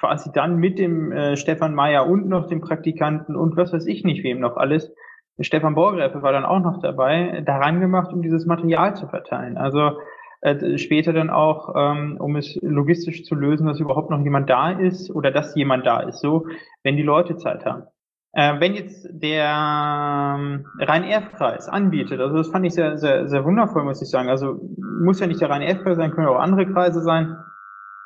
quasi 0.00 0.32
dann 0.32 0.56
mit 0.56 0.78
dem 0.78 1.12
äh, 1.12 1.36
Stefan 1.36 1.74
Meyer 1.74 2.06
und 2.06 2.26
noch 2.26 2.48
dem 2.48 2.62
Praktikanten 2.62 3.36
und 3.36 3.56
was 3.56 3.72
weiß 3.72 3.86
ich 3.86 4.02
nicht 4.02 4.24
wem 4.24 4.40
noch 4.40 4.56
alles, 4.56 4.92
Stefan 5.38 5.74
Borgräfe 5.74 6.22
war 6.22 6.32
dann 6.32 6.44
auch 6.44 6.60
noch 6.60 6.80
dabei, 6.80 7.42
daran 7.46 7.80
gemacht, 7.80 8.12
um 8.12 8.22
dieses 8.22 8.46
Material 8.46 8.96
zu 8.96 9.06
verteilen. 9.08 9.56
Also 9.56 9.92
äh, 10.40 10.78
später 10.78 11.12
dann 11.12 11.30
auch, 11.30 11.74
ähm, 11.76 12.16
um 12.18 12.36
es 12.36 12.58
logistisch 12.62 13.24
zu 13.24 13.34
lösen, 13.34 13.66
dass 13.66 13.80
überhaupt 13.80 14.10
noch 14.10 14.20
jemand 14.20 14.48
da 14.48 14.70
ist 14.70 15.10
oder 15.10 15.30
dass 15.30 15.54
jemand 15.54 15.86
da 15.86 16.00
ist, 16.00 16.20
so, 16.20 16.46
wenn 16.82 16.96
die 16.96 17.02
Leute 17.02 17.36
Zeit 17.36 17.64
haben. 17.64 17.84
Äh, 18.32 18.60
wenn 18.60 18.74
jetzt 18.74 19.08
der 19.10 20.36
ähm, 20.38 20.66
Rhein-Erf-Kreis 20.78 21.68
anbietet, 21.68 22.20
also 22.20 22.36
das 22.36 22.48
fand 22.48 22.64
ich 22.64 22.74
sehr, 22.74 22.96
sehr, 22.96 23.28
sehr 23.28 23.44
wundervoll, 23.44 23.84
muss 23.84 24.02
ich 24.02 24.08
sagen. 24.08 24.28
Also 24.28 24.60
muss 25.02 25.20
ja 25.20 25.26
nicht 25.26 25.40
der 25.40 25.50
Rhein-Erf-Kreis 25.50 25.96
sein, 25.96 26.10
können 26.10 26.28
auch 26.28 26.38
andere 26.38 26.66
Kreise 26.66 27.02
sein 27.02 27.36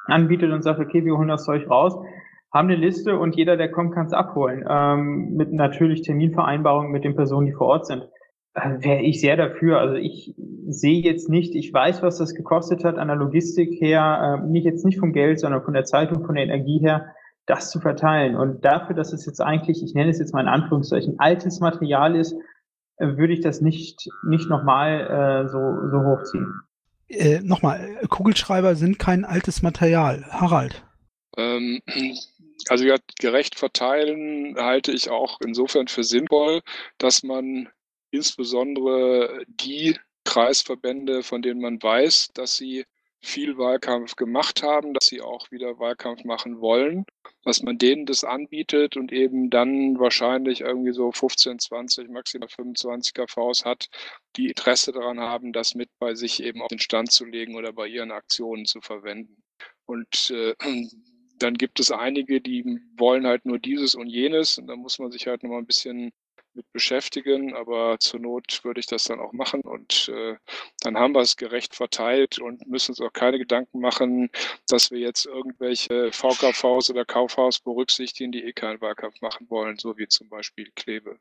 anbietet 0.07 0.53
und 0.53 0.63
sagt, 0.63 0.81
okay, 0.81 1.05
wir 1.05 1.17
holen 1.17 1.29
das 1.29 1.45
Zeug 1.45 1.69
raus, 1.69 1.95
haben 2.53 2.69
eine 2.69 2.77
Liste 2.77 3.19
und 3.19 3.35
jeder, 3.37 3.57
der 3.57 3.71
kommt, 3.71 3.95
kann 3.95 4.07
es 4.07 4.13
abholen. 4.13 4.65
Ähm, 4.69 5.35
mit 5.35 5.53
natürlich 5.53 6.03
Terminvereinbarungen 6.03 6.93
mit 6.93 7.05
den 7.05 7.17
Personen, 7.17 7.47
die 7.47 7.53
vor 7.53 7.67
Ort 7.67 7.87
sind. 7.87 8.09
Äh, 8.55 8.77
Wäre 8.79 9.03
ich 9.03 9.21
sehr 9.21 9.37
dafür. 9.37 9.79
Also 9.79 9.95
ich 9.95 10.35
sehe 10.69 11.03
jetzt 11.03 11.29
nicht, 11.29 11.55
ich 11.57 11.73
weiß, 11.73 12.03
was 12.03 12.19
das 12.19 12.35
gekostet 12.35 12.85
hat 12.85 12.97
an 12.97 13.09
der 13.09 13.17
Logistik 13.17 13.81
her, 13.81 14.41
äh, 14.41 14.47
nicht 14.47 14.65
jetzt 14.65 14.85
nicht 14.85 15.01
vom 15.01 15.13
Geld, 15.13 15.41
sondern 15.41 15.63
von 15.63 15.75
der 15.75 15.85
Zeit 15.85 16.13
und 16.13 16.25
von 16.25 16.37
der 16.37 16.45
Energie 16.45 16.79
her, 16.79 17.07
das 17.47 17.71
zu 17.71 17.81
verteilen. 17.81 18.37
Und 18.37 18.65
dafür, 18.65 18.95
dass 18.95 19.13
es 19.13 19.27
jetzt 19.27 19.41
eigentlich, 19.41 19.83
ich 19.83 19.95
nenne 19.95 20.11
es 20.11 20.21
jetzt 20.21 20.33
mal 20.33 20.41
in 20.41 20.49
Anführungszeichen, 20.49 21.17
altes 21.19 21.61
Material 21.61 22.15
ist, 22.15 22.35
äh, 22.99 23.17
würde 23.17 23.33
ich 23.33 23.41
das 23.41 23.61
nicht, 23.61 24.09
nicht 24.27 24.49
nochmal 24.49 25.45
äh, 25.45 25.49
so, 25.49 25.59
so 25.91 26.05
hochziehen. 26.05 26.55
Äh, 27.09 27.41
Nochmal, 27.41 27.99
Kugelschreiber 28.09 28.77
sind 28.77 28.99
kein 28.99 29.25
altes 29.25 29.63
Material. 29.63 30.25
Harald. 30.31 30.85
Ähm, 31.37 31.83
also 32.69 32.85
ja, 32.85 32.97
gerecht 33.19 33.59
verteilen 33.59 34.57
halte 34.57 34.93
ich 34.93 35.11
auch 35.11 35.41
insofern 35.45 35.89
für 35.89 36.05
sinnvoll, 36.05 36.63
dass 36.99 37.23
man 37.23 37.69
insbesondere 38.11 39.45
die 39.49 39.97
Kreisverbände, 40.25 41.23
von 41.23 41.43
denen 41.43 41.61
man 41.61 41.83
weiß, 41.83 42.31
dass 42.35 42.57
sie 42.57 42.85
viel 43.25 43.57
Wahlkampf 43.59 44.17
gemacht 44.17 44.63
haben, 44.63 44.95
dass 44.95 45.07
sie 45.07 45.21
auch 45.21 45.51
wieder 45.51 45.79
Wahlkampf 45.79 46.25
machen 46.25 46.61
wollen, 46.61 47.05
dass 47.45 47.63
man 47.63 47.79
denen 47.79 48.07
das 48.07 48.25
anbietet 48.25 48.97
und 48.97 49.13
eben 49.13 49.51
dann 49.51 49.99
wahrscheinlich 49.99 50.61
irgendwie 50.61 50.93
so 50.93 51.11
15, 51.11 51.59
20, 51.59 52.09
maximal 52.11 52.49
25 52.49 53.15
KVs 53.15 53.65
hat, 53.65 53.89
die 54.37 54.49
Interesse 54.49 54.93
daran 54.93 55.21
haben, 55.21 55.53
das 55.53 55.75
mit 55.75 55.89
bei 55.99 56.15
sich 56.15 56.43
eben 56.43 56.63
auf 56.63 56.69
den 56.69 56.79
Stand 56.79 57.13
zu 57.13 57.25
legen 57.25 57.57
oder 57.57 57.73
bei 57.73 57.87
ihren 57.87 58.11
Aktionen 58.11 58.67
zu 58.67 58.81
verwenden. 58.81 59.43
Und 59.87 60.31
äh, 60.31 60.55
dann 61.39 61.55
gibt 61.55 61.81
es 61.81 61.91
einige, 61.91 62.41
die 62.41 62.65
wollen 62.97 63.27
halt 63.27 63.45
nur 63.45 63.59
dieses 63.59 63.95
und 63.95 64.09
jenes 64.09 64.59
und 64.59 64.69
da 64.69 64.77
muss 64.77 64.99
man 64.99 65.11
sich 65.11 65.27
halt 65.27 65.43
nochmal 65.43 65.59
ein 65.61 65.67
bisschen 65.67 66.13
mit 66.55 66.71
beschäftigen, 66.73 67.55
aber 67.55 67.99
zur 67.99 68.21
Not 68.21 68.61
würde 68.63 68.81
ich 68.81 68.87
das 68.87 69.05
dann 69.05 69.21
auch 69.21 69.33
machen 69.33 69.63
und 69.63 70.09
äh, 70.09 70.37
dann 70.81 70.97
haben 70.97 71.15
wir 71.15 71.21
es 71.21 71.37
gerecht 71.37 71.75
verteilt 71.75 72.39
und 72.39 72.67
müssen 72.67 72.93
uns 72.93 73.01
auch 73.01 73.13
keine 73.13 73.39
Gedanken 73.39 73.81
machen, 73.81 74.31
dass 74.69 74.91
wir 74.91 74.99
jetzt 74.99 75.27
irgendwelche 75.27 76.13
VKVs 76.13 76.91
oder 76.91 77.05
Kaufhaus 77.05 77.61
berücksichtigen, 77.61 78.33
die 78.33 78.45
eh 78.45 78.53
keinen 78.53 78.81
Wahlkampf 78.81 79.21
machen 79.21 79.49
wollen, 79.51 79.79
so 79.79 79.97
wie 79.97 80.09
zum 80.09 80.29
Beispiel 80.29 80.71
Klebe. 80.75 81.19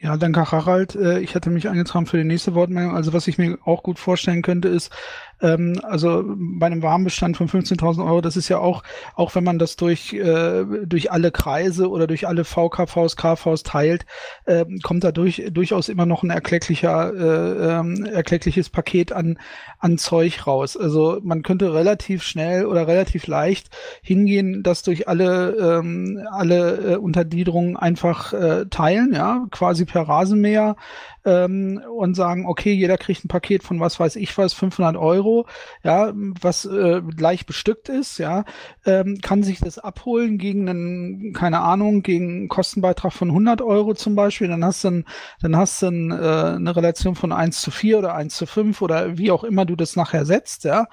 Ja, 0.00 0.16
danke 0.16 0.52
Harald. 0.52 0.94
Äh, 0.94 1.20
ich 1.20 1.34
hatte 1.34 1.50
mich 1.50 1.68
eingetragen 1.68 2.06
für 2.06 2.18
die 2.18 2.24
nächste 2.24 2.54
Wortmeldung. 2.54 2.94
Also 2.94 3.12
was 3.12 3.26
ich 3.26 3.36
mir 3.36 3.58
auch 3.64 3.82
gut 3.82 3.98
vorstellen 3.98 4.42
könnte, 4.42 4.68
ist, 4.68 4.92
Ähm, 5.40 5.80
also 5.82 6.24
bei 6.26 6.66
einem 6.66 6.82
Warmbestand 6.82 7.36
von 7.36 7.48
15.000 7.48 8.04
Euro, 8.04 8.20
das 8.20 8.36
ist 8.36 8.48
ja 8.48 8.58
auch, 8.58 8.82
auch 9.14 9.34
wenn 9.34 9.44
man 9.44 9.58
das 9.58 9.76
durch, 9.76 10.12
äh, 10.12 10.64
durch 10.86 11.12
alle 11.12 11.30
Kreise 11.30 11.88
oder 11.88 12.06
durch 12.06 12.26
alle 12.26 12.44
VKVs, 12.44 13.16
KVs 13.16 13.62
teilt, 13.62 14.06
äh, 14.46 14.64
kommt 14.82 15.04
da 15.04 15.12
durch, 15.12 15.44
durchaus 15.50 15.88
immer 15.88 16.06
noch 16.06 16.22
ein 16.22 16.30
erklecklicher, 16.30 17.12
äh, 17.14 17.78
ähm, 17.78 18.04
erkleckliches 18.04 18.70
Paket 18.70 19.12
an, 19.12 19.38
an 19.78 19.98
Zeug 19.98 20.46
raus. 20.46 20.76
Also 20.76 21.20
man 21.22 21.42
könnte 21.42 21.72
relativ 21.72 22.22
schnell 22.22 22.66
oder 22.66 22.86
relativ 22.86 23.26
leicht 23.26 23.68
hingehen, 24.02 24.62
das 24.62 24.82
durch 24.82 25.08
alle, 25.08 25.78
ähm, 25.78 26.26
alle 26.30 26.94
äh, 26.94 26.96
Untergliederungen 26.96 27.76
einfach 27.76 28.32
äh, 28.32 28.66
teilen, 28.66 29.12
ja, 29.14 29.46
quasi 29.50 29.84
per 29.84 30.02
Rasenmäher 30.02 30.76
ähm, 31.24 31.80
und 31.96 32.14
sagen, 32.14 32.46
okay, 32.46 32.72
jeder 32.72 32.96
kriegt 32.96 33.24
ein 33.24 33.28
Paket 33.28 33.62
von 33.62 33.80
was 33.80 34.00
weiß 34.00 34.16
ich 34.16 34.36
was, 34.38 34.52
500 34.52 34.96
Euro, 35.28 35.46
ja, 35.82 36.12
was 36.14 36.64
äh, 36.64 37.02
gleich 37.16 37.46
bestückt 37.46 37.88
ist, 37.88 38.18
ja, 38.18 38.44
ähm, 38.84 39.18
kann 39.22 39.42
sich 39.42 39.60
das 39.60 39.78
abholen 39.78 40.38
gegen 40.38 40.68
einen, 40.68 41.32
keine 41.32 41.60
Ahnung, 41.60 42.02
gegen 42.02 42.30
einen 42.30 42.48
Kostenbeitrag 42.48 43.12
von 43.12 43.28
100 43.28 43.62
Euro 43.62 43.94
zum 43.94 44.14
Beispiel, 44.14 44.48
dann 44.48 44.64
hast 44.64 44.84
du, 44.84 44.88
ein, 44.88 45.04
dann 45.40 45.56
hast 45.56 45.82
du 45.82 45.88
ein, 45.88 46.10
äh, 46.10 46.14
eine 46.14 46.74
Relation 46.74 47.14
von 47.14 47.32
1 47.32 47.60
zu 47.60 47.70
4 47.70 47.98
oder 47.98 48.14
1 48.14 48.36
zu 48.36 48.46
5 48.46 48.82
oder 48.82 49.18
wie 49.18 49.30
auch 49.30 49.44
immer 49.44 49.64
du 49.64 49.76
das 49.76 49.96
nachher 49.96 50.24
setzt, 50.24 50.64
ja. 50.64 50.86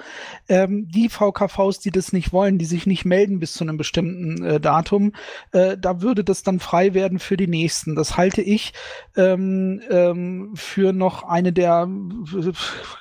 Ähm, 0.48 0.88
die 0.90 1.10
VKVs, 1.10 1.80
die 1.80 1.92
das 1.92 2.14
nicht 2.14 2.34
wollen, 2.34 2.58
die 2.58 2.66
sich 2.66 2.86
nicht 2.86 3.06
melden 3.06 3.40
bis 3.40 3.54
zu 3.54 3.64
einem 3.64 3.78
bestimmten 3.78 4.44
äh, 4.44 4.60
Datum, 4.60 5.14
äh, 5.52 5.78
da 5.78 6.02
würde 6.02 6.24
das 6.24 6.44
dann 6.44 6.60
frei 6.60 6.94
werden 6.94 7.20
für 7.20 7.38
die 7.38 7.48
nächsten. 7.48 7.96
Das 7.96 8.18
halte 8.18 8.42
ich 8.42 8.74
ähm, 9.16 9.82
ähm, 9.90 10.52
für 10.56 10.94
noch 10.94 11.24
eine 11.24 11.54
der 11.54 11.88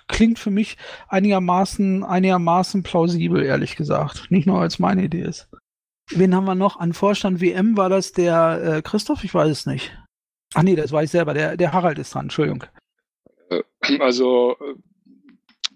klingt 0.09 0.39
für 0.39 0.51
mich 0.51 0.77
einigermaßen 1.25 2.05
einigermaßen 2.05 2.83
plausibel, 2.83 3.43
ehrlich 3.43 3.77
gesagt. 3.77 4.31
Nicht 4.31 4.47
nur 4.47 4.61
als 4.61 4.79
meine 4.79 5.05
Idee 5.05 5.23
ist. 5.23 5.49
Wen 6.11 6.35
haben 6.35 6.45
wir 6.45 6.55
noch 6.55 6.79
an 6.79 6.93
Vorstand 6.93 7.41
WM? 7.41 7.77
War 7.79 7.89
das 7.89 8.13
der 8.13 8.63
äh, 8.63 8.83
Christoph? 8.83 9.25
Ich 9.25 9.33
weiß 9.33 9.51
es 9.51 9.67
nicht. 9.67 9.97
Ach 10.55 10.63
nee, 10.63 10.77
das 10.77 10.93
war 10.93 11.03
ich 11.03 11.11
selber. 11.11 11.33
Der, 11.33 11.57
der 11.57 11.73
Harald 11.73 11.99
ist 11.99 12.15
dran. 12.15 12.27
Entschuldigung. 12.27 12.65
Also 13.99 14.57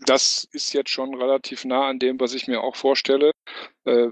das 0.06 0.46
ist 0.52 0.72
jetzt 0.74 0.90
schon 0.90 1.14
relativ 1.14 1.64
nah 1.64 1.88
an 1.88 1.98
dem, 1.98 2.20
was 2.20 2.34
ich 2.34 2.46
mir 2.46 2.62
auch 2.62 2.76
vorstelle. 2.76 3.32
Äh, 3.84 4.08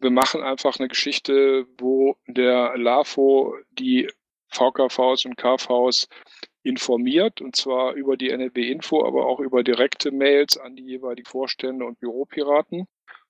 wir 0.00 0.10
machen 0.10 0.42
einfach 0.42 0.78
eine 0.78 0.88
Geschichte, 0.88 1.66
wo 1.78 2.16
der 2.26 2.76
LAFO 2.76 3.56
die 3.72 4.08
VKVs 4.48 5.24
und 5.24 5.36
KVs 5.36 6.06
informiert, 6.66 7.40
und 7.40 7.56
zwar 7.56 7.94
über 7.94 8.16
die 8.16 8.36
NLB-Info, 8.36 9.04
aber 9.04 9.26
auch 9.26 9.40
über 9.40 9.62
direkte 9.62 10.10
Mails 10.10 10.58
an 10.58 10.76
die 10.76 10.84
jeweiligen 10.84 11.28
Vorstände 11.28 11.84
und 11.84 12.00
Büropiraten. 12.00 12.86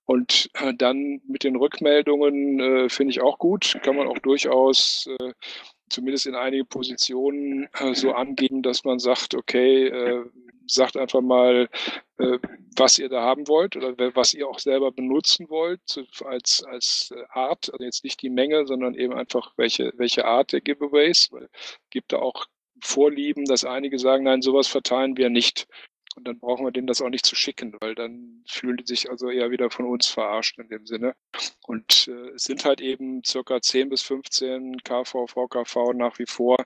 Und 0.07 0.51
äh, 0.55 0.73
dann 0.73 1.21
mit 1.27 1.43
den 1.45 1.57
Rückmeldungen 1.57 2.61
äh, 2.61 2.89
finde 2.89 3.11
ich 3.11 3.21
auch 3.21 3.39
gut, 3.39 3.79
kann 3.83 3.97
man 3.97 4.07
auch 4.07 4.19
durchaus 4.21 5.09
äh, 5.19 5.33
zumindest 5.91 6.27
in 6.27 6.35
einige 6.35 6.65
Positionen 6.65 7.69
äh, 7.79 7.95
so 7.95 8.13
angeben, 8.13 8.63
dass 8.63 8.85
man 8.85 8.99
sagt, 8.99 9.35
okay, 9.35 9.89
äh, 9.89 10.25
sagt 10.69 10.97
einfach 10.97 11.21
mal, 11.21 11.69
äh, 12.19 12.39
was 12.77 12.99
ihr 12.99 13.09
da 13.09 13.23
haben 13.23 13.49
wollt 13.49 13.77
oder 13.77 13.95
was 14.15 14.35
ihr 14.35 14.49
auch 14.49 14.59
selber 14.59 14.93
benutzen 14.93 15.49
wollt 15.49 16.05
als, 16.25 16.65
als 16.65 17.15
Art, 17.31 17.73
also 17.73 17.85
jetzt 17.85 18.05
nicht 18.05 18.23
die 18.23 18.31
Menge, 18.31 18.67
sondern 18.67 18.95
eben 18.95 19.13
einfach 19.13 19.53
welche, 19.57 19.93
welche 19.97 20.25
Art 20.25 20.53
der 20.53 20.61
Giveaways, 20.61 21.31
weil 21.33 21.49
es 21.53 21.79
gibt 21.91 22.13
da 22.13 22.19
auch 22.19 22.47
Vorlieben, 22.87 23.45
dass 23.45 23.65
einige 23.65 23.99
sagen, 23.99 24.25
nein, 24.25 24.43
sowas 24.43 24.69
verteilen 24.69 25.17
wir 25.17 25.29
nicht. 25.29 25.67
Und 26.17 26.27
dann 26.27 26.39
brauchen 26.39 26.65
wir 26.65 26.73
denen 26.73 26.87
das 26.87 27.03
auch 27.03 27.11
nicht 27.11 27.27
zu 27.27 27.37
schicken, 27.37 27.77
weil 27.81 27.95
dann 27.95 28.43
fühlen 28.49 28.79
die 28.79 28.87
sich 28.87 29.11
also 29.11 29.29
eher 29.29 29.51
wieder 29.51 29.71
von 29.71 29.85
uns 29.85 30.07
verarscht 30.07 30.59
in 30.59 30.69
dem 30.69 30.87
Sinne. 30.87 31.15
Und 31.67 32.09
äh, 32.09 32.31
es 32.31 32.45
sind 32.45 32.65
halt 32.65 32.81
eben 32.81 33.23
circa 33.23 33.61
10 33.61 33.91
bis 33.91 34.01
15 34.03 34.79
KV, 34.83 35.27
VKV 35.27 35.93
nach 35.95 36.19
wie 36.19 36.27
vor, 36.27 36.57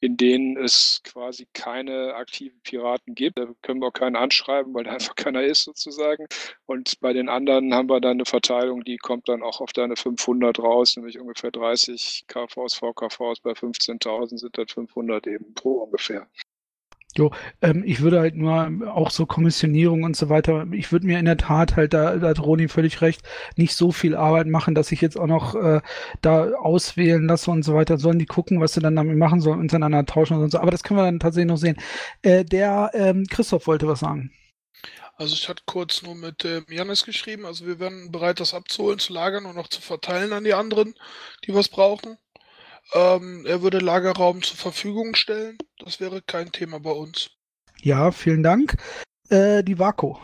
in 0.00 0.16
denen 0.16 0.56
es 0.56 1.02
quasi 1.04 1.46
keine 1.52 2.14
aktiven 2.14 2.58
Piraten 2.62 3.14
gibt. 3.14 3.38
Da 3.38 3.46
können 3.60 3.82
wir 3.82 3.88
auch 3.88 3.92
keinen 3.92 4.16
anschreiben, 4.16 4.72
weil 4.72 4.84
da 4.84 4.92
einfach 4.92 5.16
keiner 5.16 5.42
ist 5.42 5.64
sozusagen. 5.64 6.26
Und 6.64 6.98
bei 7.00 7.12
den 7.12 7.28
anderen 7.28 7.74
haben 7.74 7.90
wir 7.90 8.00
dann 8.00 8.12
eine 8.12 8.24
Verteilung, 8.24 8.84
die 8.84 8.96
kommt 8.96 9.28
dann 9.28 9.42
auch 9.42 9.60
auf 9.60 9.74
deine 9.74 9.96
500 9.96 10.58
raus, 10.60 10.96
nämlich 10.96 11.20
ungefähr 11.20 11.50
30 11.50 12.24
KVs, 12.26 12.74
VKVs 12.76 13.40
bei 13.40 13.52
15.000 13.52 14.38
sind 14.38 14.56
dann 14.56 14.68
500 14.68 15.26
eben 15.26 15.52
pro 15.52 15.82
ungefähr. 15.82 16.26
Jo, 17.16 17.30
ähm, 17.62 17.84
ich 17.86 18.00
würde 18.00 18.18
halt 18.18 18.34
nur 18.34 18.92
auch 18.92 19.10
so 19.10 19.24
Kommissionierung 19.24 20.02
und 20.02 20.16
so 20.16 20.28
weiter, 20.28 20.66
ich 20.72 20.90
würde 20.90 21.06
mir 21.06 21.20
in 21.20 21.26
der 21.26 21.36
Tat 21.36 21.76
halt, 21.76 21.94
da, 21.94 22.16
da 22.16 22.28
hat 22.28 22.40
Roni 22.40 22.66
völlig 22.68 23.00
recht, 23.02 23.22
nicht 23.56 23.74
so 23.76 23.92
viel 23.92 24.16
Arbeit 24.16 24.48
machen, 24.48 24.74
dass 24.74 24.90
ich 24.90 25.00
jetzt 25.00 25.16
auch 25.16 25.28
noch 25.28 25.54
äh, 25.54 25.80
da 26.22 26.50
auswählen 26.54 27.26
lasse 27.26 27.50
und 27.52 27.62
so 27.62 27.74
weiter. 27.74 27.98
Sollen 27.98 28.18
die 28.18 28.26
gucken, 28.26 28.60
was 28.60 28.74
sie 28.74 28.80
dann 28.80 28.96
damit 28.96 29.16
machen 29.16 29.40
sollen, 29.40 29.60
untereinander 29.60 30.04
tauschen 30.06 30.38
und 30.38 30.50
so. 30.50 30.58
Aber 30.58 30.72
das 30.72 30.82
können 30.82 30.98
wir 30.98 31.04
dann 31.04 31.20
tatsächlich 31.20 31.50
noch 31.50 31.56
sehen. 31.56 31.76
Äh, 32.22 32.44
der 32.44 32.90
ähm, 32.94 33.24
Christoph 33.30 33.66
wollte 33.68 33.86
was 33.86 34.00
sagen. 34.00 34.32
Also 35.16 35.34
ich 35.34 35.48
hatte 35.48 35.62
kurz 35.66 36.02
nur 36.02 36.16
mit 36.16 36.44
äh, 36.44 36.62
Janis 36.68 37.04
geschrieben, 37.04 37.46
also 37.46 37.66
wir 37.66 37.78
wären 37.78 38.10
bereit, 38.10 38.40
das 38.40 38.52
abzuholen, 38.52 38.98
zu 38.98 39.12
lagern 39.12 39.46
und 39.46 39.54
noch 39.54 39.68
zu 39.68 39.80
verteilen 39.80 40.32
an 40.32 40.42
die 40.42 40.54
anderen, 40.54 40.94
die 41.46 41.54
was 41.54 41.68
brauchen. 41.68 42.18
Ähm, 42.92 43.46
er 43.46 43.62
würde 43.62 43.78
Lagerraum 43.78 44.42
zur 44.42 44.56
Verfügung 44.56 45.14
stellen. 45.14 45.58
Das 45.78 46.00
wäre 46.00 46.22
kein 46.22 46.52
Thema 46.52 46.80
bei 46.80 46.90
uns. 46.90 47.30
Ja, 47.80 48.12
vielen 48.12 48.42
Dank. 48.42 48.76
Äh, 49.30 49.64
die 49.64 49.78
Vako. 49.78 50.20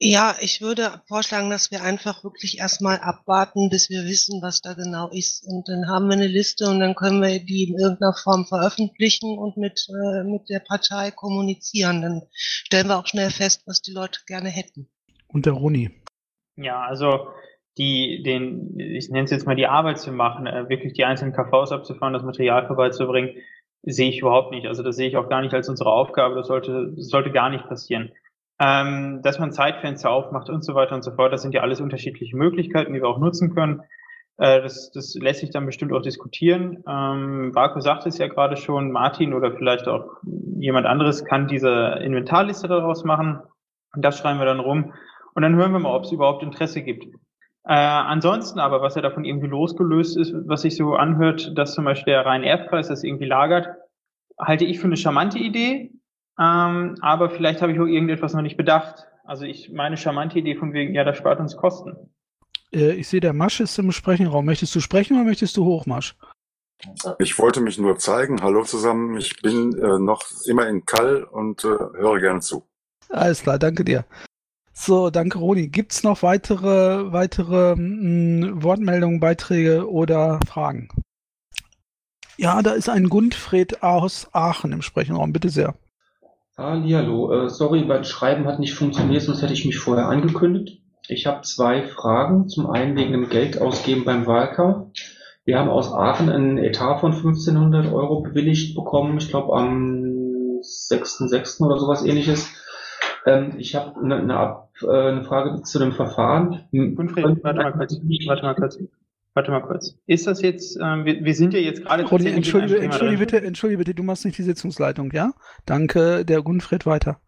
Ja, 0.00 0.36
ich 0.40 0.60
würde 0.60 1.02
vorschlagen, 1.06 1.50
dass 1.50 1.70
wir 1.70 1.82
einfach 1.82 2.24
wirklich 2.24 2.58
erstmal 2.58 2.98
abwarten, 2.98 3.70
bis 3.70 3.88
wir 3.90 4.04
wissen, 4.04 4.42
was 4.42 4.60
da 4.60 4.74
genau 4.74 5.08
ist. 5.08 5.46
Und 5.46 5.68
dann 5.68 5.88
haben 5.88 6.08
wir 6.08 6.14
eine 6.14 6.26
Liste 6.26 6.68
und 6.68 6.80
dann 6.80 6.94
können 6.94 7.22
wir 7.22 7.38
die 7.38 7.64
in 7.64 7.78
irgendeiner 7.78 8.12
Form 8.12 8.44
veröffentlichen 8.44 9.38
und 9.38 9.56
mit, 9.56 9.86
äh, 9.88 10.24
mit 10.24 10.50
der 10.50 10.58
Partei 10.58 11.10
kommunizieren. 11.10 12.02
Dann 12.02 12.22
stellen 12.34 12.88
wir 12.88 12.98
auch 12.98 13.06
schnell 13.06 13.30
fest, 13.30 13.62
was 13.66 13.82
die 13.82 13.92
Leute 13.92 14.20
gerne 14.26 14.50
hätten. 14.50 14.90
Und 15.28 15.46
der 15.46 15.54
Roni. 15.54 15.90
Ja, 16.56 16.82
also 16.82 17.28
die, 17.78 18.22
den, 18.22 18.78
ich 18.78 19.10
nenne 19.10 19.24
es 19.24 19.30
jetzt 19.30 19.46
mal 19.46 19.56
die 19.56 19.66
Arbeit 19.66 19.98
zu 19.98 20.12
machen, 20.12 20.46
äh, 20.46 20.68
wirklich 20.68 20.92
die 20.92 21.04
einzelnen 21.04 21.32
KVs 21.32 21.72
abzufahren, 21.72 22.12
das 22.12 22.22
Material 22.22 22.66
vorbeizubringen, 22.66 23.36
sehe 23.82 24.08
ich 24.08 24.20
überhaupt 24.20 24.52
nicht. 24.52 24.66
Also 24.66 24.82
das 24.82 24.96
sehe 24.96 25.08
ich 25.08 25.16
auch 25.16 25.28
gar 25.28 25.42
nicht 25.42 25.54
als 25.54 25.68
unsere 25.68 25.92
Aufgabe. 25.92 26.34
Das 26.36 26.46
sollte, 26.46 26.92
das 26.96 27.08
sollte 27.08 27.30
gar 27.30 27.50
nicht 27.50 27.66
passieren. 27.66 28.12
Ähm, 28.60 29.20
dass 29.22 29.38
man 29.38 29.52
Zeitfenster 29.52 30.10
aufmacht 30.10 30.48
und 30.48 30.64
so 30.64 30.74
weiter 30.74 30.94
und 30.94 31.02
so 31.02 31.10
fort, 31.10 31.32
das 31.32 31.42
sind 31.42 31.54
ja 31.54 31.62
alles 31.62 31.80
unterschiedliche 31.80 32.36
Möglichkeiten, 32.36 32.94
die 32.94 33.00
wir 33.00 33.08
auch 33.08 33.18
nutzen 33.18 33.54
können. 33.54 33.82
Äh, 34.36 34.62
das, 34.62 34.92
das 34.92 35.14
lässt 35.14 35.40
sich 35.40 35.50
dann 35.50 35.66
bestimmt 35.66 35.92
auch 35.92 36.02
diskutieren. 36.02 36.84
Ähm, 36.88 37.52
sagt 37.52 38.06
es 38.06 38.18
ja 38.18 38.28
gerade 38.28 38.56
schon, 38.56 38.92
Martin 38.92 39.34
oder 39.34 39.52
vielleicht 39.52 39.88
auch 39.88 40.16
jemand 40.58 40.86
anderes 40.86 41.24
kann 41.24 41.48
diese 41.48 41.98
Inventarliste 42.02 42.68
daraus 42.68 43.04
machen. 43.04 43.40
Und 43.94 44.04
das 44.04 44.18
schreiben 44.18 44.38
wir 44.38 44.46
dann 44.46 44.60
rum. 44.60 44.92
Und 45.34 45.42
dann 45.42 45.56
hören 45.56 45.72
wir 45.72 45.80
mal, 45.80 45.94
ob 45.94 46.04
es 46.04 46.12
überhaupt 46.12 46.42
Interesse 46.42 46.82
gibt. 46.82 47.06
Äh, 47.66 47.72
ansonsten 47.72 48.58
aber, 48.58 48.82
was 48.82 48.94
ja 48.94 49.02
davon 49.02 49.24
irgendwie 49.24 49.46
losgelöst 49.46 50.18
ist, 50.18 50.34
was 50.46 50.62
sich 50.62 50.76
so 50.76 50.94
anhört, 50.94 51.56
dass 51.56 51.74
zum 51.74 51.84
Beispiel 51.84 52.12
der 52.12 52.26
Rhein-Erft-Kreis 52.26 52.88
das 52.88 53.02
irgendwie 53.02 53.24
lagert, 53.24 53.68
halte 54.38 54.64
ich 54.64 54.78
für 54.78 54.86
eine 54.86 54.96
charmante 54.96 55.38
Idee. 55.38 55.92
Ähm, 56.38 56.96
aber 57.00 57.30
vielleicht 57.30 57.62
habe 57.62 57.72
ich 57.72 57.80
auch 57.80 57.86
irgendetwas 57.86 58.34
noch 58.34 58.42
nicht 58.42 58.56
bedacht. 58.56 59.06
Also 59.24 59.44
ich 59.44 59.72
meine 59.72 59.96
charmante 59.96 60.38
Idee 60.38 60.56
von 60.56 60.74
wegen, 60.74 60.94
ja, 60.94 61.04
das 61.04 61.16
spart 61.16 61.40
uns 61.40 61.56
Kosten. 61.56 62.10
Äh, 62.72 62.92
ich 62.92 63.08
sehe, 63.08 63.20
der 63.20 63.32
Masch 63.32 63.60
ist 63.60 63.78
im 63.78 63.92
Sprechenraum. 63.92 64.44
Möchtest 64.44 64.74
du 64.74 64.80
sprechen 64.80 65.16
oder 65.16 65.24
möchtest 65.24 65.56
du 65.56 65.64
hoch, 65.64 65.86
Masch? 65.86 66.16
Ich 67.18 67.38
wollte 67.38 67.60
mich 67.60 67.78
nur 67.78 67.96
zeigen. 67.96 68.42
Hallo 68.42 68.64
zusammen. 68.64 69.16
Ich 69.16 69.40
bin 69.40 69.72
äh, 69.78 69.98
noch 69.98 70.22
immer 70.46 70.68
in 70.68 70.84
Kall 70.84 71.24
und 71.24 71.64
äh, 71.64 71.68
höre 71.68 72.20
gerne 72.20 72.40
zu. 72.40 72.66
Alles 73.08 73.42
klar, 73.42 73.58
danke 73.58 73.84
dir. 73.84 74.04
So, 74.76 75.08
danke 75.08 75.38
Roni. 75.38 75.68
Gibt 75.68 75.92
es 75.92 76.02
noch 76.02 76.22
weitere, 76.24 77.12
weitere 77.12 77.76
mh, 77.76 78.62
Wortmeldungen, 78.62 79.20
Beiträge 79.20 79.88
oder 79.88 80.40
Fragen? 80.46 80.88
Ja, 82.36 82.60
da 82.60 82.72
ist 82.72 82.88
ein 82.88 83.08
Gundfred 83.08 83.84
aus 83.84 84.28
Aachen 84.32 84.72
im 84.72 84.82
Sprechenraum. 84.82 85.32
Bitte 85.32 85.48
sehr. 85.48 85.74
Hallihallo. 86.58 87.46
Äh, 87.46 87.50
sorry, 87.50 87.84
mein 87.84 88.04
Schreiben 88.04 88.46
hat 88.46 88.58
nicht 88.58 88.74
funktioniert, 88.74 89.22
sonst 89.22 89.42
hätte 89.42 89.52
ich 89.52 89.64
mich 89.64 89.78
vorher 89.78 90.06
angekündigt. 90.06 90.82
Ich 91.06 91.26
habe 91.26 91.42
zwei 91.42 91.82
Fragen. 91.82 92.48
Zum 92.48 92.68
einen 92.68 92.96
wegen 92.96 93.12
dem 93.12 93.28
Geldausgeben 93.28 94.04
beim 94.04 94.26
Wahlkampf. 94.26 94.90
Wir 95.44 95.58
haben 95.58 95.70
aus 95.70 95.92
Aachen 95.92 96.30
einen 96.30 96.58
Etat 96.58 96.98
von 96.98 97.12
1500 97.12 97.92
Euro 97.92 98.22
bewilligt 98.22 98.74
bekommen. 98.74 99.18
Ich 99.18 99.28
glaube 99.28 99.54
am 99.56 100.60
6.6. 100.62 101.64
oder 101.64 101.78
sowas 101.78 102.04
ähnliches. 102.04 102.48
Ähm, 103.26 103.54
ich 103.58 103.74
habe 103.74 104.00
eine, 104.00 104.16
eine, 104.16 104.63
äh, 104.82 105.08
eine 105.08 105.24
Frage 105.24 105.62
zu 105.62 105.78
dem 105.78 105.92
Verfahren. 105.92 106.64
Winfried, 106.72 107.42
warte 107.42 107.62
mal 107.62 107.72
kurz. 107.72 108.00
Warte 108.26 108.42
mal 108.42 108.54
kurz. 108.54 108.78
Warte 109.34 109.50
mal 109.50 109.62
kurz. 109.62 109.96
Ist 110.06 110.28
das 110.28 110.42
jetzt, 110.42 110.78
ähm, 110.80 111.04
wir, 111.04 111.24
wir 111.24 111.34
sind 111.34 111.54
ja 111.54 111.60
jetzt 111.60 111.84
gerade... 111.84 112.04
Rudi, 112.04 112.28
entschuldige, 112.28 112.78
entschuldige 112.78 113.18
bitte, 113.18 113.42
entschuldige 113.42 113.78
bitte, 113.78 113.94
du 113.94 114.04
machst 114.04 114.24
nicht 114.24 114.38
die 114.38 114.44
Sitzungsleitung, 114.44 115.10
ja? 115.12 115.32
Danke, 115.66 116.24
der 116.24 116.40
Gunfried 116.42 116.86
weiter. 116.86 117.20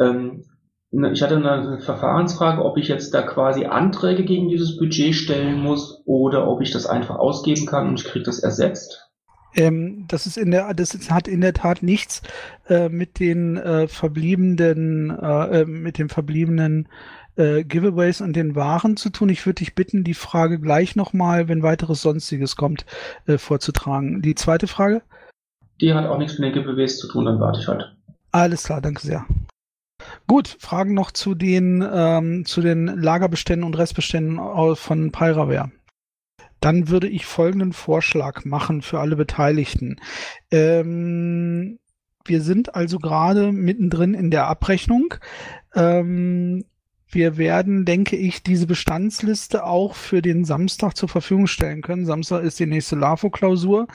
Ähm, 0.00 0.44
ich 0.90 1.22
hatte 1.22 1.36
eine 1.36 1.78
Verfahrensfrage, 1.78 2.62
ob 2.64 2.76
ich 2.76 2.88
jetzt 2.88 3.14
da 3.14 3.22
quasi 3.22 3.66
Anträge 3.66 4.24
gegen 4.24 4.48
dieses 4.48 4.76
Budget 4.76 5.14
stellen 5.14 5.60
muss 5.60 6.02
oder 6.06 6.48
ob 6.48 6.60
ich 6.60 6.72
das 6.72 6.86
einfach 6.86 7.16
ausgeben 7.16 7.66
kann 7.66 7.88
und 7.88 8.00
ich 8.00 8.04
kriege 8.04 8.24
das 8.24 8.40
ersetzt. 8.40 9.11
Ähm, 9.54 10.06
das 10.08 10.26
ist 10.26 10.36
in 10.36 10.50
der, 10.50 10.72
das 10.74 10.94
ist, 10.94 11.10
hat 11.10 11.28
in 11.28 11.40
der 11.40 11.54
Tat 11.54 11.82
nichts 11.82 12.22
äh, 12.68 12.88
mit 12.88 13.18
den 13.18 13.56
äh, 13.56 13.88
verbliebenen, 13.88 15.10
äh, 15.10 15.60
äh 15.60 15.64
mit 15.64 15.98
den 15.98 16.08
verbliebenen 16.08 16.88
äh, 17.36 17.64
Giveaways 17.64 18.20
und 18.20 18.34
den 18.34 18.54
Waren 18.54 18.96
zu 18.96 19.10
tun. 19.10 19.28
Ich 19.28 19.46
würde 19.46 19.60
dich 19.60 19.74
bitten, 19.74 20.04
die 20.04 20.14
Frage 20.14 20.58
gleich 20.58 20.96
nochmal, 20.96 21.48
wenn 21.48 21.62
weiteres 21.62 22.02
Sonstiges 22.02 22.56
kommt, 22.56 22.84
äh, 23.26 23.38
vorzutragen. 23.38 24.22
Die 24.22 24.34
zweite 24.34 24.66
Frage? 24.66 25.02
Die 25.80 25.94
hat 25.94 26.06
auch 26.06 26.18
nichts 26.18 26.38
mit 26.38 26.54
den 26.54 26.62
Giveaways 26.62 26.98
zu 26.98 27.08
tun, 27.08 27.24
dann 27.24 27.40
warte 27.40 27.60
ich 27.60 27.68
halt. 27.68 27.94
Alles 28.30 28.64
klar, 28.64 28.80
danke 28.80 29.02
sehr. 29.02 29.26
Gut, 30.26 30.56
Fragen 30.58 30.94
noch 30.94 31.10
zu 31.10 31.34
den, 31.34 31.86
ähm, 31.92 32.44
zu 32.44 32.60
den 32.60 32.86
Lagerbeständen 32.86 33.64
und 33.64 33.76
Restbeständen 33.76 34.38
von 34.76 35.12
Pyraware. 35.12 35.70
Dann 36.62 36.88
würde 36.88 37.08
ich 37.08 37.26
folgenden 37.26 37.72
Vorschlag 37.72 38.44
machen 38.44 38.82
für 38.82 39.00
alle 39.00 39.16
Beteiligten. 39.16 39.96
Ähm, 40.52 41.80
wir 42.24 42.40
sind 42.40 42.76
also 42.76 42.98
gerade 42.98 43.50
mittendrin 43.50 44.14
in 44.14 44.30
der 44.30 44.46
Abrechnung. 44.46 45.14
Ähm, 45.74 46.64
wir 47.08 47.36
werden, 47.36 47.84
denke 47.84 48.16
ich, 48.16 48.44
diese 48.44 48.66
Bestandsliste 48.66 49.64
auch 49.64 49.96
für 49.96 50.22
den 50.22 50.44
Samstag 50.44 50.96
zur 50.96 51.08
Verfügung 51.08 51.48
stellen 51.48 51.82
können. 51.82 52.06
Samstag 52.06 52.44
ist 52.44 52.60
die 52.60 52.66
nächste 52.66 52.94
LAFO-Klausur. 52.94 53.88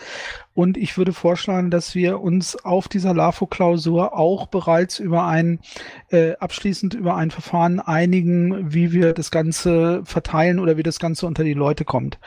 Und 0.54 0.76
ich 0.76 0.98
würde 0.98 1.14
vorschlagen, 1.14 1.72
dass 1.72 1.96
wir 1.96 2.20
uns 2.20 2.64
auf 2.66 2.90
dieser 2.90 3.14
LAFO-Klausur 3.14 4.16
auch 4.16 4.48
bereits 4.48 5.00
über 5.00 5.26
ein, 5.26 5.62
äh, 6.10 6.34
abschließend 6.36 6.96
über 6.96 7.16
ein 7.16 7.32
Verfahren 7.32 7.80
einigen, 7.80 8.74
wie 8.74 8.92
wir 8.92 9.14
das 9.14 9.32
Ganze 9.32 10.02
verteilen 10.04 10.60
oder 10.60 10.76
wie 10.76 10.84
das 10.84 11.00
Ganze 11.00 11.26
unter 11.28 11.46
die 11.46 11.54
Leute 11.54 11.86
kommt. 11.86 12.20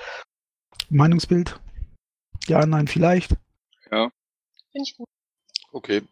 Meinungsbild? 0.90 1.60
Ja, 2.46 2.66
nein, 2.66 2.88
vielleicht. 2.88 3.36
Ja. 3.90 4.10
Finde 4.72 4.88
ich 4.88 4.96
gut. 4.96 5.08
Okay. 5.72 6.02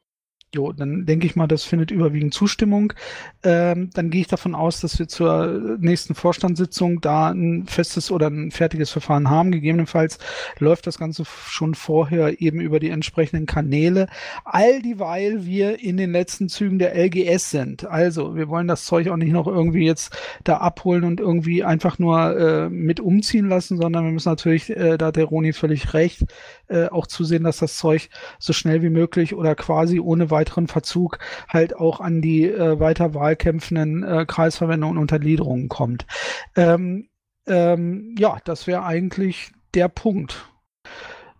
Jo, 0.55 0.73
dann 0.73 1.05
denke 1.05 1.27
ich 1.27 1.37
mal, 1.37 1.47
das 1.47 1.65
findet 1.65 1.91
überwiegend 1.91 2.33
Zustimmung. 2.33 2.95
Ähm, 3.43 3.91
dann 3.93 4.09
gehe 4.09 4.23
ich 4.23 4.29
davon 4.29 4.55
aus, 4.55 4.81
dass 4.81 4.99
wir 4.99 5.07
zur 5.07 5.77
nächsten 5.79 6.15
Vorstandssitzung 6.15 7.03
da 7.03 7.29
ein 7.29 7.67
festes 7.67 8.11
oder 8.11 8.29
ein 8.29 8.51
fertiges 8.51 8.91
Verfahren 8.91 9.29
haben. 9.29 9.53
Gegebenenfalls 9.53 10.19
läuft 10.59 10.87
das 10.87 10.99
Ganze 10.99 11.27
schon 11.27 11.75
vorher 11.75 12.41
eben 12.41 12.63
über 12.63 12.81
die 12.81 12.89
entsprechenden 12.89 13.45
Kanäle. 13.45 14.09
All 14.47 14.81
dieweil 14.81 15.45
wir 15.45 15.81
in 15.81 15.99
den 15.99 16.13
letzten 16.13 16.49
Zügen 16.49 16.79
der 16.79 16.97
LGS 16.97 17.51
sind. 17.51 17.85
Also, 17.85 18.35
wir 18.35 18.49
wollen 18.49 18.69
das 18.69 18.87
Zeug 18.87 19.09
auch 19.09 19.19
nicht 19.19 19.33
noch 19.33 19.47
irgendwie 19.47 19.85
jetzt 19.85 20.17
da 20.45 20.57
abholen 20.57 21.05
und 21.05 21.21
irgendwie 21.21 21.63
einfach 21.63 21.99
nur 21.99 22.39
äh, 22.39 22.71
mit 22.71 23.01
umziehen 23.01 23.51
lassen, 23.51 23.77
sondern 23.77 24.07
wir 24.07 24.13
müssen 24.13 24.31
natürlich, 24.31 24.71
äh, 24.71 24.97
da 24.97 25.09
hat 25.09 25.17
der 25.17 25.27
Roni 25.27 25.53
völlig 25.53 25.93
recht, 25.93 26.25
äh, 26.69 26.87
auch 26.87 27.07
zusehen, 27.07 27.45
dass 27.45 27.59
das 27.59 27.77
Zeug 27.77 28.09
so 28.39 28.55
schnell 28.55 28.81
wie 28.81 28.89
möglich 28.89 29.35
oder 29.35 29.55
quasi 29.55 30.01
ohne 30.01 30.31
weiteren 30.39 30.68
Verzug 30.68 31.18
halt 31.49 31.76
auch 31.76 32.01
an 32.01 32.22
die 32.22 32.45
äh, 32.45 32.78
weiter 32.78 33.14
wahlkämpfenden 33.14 34.05
äh, 34.05 34.24
Kreisverbände 34.26 34.86
und 34.86 34.99
Untergliederungen 34.99 35.68
kommt. 35.68 36.07
Ähm, 36.55 37.09
ähm, 37.47 38.14
ja, 38.18 38.39
das 38.45 38.66
wäre 38.66 38.84
eigentlich 38.84 39.53
der 39.74 39.89
Punkt. 39.89 40.49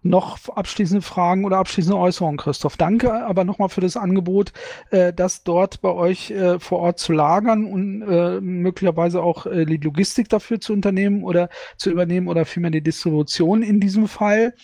Noch 0.03 0.49
abschließende 0.49 1.03
Fragen 1.03 1.45
oder 1.45 1.59
abschließende 1.59 1.99
Äußerungen, 1.99 2.39
Christoph. 2.39 2.77
Danke 2.77 3.13
aber 3.27 3.45
nochmal 3.45 3.69
für 3.69 3.81
das 3.81 3.97
Angebot, 3.97 4.53
äh, 4.91 5.13
das 5.13 5.43
dort 5.43 5.81
bei 5.81 5.91
euch 5.91 6.31
äh, 6.31 6.61
vor 6.61 6.79
Ort 6.79 7.01
zu 7.01 7.13
lagern 7.13 7.65
und 7.67 8.03
äh, 8.03 8.41
möglicherweise 8.41 9.23
auch 9.23 9.47
äh, 9.47 9.65
die 9.65 9.77
Logistik 9.77 10.29
dafür 10.29 10.61
zu 10.61 10.73
unternehmen 10.73 11.25
oder 11.25 11.49
zu 11.77 11.91
übernehmen 11.91 12.29
oder 12.29 12.47
vielmehr 12.47 12.71
die 12.71 12.81
Distribution 12.81 13.63
in 13.63 13.81
diesem 13.81 14.07
Fall. 14.07 14.55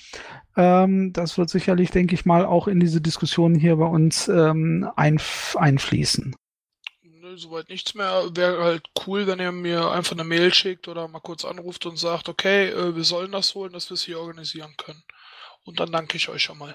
Ähm, 0.56 1.12
das 1.12 1.36
wird 1.36 1.50
sicherlich, 1.50 1.90
denke 1.90 2.14
ich 2.14 2.24
mal, 2.24 2.44
auch 2.44 2.68
in 2.68 2.80
diese 2.80 3.00
Diskussion 3.00 3.54
hier 3.54 3.76
bei 3.76 3.86
uns 3.86 4.28
ähm, 4.28 4.88
einf 4.96 5.56
einfließen. 5.58 6.34
Nö, 7.02 7.36
soweit 7.36 7.68
nichts 7.68 7.94
mehr. 7.94 8.24
Wäre 8.34 8.62
halt 8.62 8.88
cool, 9.06 9.26
wenn 9.26 9.40
ihr 9.40 9.52
mir 9.52 9.90
einfach 9.90 10.12
eine 10.12 10.24
Mail 10.24 10.54
schickt 10.54 10.86
oder 10.88 11.08
mal 11.08 11.20
kurz 11.20 11.44
anruft 11.44 11.86
und 11.86 11.98
sagt, 11.98 12.28
okay, 12.28 12.68
äh, 12.68 12.94
wir 12.94 13.04
sollen 13.04 13.32
das 13.32 13.54
holen, 13.54 13.72
dass 13.72 13.90
wir 13.90 13.94
es 13.94 14.04
hier 14.04 14.20
organisieren 14.20 14.74
können. 14.76 15.02
Und 15.64 15.80
dann 15.80 15.90
danke 15.90 16.16
ich 16.16 16.28
euch 16.28 16.42
schon 16.42 16.58
mal. 16.58 16.74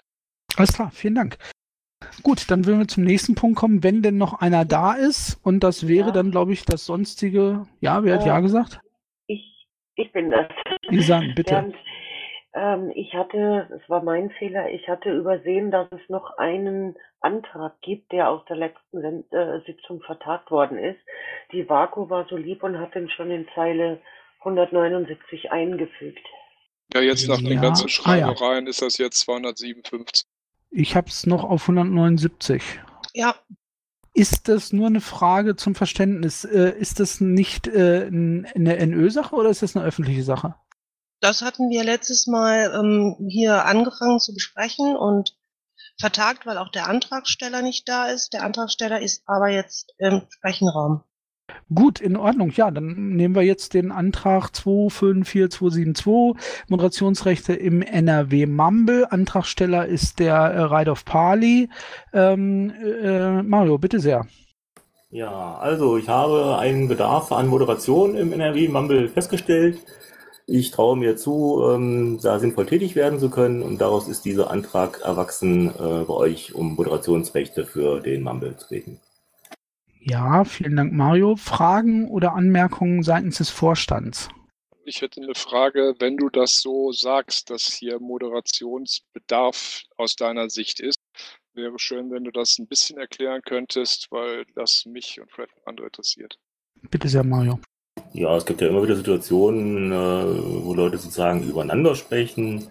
Alles 0.55 0.73
klar, 0.73 0.91
vielen 0.91 1.15
Dank. 1.15 1.37
Gut, 2.23 2.49
dann 2.49 2.65
würden 2.65 2.79
wir 2.79 2.87
zum 2.87 3.03
nächsten 3.03 3.35
Punkt 3.35 3.57
kommen, 3.57 3.83
wenn 3.83 4.01
denn 4.01 4.17
noch 4.17 4.33
einer 4.33 4.65
da 4.65 4.93
ist. 4.93 5.39
Und 5.43 5.61
das 5.61 5.87
wäre 5.87 6.07
ja. 6.07 6.13
dann, 6.13 6.31
glaube 6.31 6.53
ich, 6.53 6.65
das 6.65 6.85
sonstige. 6.85 7.67
Ja, 7.81 8.03
wer 8.03 8.15
hat 8.15 8.23
äh, 8.23 8.27
Ja 8.27 8.39
gesagt? 8.39 8.81
Ich, 9.27 9.67
ich 9.95 10.11
bin 10.11 10.29
das. 10.29 10.47
Isan, 10.89 11.33
bitte. 11.35 11.51
Während, 11.51 11.75
ähm, 12.53 12.91
ich 12.95 13.13
hatte, 13.13 13.67
es 13.75 13.89
war 13.89 14.03
mein 14.03 14.31
Fehler, 14.31 14.69
ich 14.71 14.87
hatte 14.87 15.11
übersehen, 15.11 15.71
dass 15.71 15.87
es 15.91 16.09
noch 16.09 16.37
einen 16.37 16.95
Antrag 17.21 17.79
gibt, 17.81 18.11
der 18.11 18.29
aus 18.29 18.41
der 18.49 18.57
letzten 18.57 19.25
äh, 19.31 19.61
Sitzung 19.65 20.01
vertagt 20.01 20.49
worden 20.49 20.77
ist. 20.77 20.99
Die 21.51 21.67
Vaku 21.69 22.09
war 22.09 22.25
so 22.29 22.37
lieb 22.37 22.63
und 22.63 22.79
hat 22.79 22.95
den 22.95 23.09
schon 23.09 23.29
in 23.29 23.47
Zeile 23.53 24.01
179 24.39 25.51
eingefügt. 25.51 26.25
Ja, 26.93 27.01
jetzt 27.01 27.27
nach 27.27 27.39
ja. 27.39 27.49
den 27.49 27.61
ganzen 27.61 27.89
Schreibereien 27.89 28.63
ah, 28.63 28.65
ja. 28.65 28.69
ist 28.69 28.81
das 28.81 28.97
jetzt 28.97 29.19
257. 29.19 30.25
Ich 30.71 30.95
habe 30.95 31.07
es 31.07 31.27
noch 31.27 31.43
auf 31.43 31.63
179. 31.63 32.63
Ja. 33.13 33.35
Ist 34.13 34.47
das 34.47 34.73
nur 34.73 34.87
eine 34.87 35.01
Frage 35.01 35.55
zum 35.55 35.75
Verständnis? 35.75 36.45
Äh, 36.45 36.73
ist 36.79 36.99
das 36.99 37.21
nicht 37.21 37.67
äh, 37.67 38.07
eine 38.07 38.87
NÖ-Sache 38.87 39.35
oder 39.35 39.49
ist 39.49 39.61
das 39.61 39.75
eine 39.75 39.85
öffentliche 39.85 40.23
Sache? 40.23 40.55
Das 41.21 41.41
hatten 41.41 41.69
wir 41.69 41.83
letztes 41.83 42.27
Mal 42.27 42.71
ähm, 42.73 43.15
hier 43.27 43.65
angefangen 43.65 44.19
zu 44.19 44.33
besprechen 44.33 44.95
und 44.95 45.35
vertagt, 45.99 46.45
weil 46.45 46.57
auch 46.57 46.69
der 46.69 46.87
Antragsteller 46.87 47.61
nicht 47.61 47.89
da 47.89 48.07
ist. 48.07 48.33
Der 48.33 48.43
Antragsteller 48.43 49.01
ist 49.01 49.23
aber 49.25 49.49
jetzt 49.49 49.93
im 49.97 50.21
Sprechenraum. 50.29 51.03
Gut, 51.73 51.99
in 51.99 52.15
Ordnung. 52.15 52.51
Ja, 52.51 52.71
dann 52.71 53.15
nehmen 53.15 53.35
wir 53.35 53.43
jetzt 53.43 53.73
den 53.73 53.91
Antrag 53.91 54.55
254272, 54.55 56.35
Moderationsrechte 56.67 57.53
im 57.53 57.81
NRW 57.81 58.45
Mumble. 58.45 59.05
Antragsteller 59.09 59.85
ist 59.85 60.19
der 60.19 60.35
äh, 60.35 60.61
Ride 60.61 60.91
of 60.91 61.05
Pali. 61.05 61.69
Ähm, 62.13 62.71
äh, 62.71 63.43
Mario, 63.43 63.77
bitte 63.77 63.99
sehr. 63.99 64.25
Ja, 65.11 65.57
also 65.57 65.97
ich 65.97 66.07
habe 66.07 66.57
einen 66.59 66.87
Bedarf 66.87 67.31
an 67.31 67.47
Moderation 67.47 68.15
im 68.15 68.31
NRW 68.31 68.67
Mumble 68.67 69.09
festgestellt. 69.09 69.79
Ich 70.51 70.71
traue 70.71 70.97
mir 70.97 71.15
zu, 71.15 71.63
ähm, 71.69 72.19
da 72.23 72.39
sinnvoll 72.39 72.65
tätig 72.65 72.95
werden 72.95 73.19
zu 73.19 73.29
können 73.29 73.61
und 73.61 73.79
daraus 73.79 74.07
ist 74.07 74.25
dieser 74.25 74.49
Antrag 74.49 75.01
erwachsen 75.01 75.69
äh, 75.69 76.05
bei 76.05 76.13
euch, 76.13 76.55
um 76.55 76.73
Moderationsrechte 76.73 77.67
für 77.67 77.99
den 77.99 78.23
Mumble 78.23 78.57
zu 78.57 78.67
kriegen. 78.67 78.99
Ja, 79.99 80.43
vielen 80.45 80.75
Dank, 80.75 80.91
Mario. 80.91 81.35
Fragen 81.35 82.09
oder 82.09 82.33
Anmerkungen 82.33 83.03
seitens 83.03 83.37
des 83.37 83.51
Vorstands? 83.51 84.29
Ich 84.85 85.01
hätte 85.01 85.21
eine 85.21 85.35
Frage, 85.35 85.93
wenn 85.99 86.17
du 86.17 86.29
das 86.29 86.61
so 86.61 86.91
sagst, 86.91 87.51
dass 87.51 87.71
hier 87.71 87.99
Moderationsbedarf 87.99 89.83
aus 89.97 90.15
deiner 90.15 90.49
Sicht 90.49 90.79
ist, 90.79 90.97
wäre 91.53 91.77
schön, 91.77 92.09
wenn 92.09 92.23
du 92.23 92.31
das 92.31 92.57
ein 92.57 92.67
bisschen 92.67 92.97
erklären 92.97 93.41
könntest, 93.43 94.07
weil 94.09 94.45
das 94.55 94.85
mich 94.87 95.21
und 95.21 95.31
Fred 95.31 95.49
und 95.57 95.67
andere 95.67 95.87
interessiert. 95.87 96.39
Bitte 96.89 97.07
sehr, 97.07 97.23
Mario. 97.23 97.59
Ja, 98.13 98.35
es 98.35 98.45
gibt 98.45 98.61
ja 98.61 98.67
immer 98.67 98.83
wieder 98.83 98.95
Situationen, 98.95 99.91
äh, 99.91 100.65
wo 100.65 100.73
Leute 100.73 100.97
sozusagen 100.97 101.43
übereinander 101.43 101.95
sprechen. 101.95 102.67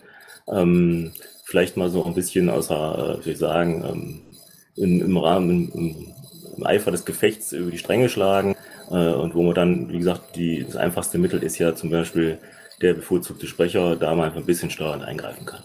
Ähm, 0.49 1.13
vielleicht 1.45 1.77
mal 1.77 1.91
so 1.91 2.05
ein 2.05 2.15
bisschen 2.15 2.51
außer, 2.51 3.21
äh, 3.21 3.25
wie 3.25 3.31
ich 3.31 3.39
sagen, 3.39 3.85
ähm, 3.85 4.21
in, 4.75 5.01
im 5.01 5.17
Rahmen, 5.17 5.71
im, 5.73 5.97
im, 6.57 6.67
Eifer 6.67 6.91
des 6.91 7.05
Gefechts 7.05 7.53
über 7.53 7.71
die 7.71 7.79
Stränge 7.79 8.09
schlagen. 8.09 8.57
Äh, 8.91 9.13
und 9.13 9.35
wo 9.35 9.43
man 9.43 9.55
dann, 9.55 9.89
wie 9.91 9.99
gesagt, 9.99 10.35
die, 10.35 10.65
das 10.65 10.77
einfachste 10.77 11.19
Mittel 11.19 11.43
ist 11.43 11.59
ja 11.59 11.75
zum 11.75 11.91
Beispiel 11.91 12.39
der 12.83 12.95
bevorzugte 12.95 13.47
Sprecher, 13.47 13.97
da 13.97 14.15
man 14.15 14.27
einfach 14.27 14.41
ein 14.41 14.47
bisschen 14.47 14.71
steuernd 14.71 15.05
eingreifen 15.05 15.47
kann. 15.47 15.63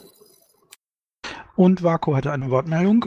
Und 1.56 1.84
Vaku 1.84 2.16
hatte 2.16 2.32
eine 2.32 2.50
Wortmeldung. 2.50 3.06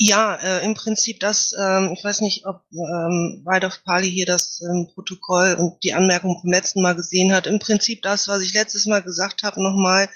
Ja, 0.00 0.36
äh, 0.36 0.64
im 0.64 0.74
Prinzip 0.74 1.18
das, 1.18 1.52
ähm, 1.58 1.92
ich 1.92 2.04
weiß 2.04 2.20
nicht, 2.20 2.46
ob 2.46 2.62
ähm, 2.72 3.44
of 3.64 3.82
Pali 3.84 4.08
hier 4.08 4.26
das 4.26 4.60
ähm, 4.62 4.88
Protokoll 4.94 5.56
und 5.58 5.82
die 5.82 5.92
Anmerkung 5.92 6.40
vom 6.40 6.52
letzten 6.52 6.82
Mal 6.82 6.94
gesehen 6.94 7.32
hat. 7.32 7.48
Im 7.48 7.58
Prinzip 7.58 8.02
das, 8.02 8.28
was 8.28 8.42
ich 8.42 8.54
letztes 8.54 8.86
Mal 8.86 9.02
gesagt 9.02 9.42
habe, 9.42 9.60
nochmal, 9.60 10.08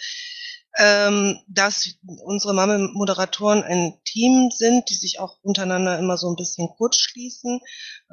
ähm, 0.79 1.41
dass 1.49 1.97
unsere 2.25 2.55
Mame-Moderatoren 2.55 3.65
ein 3.65 3.95
Team 4.05 4.51
sind, 4.53 4.89
die 4.89 4.95
sich 4.95 5.19
auch 5.19 5.39
untereinander 5.43 5.99
immer 5.99 6.17
so 6.17 6.29
ein 6.31 6.37
bisschen 6.37 6.69
kurz 6.77 6.99
schließen. 6.99 7.61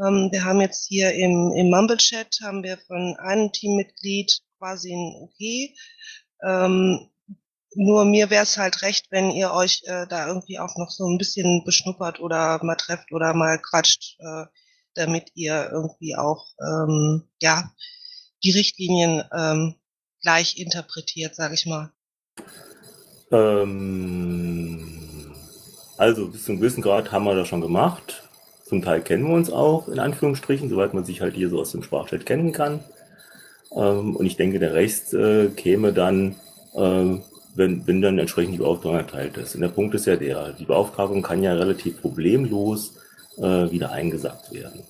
Ähm, 0.03 0.29
wir 0.31 0.43
haben 0.45 0.61
jetzt 0.61 0.87
hier 0.87 1.13
im, 1.13 1.53
im 1.55 1.69
Mumble-Chat 1.69 2.39
haben 2.41 2.63
wir 2.63 2.79
von 2.87 3.15
einem 3.19 3.51
Teammitglied 3.51 4.41
quasi 4.57 4.91
ein 4.91 5.13
Okay. 5.21 5.75
Ähm, 6.43 7.11
nur 7.75 8.05
mir 8.05 8.29
wäre 8.29 8.43
es 8.43 8.57
halt 8.57 8.81
recht, 8.81 9.07
wenn 9.11 9.31
ihr 9.31 9.51
euch 9.51 9.83
äh, 9.85 10.07
da 10.07 10.27
irgendwie 10.27 10.59
auch 10.59 10.75
noch 10.77 10.89
so 10.89 11.05
ein 11.05 11.17
bisschen 11.17 11.63
beschnuppert 11.63 12.19
oder 12.19 12.63
mal 12.63 12.75
trefft 12.75 13.11
oder 13.11 13.33
mal 13.33 13.59
quatscht. 13.59 14.17
Äh, 14.19 14.45
damit 14.99 15.31
ihr 15.35 15.69
irgendwie 15.71 16.15
auch 16.15 16.47
ähm, 16.61 17.23
ja 17.41 17.71
die 18.43 18.51
Richtlinien 18.51 19.23
ähm, 19.35 19.75
gleich 20.21 20.57
interpretiert, 20.57 21.35
sage 21.35 21.53
ich 21.53 21.65
mal. 21.65 21.91
Ähm, 23.31 24.85
also 25.97 26.27
bis 26.27 26.45
zu 26.45 26.51
einem 26.51 26.61
gewissen 26.61 26.81
Grad 26.81 27.11
haben 27.11 27.25
wir 27.25 27.35
das 27.35 27.47
schon 27.47 27.61
gemacht. 27.61 28.23
Zum 28.65 28.81
Teil 28.81 29.01
kennen 29.01 29.27
wir 29.27 29.33
uns 29.33 29.51
auch, 29.51 29.87
in 29.87 29.99
Anführungsstrichen, 29.99 30.69
soweit 30.69 30.93
man 30.93 31.05
sich 31.05 31.21
halt 31.21 31.35
hier 31.35 31.49
so 31.49 31.59
aus 31.59 31.71
dem 31.71 31.81
Sprachchat 31.83 32.25
kennen 32.25 32.51
kann. 32.51 32.83
Ähm, 33.71 34.15
und 34.15 34.25
ich 34.25 34.35
denke, 34.37 34.59
der 34.59 34.73
Rest 34.73 35.13
äh, 35.13 35.49
käme 35.49 35.93
dann, 35.93 36.35
äh, 36.73 37.19
wenn, 37.59 37.85
wenn 37.85 38.01
dann 38.01 38.17
entsprechend 38.17 38.53
die 38.53 38.59
Beauftragung 38.59 38.97
erteilt 38.97 39.37
ist. 39.37 39.53
Und 39.53 39.61
der 39.61 39.67
Punkt 39.67 39.93
ist 39.93 40.07
ja 40.07 40.15
der, 40.15 40.53
die 40.53 40.65
Beauftragung 40.65 41.21
kann 41.21 41.43
ja 41.43 41.53
relativ 41.53 42.01
problemlos 42.01 42.95
äh, 43.37 43.69
wieder 43.69 43.91
eingesagt 43.91 44.51
werden. 44.51 44.81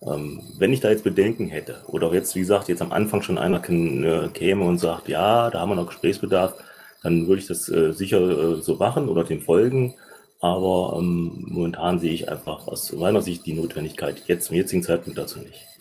Ähm, 0.00 0.40
wenn 0.58 0.72
ich 0.72 0.80
da 0.80 0.90
jetzt 0.90 1.04
Bedenken 1.04 1.48
hätte, 1.48 1.82
oder 1.88 2.06
auch 2.06 2.14
jetzt, 2.14 2.34
wie 2.34 2.40
gesagt, 2.40 2.68
jetzt 2.68 2.82
am 2.82 2.92
Anfang 2.92 3.22
schon 3.22 3.36
einer 3.36 3.62
äh, 3.68 4.28
käme 4.28 4.64
und 4.64 4.78
sagt, 4.78 5.08
ja, 5.08 5.50
da 5.50 5.60
haben 5.60 5.70
wir 5.70 5.76
noch 5.76 5.88
Gesprächsbedarf, 5.88 6.54
dann 7.02 7.26
würde 7.26 7.42
ich 7.42 7.48
das 7.48 7.68
äh, 7.68 7.92
sicher 7.92 8.20
äh, 8.20 8.62
so 8.62 8.76
machen 8.76 9.08
oder 9.08 9.24
dem 9.24 9.42
folgen. 9.42 9.94
Aber 10.40 10.98
ähm, 10.98 11.44
momentan 11.48 12.00
sehe 12.00 12.12
ich 12.12 12.28
einfach 12.28 12.66
aus 12.66 12.92
meiner 12.92 13.22
Sicht 13.22 13.44
die 13.46 13.52
Notwendigkeit 13.52 14.22
jetzt 14.26 14.46
zum 14.46 14.56
jetzigen 14.56 14.82
Zeitpunkt 14.82 15.18
dazu 15.18 15.38
nicht. 15.40 15.71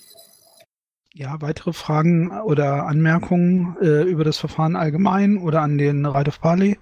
Ja, 1.13 1.41
weitere 1.41 1.73
Fragen 1.73 2.31
oder 2.41 2.87
Anmerkungen 2.87 3.75
äh, 3.81 4.03
über 4.03 4.23
das 4.23 4.37
Verfahren 4.37 4.77
allgemein 4.77 5.37
oder 5.37 5.61
an 5.61 5.77
den 5.77 6.05
Right 6.05 6.29
of 6.29 6.39
Parley? 6.39 6.79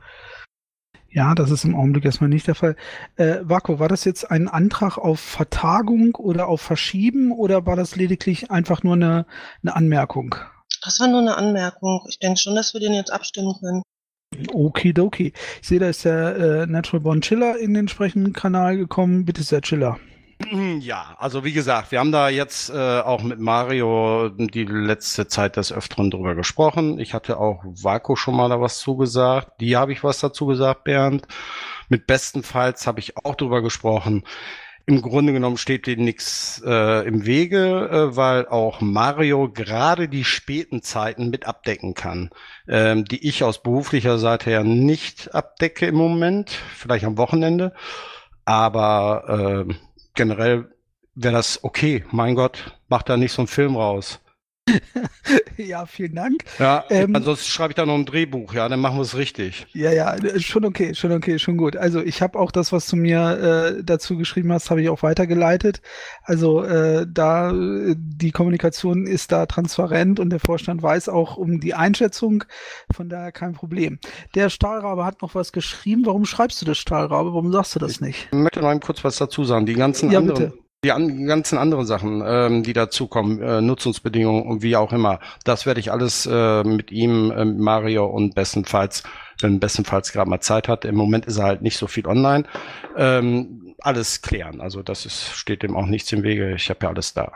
Ja, 1.12 1.34
das 1.34 1.50
ist 1.50 1.66
im 1.66 1.76
Augenblick 1.76 2.06
erstmal 2.06 2.30
nicht 2.30 2.46
der 2.46 2.54
Fall. 2.54 2.76
Äh, 3.16 3.38
Vako, 3.42 3.80
war 3.80 3.88
das 3.88 4.04
jetzt 4.06 4.30
ein 4.30 4.48
Antrag 4.48 5.00
auf 5.00 5.20
Vertagung 5.20 6.14
oder 6.14 6.48
auf 6.48 6.62
Verschieben 6.62 7.32
oder 7.32 7.66
war 7.66 7.76
das 7.76 7.96
lediglich 7.96 8.52
einfach 8.52 8.84
nur 8.84 8.94
eine, 8.94 9.26
eine 9.64 9.76
Anmerkung? 9.76 10.36
Das 10.84 11.00
war 11.00 11.08
nur 11.08 11.22
eine 11.22 11.36
Anmerkung. 11.36 12.06
Ich 12.08 12.20
denke 12.20 12.40
schon, 12.40 12.54
dass 12.54 12.76
wir 12.76 12.80
den 12.82 12.94
jetzt 12.94 13.12
abstimmen 13.12 13.56
können. 13.60 13.82
Okidoki. 14.54 15.34
Ich 15.62 15.68
sehe, 15.68 15.80
da 15.80 15.90
ist 15.90 16.06
der 16.06 16.36
äh, 16.36 16.66
Natural 16.68 17.02
Born 17.02 17.22
Chiller 17.22 17.58
in 17.58 17.74
den 17.74 17.82
entsprechenden 17.82 18.34
Kanal 18.34 18.78
gekommen. 18.78 19.26
Bitte 19.26 19.42
sehr, 19.42 19.62
Chiller. 19.62 20.00
Ja, 20.80 21.16
also 21.20 21.44
wie 21.44 21.54
gesagt, 21.54 21.92
wir 21.92 22.00
haben 22.00 22.12
da 22.12 22.30
jetzt 22.30 22.70
äh, 22.70 23.00
auch 23.02 23.22
mit 23.24 23.40
Mario 23.40 24.30
die 24.30 24.66
letzte 24.66 25.28
Zeit 25.28 25.58
des 25.58 25.72
Öfteren 25.72 26.12
drüber 26.12 26.36
gesprochen. 26.36 27.00
Ich 27.00 27.14
hatte 27.14 27.38
auch 27.38 27.64
Vaku 27.64 28.16
schon 28.16 28.36
mal 28.36 28.50
da 28.50 28.62
was 28.62 28.80
zugesagt. 28.80 29.60
Die 29.60 29.76
habe 29.76 29.92
ich 29.92 30.04
was 30.04 30.20
dazu 30.20 30.46
gesagt, 30.46 30.86
Bernd. 30.86 31.28
Mit 31.90 32.08
bestenfalls 32.08 32.88
habe 32.88 33.00
ich 33.00 33.18
auch 33.18 33.36
drüber 33.36 33.62
gesprochen. 33.62 34.24
Im 34.86 35.04
Grunde 35.04 35.34
genommen 35.34 35.58
steht 35.58 35.86
dir 35.86 35.98
nichts 35.98 36.64
äh, 36.66 37.08
im 37.08 37.26
Wege, 37.26 37.90
äh, 37.92 38.16
weil 38.16 38.48
auch 38.48 38.82
Mario 38.82 39.52
gerade 39.52 40.08
die 40.10 40.24
späten 40.24 40.82
Zeiten 40.82 41.30
mit 41.30 41.46
abdecken 41.46 41.94
kann, 41.94 42.32
ähm, 42.68 43.06
die 43.06 43.28
ich 43.28 43.44
aus 43.44 43.62
beruflicher 43.62 44.18
Seite 44.18 44.50
ja 44.50 44.64
nicht 44.64 45.36
abdecke 45.36 45.86
im 45.86 45.96
Moment, 45.96 46.50
vielleicht 46.76 47.06
am 47.06 47.18
Wochenende. 47.18 47.74
Aber 48.46 49.68
äh, 49.70 49.74
generell 50.16 50.74
wäre 51.16 51.34
das 51.34 51.64
okay. 51.64 52.06
Mein 52.12 52.36
Gott, 52.36 52.78
macht 52.88 53.10
da 53.10 53.18
nicht 53.18 53.34
so 53.34 53.42
einen 53.42 53.48
Film 53.48 53.76
raus. 53.76 54.20
Ja, 55.58 55.86
vielen 55.86 56.16
Dank. 56.16 56.44
Ja, 56.58 56.86
ähm, 56.90 57.16
ansonsten 57.16 57.50
schreibe 57.50 57.72
ich 57.72 57.76
da 57.76 57.86
noch 57.86 57.96
ein 57.96 58.06
Drehbuch, 58.06 58.54
ja, 58.54 58.68
dann 58.70 58.80
machen 58.80 58.98
wir 58.98 59.02
es 59.02 59.16
richtig. 59.16 59.68
Ja, 59.74 59.92
ja, 59.92 60.16
schon 60.40 60.66
okay, 60.66 60.94
schon 60.96 61.12
okay, 61.12 61.40
schon 61.40 61.58
gut. 61.58 61.76
Also 61.76 62.02
ich 62.02 62.22
habe 62.22 62.40
auch 62.40 62.52
das, 62.52 62.72
was 62.72 62.88
du 62.88 62.96
mir 62.96 63.78
äh, 63.78 63.84
dazu 63.84 64.18
geschrieben 64.18 64.52
hast, 64.52 64.70
habe 64.70 64.82
ich 64.82 64.90
auch 64.90 65.04
weitergeleitet. 65.04 65.82
Also 66.24 66.64
äh, 66.64 67.06
da 67.08 67.54
die 67.54 68.32
Kommunikation 68.32 69.06
ist 69.06 69.32
da 69.32 69.46
transparent 69.46 70.20
und 70.20 70.30
der 70.30 70.40
Vorstand 70.40 70.82
weiß 70.82 71.10
auch 71.10 71.38
um 71.38 71.60
die 71.60 71.74
Einschätzung, 71.74 72.44
von 72.92 73.10
daher 73.10 73.32
kein 73.32 73.54
Problem. 73.54 74.00
Der 74.36 74.50
Stahlrabe 74.50 75.06
hat 75.06 75.22
noch 75.22 75.36
was 75.36 75.52
geschrieben. 75.52 76.06
Warum 76.06 76.26
schreibst 76.26 76.62
du 76.62 76.66
das 76.66 76.78
Stahlrabe? 76.78 77.34
Warum 77.34 77.52
sagst 77.52 77.76
du 77.76 77.80
das 77.80 78.02
nicht? 78.02 78.28
Ich 78.32 78.38
möchte 78.38 78.62
noch 78.62 78.80
kurz 78.80 79.04
was 79.04 79.18
dazu 79.18 79.44
sagen. 79.44 79.66
Die 79.66 79.74
ganzen 79.74 80.12
ja, 80.12 80.20
anderen. 80.20 80.52
Bitte. 80.52 80.69
Die 80.86 80.94
an, 80.94 81.26
ganzen 81.26 81.58
anderen 81.58 81.86
Sachen, 81.86 82.24
ähm, 82.26 82.64
die 82.64 82.72
dazukommen, 82.72 83.42
äh, 83.42 83.60
Nutzungsbedingungen 83.60 84.44
und 84.44 84.62
wie 84.62 84.78
auch 84.78 84.94
immer, 84.94 85.20
das 85.44 85.66
werde 85.66 85.82
ich 85.82 85.92
alles 85.92 86.26
äh, 86.26 86.64
mit 86.64 86.92
ihm, 86.92 87.32
äh, 87.32 87.44
Mario 87.44 88.06
und 88.06 88.34
bestenfalls, 88.34 89.04
wenn 89.42 89.60
bestenfalls 89.60 90.14
gerade 90.14 90.30
mal 90.30 90.40
Zeit 90.40 90.70
hat, 90.70 90.86
im 90.86 90.96
Moment 90.96 91.26
ist 91.26 91.38
er 91.38 91.44
halt 91.44 91.62
nicht 91.62 91.76
so 91.76 91.88
viel 91.88 92.08
online, 92.08 92.46
ähm, 92.96 93.76
alles 93.80 94.22
klären. 94.22 94.62
Also 94.62 94.82
das 94.82 95.06
ist, 95.06 95.34
steht 95.34 95.64
dem 95.64 95.76
auch 95.76 95.86
nichts 95.86 96.14
im 96.14 96.24
Wege. 96.24 96.56
Ich 96.56 96.70
habe 96.70 96.80
ja 96.84 96.90
alles 96.90 97.14
da. 97.14 97.30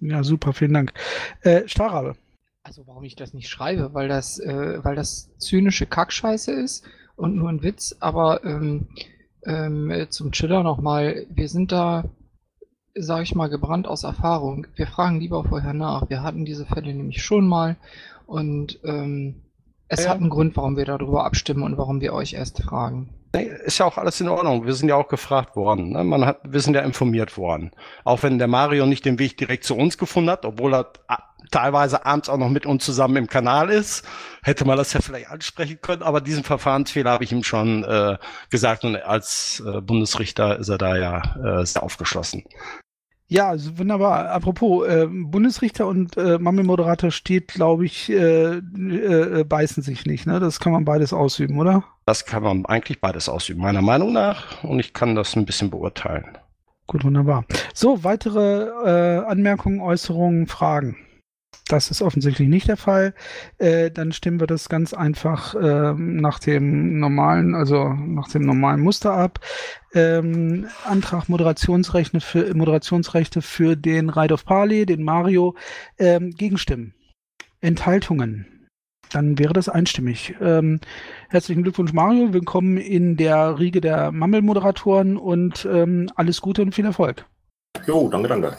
Ja, 0.00 0.24
super, 0.24 0.52
vielen 0.52 0.74
Dank. 0.74 0.92
Äh, 1.42 1.68
Starrabe. 1.68 2.16
Also 2.64 2.88
warum 2.88 3.04
ich 3.04 3.14
das 3.14 3.34
nicht 3.34 3.48
schreibe, 3.48 3.94
weil 3.94 4.08
das, 4.08 4.40
äh, 4.40 4.82
weil 4.82 4.96
das 4.96 5.30
zynische 5.38 5.86
Kackscheiße 5.86 6.50
ist 6.52 6.84
und 7.14 7.36
nur 7.36 7.50
ein 7.50 7.62
Witz, 7.62 7.94
aber 8.00 8.42
ähm, 8.44 8.88
ähm, 9.46 10.06
zum 10.10 10.32
Chiller 10.32 10.64
nochmal, 10.64 11.26
wir 11.30 11.48
sind 11.48 11.70
da 11.70 12.04
sage 12.94 13.22
ich 13.22 13.34
mal, 13.34 13.48
gebrannt 13.48 13.86
aus 13.86 14.04
Erfahrung. 14.04 14.66
Wir 14.76 14.86
fragen 14.86 15.20
lieber 15.20 15.44
vorher 15.44 15.74
nach. 15.74 16.08
Wir 16.08 16.22
hatten 16.22 16.44
diese 16.44 16.66
Fälle 16.66 16.92
nämlich 16.92 17.22
schon 17.22 17.46
mal 17.46 17.76
und 18.26 18.78
ähm, 18.84 19.42
es 19.88 20.04
ja. 20.04 20.10
hat 20.10 20.18
einen 20.18 20.30
Grund, 20.30 20.56
warum 20.56 20.76
wir 20.76 20.84
darüber 20.84 21.24
abstimmen 21.24 21.64
und 21.64 21.76
warum 21.76 22.00
wir 22.00 22.12
euch 22.12 22.34
erst 22.34 22.62
fragen. 22.62 23.08
Ist 23.32 23.78
ja 23.78 23.86
auch 23.86 23.96
alles 23.96 24.20
in 24.20 24.28
Ordnung. 24.28 24.66
Wir 24.66 24.74
sind 24.74 24.88
ja 24.88 24.96
auch 24.96 25.08
gefragt 25.08 25.54
worden. 25.54 25.90
Ne? 25.90 26.02
Man 26.02 26.24
hat, 26.24 26.40
wir 26.44 26.60
sind 26.60 26.74
ja 26.74 26.80
informiert 26.80 27.36
worden. 27.36 27.70
Auch 28.04 28.22
wenn 28.22 28.38
der 28.38 28.48
Mario 28.48 28.86
nicht 28.86 29.04
den 29.04 29.18
Weg 29.20 29.36
direkt 29.36 29.64
zu 29.64 29.76
uns 29.76 29.98
gefunden 29.98 30.30
hat, 30.30 30.44
obwohl 30.44 30.74
er 30.74 30.92
teilweise 31.50 32.06
abends 32.06 32.28
auch 32.28 32.38
noch 32.38 32.48
mit 32.48 32.66
uns 32.66 32.84
zusammen 32.84 33.16
im 33.16 33.26
Kanal 33.26 33.70
ist, 33.70 34.04
hätte 34.42 34.64
man 34.64 34.76
das 34.76 34.92
ja 34.92 35.00
vielleicht 35.00 35.30
ansprechen 35.30 35.80
können. 35.80 36.02
Aber 36.02 36.20
diesen 36.20 36.44
Verfahrensfehler 36.44 37.10
habe 37.10 37.24
ich 37.24 37.32
ihm 37.32 37.44
schon 37.44 37.84
äh, 37.84 38.18
gesagt 38.50 38.84
und 38.84 38.96
als 38.96 39.62
äh, 39.66 39.80
Bundesrichter 39.80 40.58
ist 40.58 40.68
er 40.68 40.78
da 40.78 40.96
ja 40.96 41.60
äh, 41.60 41.66
sehr 41.66 41.82
aufgeschlossen. 41.82 42.44
Ja, 43.32 43.48
also 43.48 43.78
wunderbar. 43.78 44.28
Apropos, 44.30 44.88
äh, 44.88 45.06
Bundesrichter 45.08 45.86
und 45.86 46.16
äh, 46.16 46.38
Mammelmoderator 46.38 47.12
steht, 47.12 47.46
glaube 47.46 47.86
ich, 47.86 48.10
äh, 48.10 48.56
äh, 48.56 49.44
beißen 49.44 49.84
sich 49.84 50.04
nicht. 50.04 50.26
Ne? 50.26 50.40
Das 50.40 50.58
kann 50.58 50.72
man 50.72 50.84
beides 50.84 51.12
ausüben, 51.12 51.56
oder? 51.60 51.84
Das 52.06 52.26
kann 52.26 52.42
man 52.42 52.66
eigentlich 52.66 53.00
beides 53.00 53.28
ausüben, 53.28 53.60
meiner 53.60 53.82
Meinung 53.82 54.12
nach. 54.12 54.64
Und 54.64 54.80
ich 54.80 54.94
kann 54.94 55.14
das 55.14 55.36
ein 55.36 55.46
bisschen 55.46 55.70
beurteilen. 55.70 56.38
Gut, 56.88 57.04
wunderbar. 57.04 57.44
So, 57.72 58.02
weitere 58.02 58.64
äh, 58.64 59.24
Anmerkungen, 59.24 59.80
Äußerungen, 59.80 60.48
Fragen? 60.48 60.96
Das 61.70 61.88
ist 61.88 62.02
offensichtlich 62.02 62.48
nicht 62.48 62.66
der 62.66 62.76
Fall. 62.76 63.14
Äh, 63.58 63.92
dann 63.92 64.10
stimmen 64.10 64.40
wir 64.40 64.48
das 64.48 64.68
ganz 64.68 64.92
einfach 64.92 65.54
äh, 65.54 65.94
nach 65.94 66.40
dem 66.40 66.98
normalen, 66.98 67.54
also 67.54 67.90
nach 67.90 68.28
dem 68.28 68.42
normalen 68.42 68.80
Muster 68.80 69.12
ab. 69.12 69.38
Ähm, 69.94 70.66
Antrag 70.84 71.28
Moderationsrechte 71.28 72.20
für, 72.20 72.52
Moderationsrechte 72.56 73.40
für 73.40 73.76
den 73.76 74.10
Ride 74.10 74.34
of 74.34 74.44
Parley, 74.44 74.84
den 74.84 75.04
Mario. 75.04 75.54
Ähm, 75.96 76.32
Gegenstimmen. 76.32 76.92
Enthaltungen. 77.60 78.68
Dann 79.12 79.38
wäre 79.38 79.52
das 79.52 79.68
einstimmig. 79.68 80.34
Ähm, 80.40 80.80
herzlichen 81.28 81.62
Glückwunsch, 81.62 81.92
Mario. 81.92 82.32
Willkommen 82.32 82.78
in 82.78 83.16
der 83.16 83.60
Riege 83.60 83.80
der 83.80 84.10
Mammel-Moderatoren 84.10 85.16
und 85.16 85.68
ähm, 85.70 86.10
alles 86.16 86.40
Gute 86.40 86.62
und 86.62 86.74
viel 86.74 86.86
Erfolg. 86.86 87.26
Jo, 87.86 88.08
danke, 88.08 88.26
danke. 88.26 88.56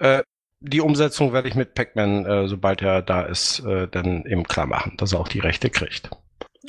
Äh, 0.00 0.22
die 0.62 0.80
Umsetzung 0.80 1.32
werde 1.32 1.48
ich 1.48 1.54
mit 1.54 1.74
Pac-Man, 1.74 2.24
äh, 2.24 2.48
sobald 2.48 2.82
er 2.82 3.02
da 3.02 3.22
ist, 3.22 3.60
äh, 3.60 3.88
dann 3.88 4.24
eben 4.24 4.44
klar 4.44 4.66
machen, 4.66 4.96
dass 4.96 5.12
er 5.12 5.20
auch 5.20 5.28
die 5.28 5.40
Rechte 5.40 5.70
kriegt. 5.70 6.10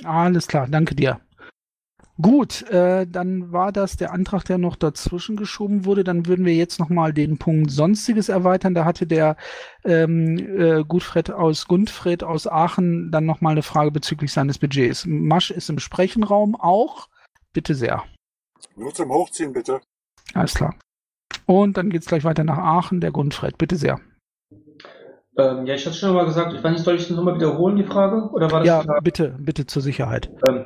Alles 0.04 0.48
klar, 0.48 0.68
danke 0.68 0.96
dir. 0.96 1.20
Gut, 2.22 2.62
äh, 2.70 3.08
dann 3.08 3.52
war 3.52 3.72
das 3.72 3.98
der 3.98 4.14
Antrag, 4.14 4.44
der 4.46 4.60
noch 4.60 4.76
dazwischen 4.76 5.36
geschoben 5.36 5.86
wurde. 5.86 6.04
Dann 6.04 6.28
würden 6.28 6.46
wir 6.46 6.54
jetzt 6.54 6.80
nochmal 6.80 7.12
den 7.12 7.40
Punkt 7.40 7.72
Sonstiges 7.72 8.30
erweitern. 8.30 8.76
Da 8.76 8.86
hatte 8.86 9.08
der 9.08 9.36
ähm, 9.84 10.38
äh, 10.38 10.84
Gutfred 10.84 11.32
aus 11.32 11.66
Gundfred 11.68 12.24
aus 12.24 12.46
Aachen 12.46 13.10
dann 13.12 13.26
nochmal 13.26 13.54
eine 13.54 13.64
Frage 13.64 13.90
bezüglich 13.90 14.32
seines 14.32 14.60
Budgets. 14.60 15.06
Masch 15.08 15.50
ist 15.50 15.72
im 15.72 15.80
Sprechenraum 15.80 16.56
auch. 16.56 17.10
Bitte 17.52 17.74
sehr. 17.74 18.04
Nur 18.76 18.94
zum 18.94 19.10
Hochziehen, 19.10 19.52
bitte. 19.52 19.82
Alles 20.36 20.54
klar. 20.54 20.76
Und 21.46 21.78
dann 21.78 21.90
geht 21.90 22.02
es 22.02 22.08
gleich 22.08 22.24
weiter 22.24 22.44
nach 22.44 22.58
Aachen, 22.58 23.02
der 23.02 23.12
Grundfred. 23.12 23.58
Bitte 23.58 23.76
sehr. 23.76 24.00
Ähm, 25.38 25.66
ja, 25.66 25.74
ich 25.74 25.86
hatte 25.86 25.96
schon 25.96 26.14
mal 26.14 26.26
gesagt, 26.26 26.54
ich 26.54 26.64
weiß 26.64 26.72
nicht, 26.72 26.84
soll 26.84 26.96
ich 26.96 27.08
das 27.08 27.18
nochmal 27.18 27.36
wiederholen, 27.36 27.76
die 27.76 27.84
Frage? 27.84 28.30
Oder 28.34 28.52
war 28.52 28.60
das 28.60 28.68
ja, 28.68 28.84
klar? 28.84 29.02
bitte, 29.02 29.36
bitte 29.40 29.66
zur 29.66 29.82
Sicherheit. 29.82 30.30
Ähm, 30.48 30.66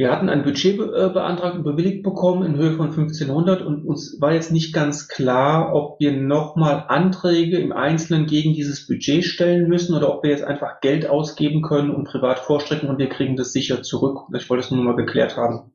wir 0.00 0.10
hatten 0.10 0.30
ein 0.30 0.44
Budget 0.44 0.78
be 0.78 0.84
äh, 0.96 1.12
beantragt 1.12 1.56
und 1.56 1.62
bewilligt 1.62 2.02
bekommen 2.02 2.42
in 2.42 2.56
Höhe 2.56 2.72
von 2.72 2.86
1500 2.86 3.60
und 3.60 3.86
uns 3.86 4.16
war 4.18 4.32
jetzt 4.32 4.50
nicht 4.50 4.72
ganz 4.72 5.08
klar, 5.08 5.74
ob 5.74 6.00
wir 6.00 6.12
nochmal 6.12 6.86
Anträge 6.88 7.58
im 7.58 7.70
Einzelnen 7.70 8.24
gegen 8.24 8.54
dieses 8.54 8.86
Budget 8.86 9.24
stellen 9.24 9.68
müssen 9.68 9.94
oder 9.94 10.12
ob 10.12 10.22
wir 10.22 10.30
jetzt 10.30 10.42
einfach 10.42 10.80
Geld 10.80 11.06
ausgeben 11.06 11.60
können 11.60 11.90
und 11.94 12.04
privat 12.04 12.38
vorstrecken 12.38 12.88
und 12.88 12.96
wir 12.96 13.10
kriegen 13.10 13.36
das 13.36 13.52
sicher 13.52 13.82
zurück. 13.82 14.20
Ich 14.34 14.48
wollte 14.48 14.64
es 14.64 14.70
nur 14.70 14.82
mal 14.82 14.96
geklärt 14.96 15.36
haben. 15.36 15.70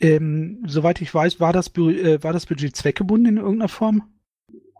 Ähm, 0.00 0.62
soweit 0.66 1.00
ich 1.00 1.12
weiß, 1.12 1.40
war 1.40 1.52
das, 1.52 1.68
äh, 1.76 2.22
war 2.22 2.32
das 2.32 2.46
Budget 2.46 2.76
zweckgebunden 2.76 3.36
in 3.36 3.42
irgendeiner 3.42 3.68
Form? 3.68 4.02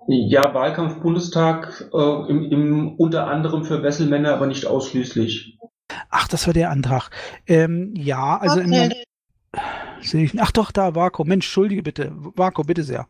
Ja, 0.06 0.54
Wahlkampf 0.54 1.02
Bundestag 1.02 1.90
äh, 1.92 2.30
im, 2.30 2.50
im, 2.50 2.94
unter 2.96 3.26
anderem 3.26 3.64
für 3.64 3.82
Wesselmänner, 3.82 4.32
aber 4.34 4.46
nicht 4.46 4.66
ausschließlich. 4.66 5.58
Ach, 6.10 6.28
das 6.28 6.46
war 6.46 6.54
der 6.54 6.70
Antrag. 6.70 7.10
Ähm, 7.46 7.92
ja, 7.94 8.38
also 8.38 8.60
im 8.60 8.72
Okay. 8.72 9.04
sehe 10.00 10.24
ich. 10.24 10.40
Ach 10.40 10.52
doch, 10.52 10.70
da 10.70 10.90
Marco. 10.90 11.24
Mensch, 11.24 11.46
entschuldige 11.46 11.82
bitte. 11.82 12.12
Marco, 12.36 12.62
bitte 12.62 12.84
sehr. 12.84 13.06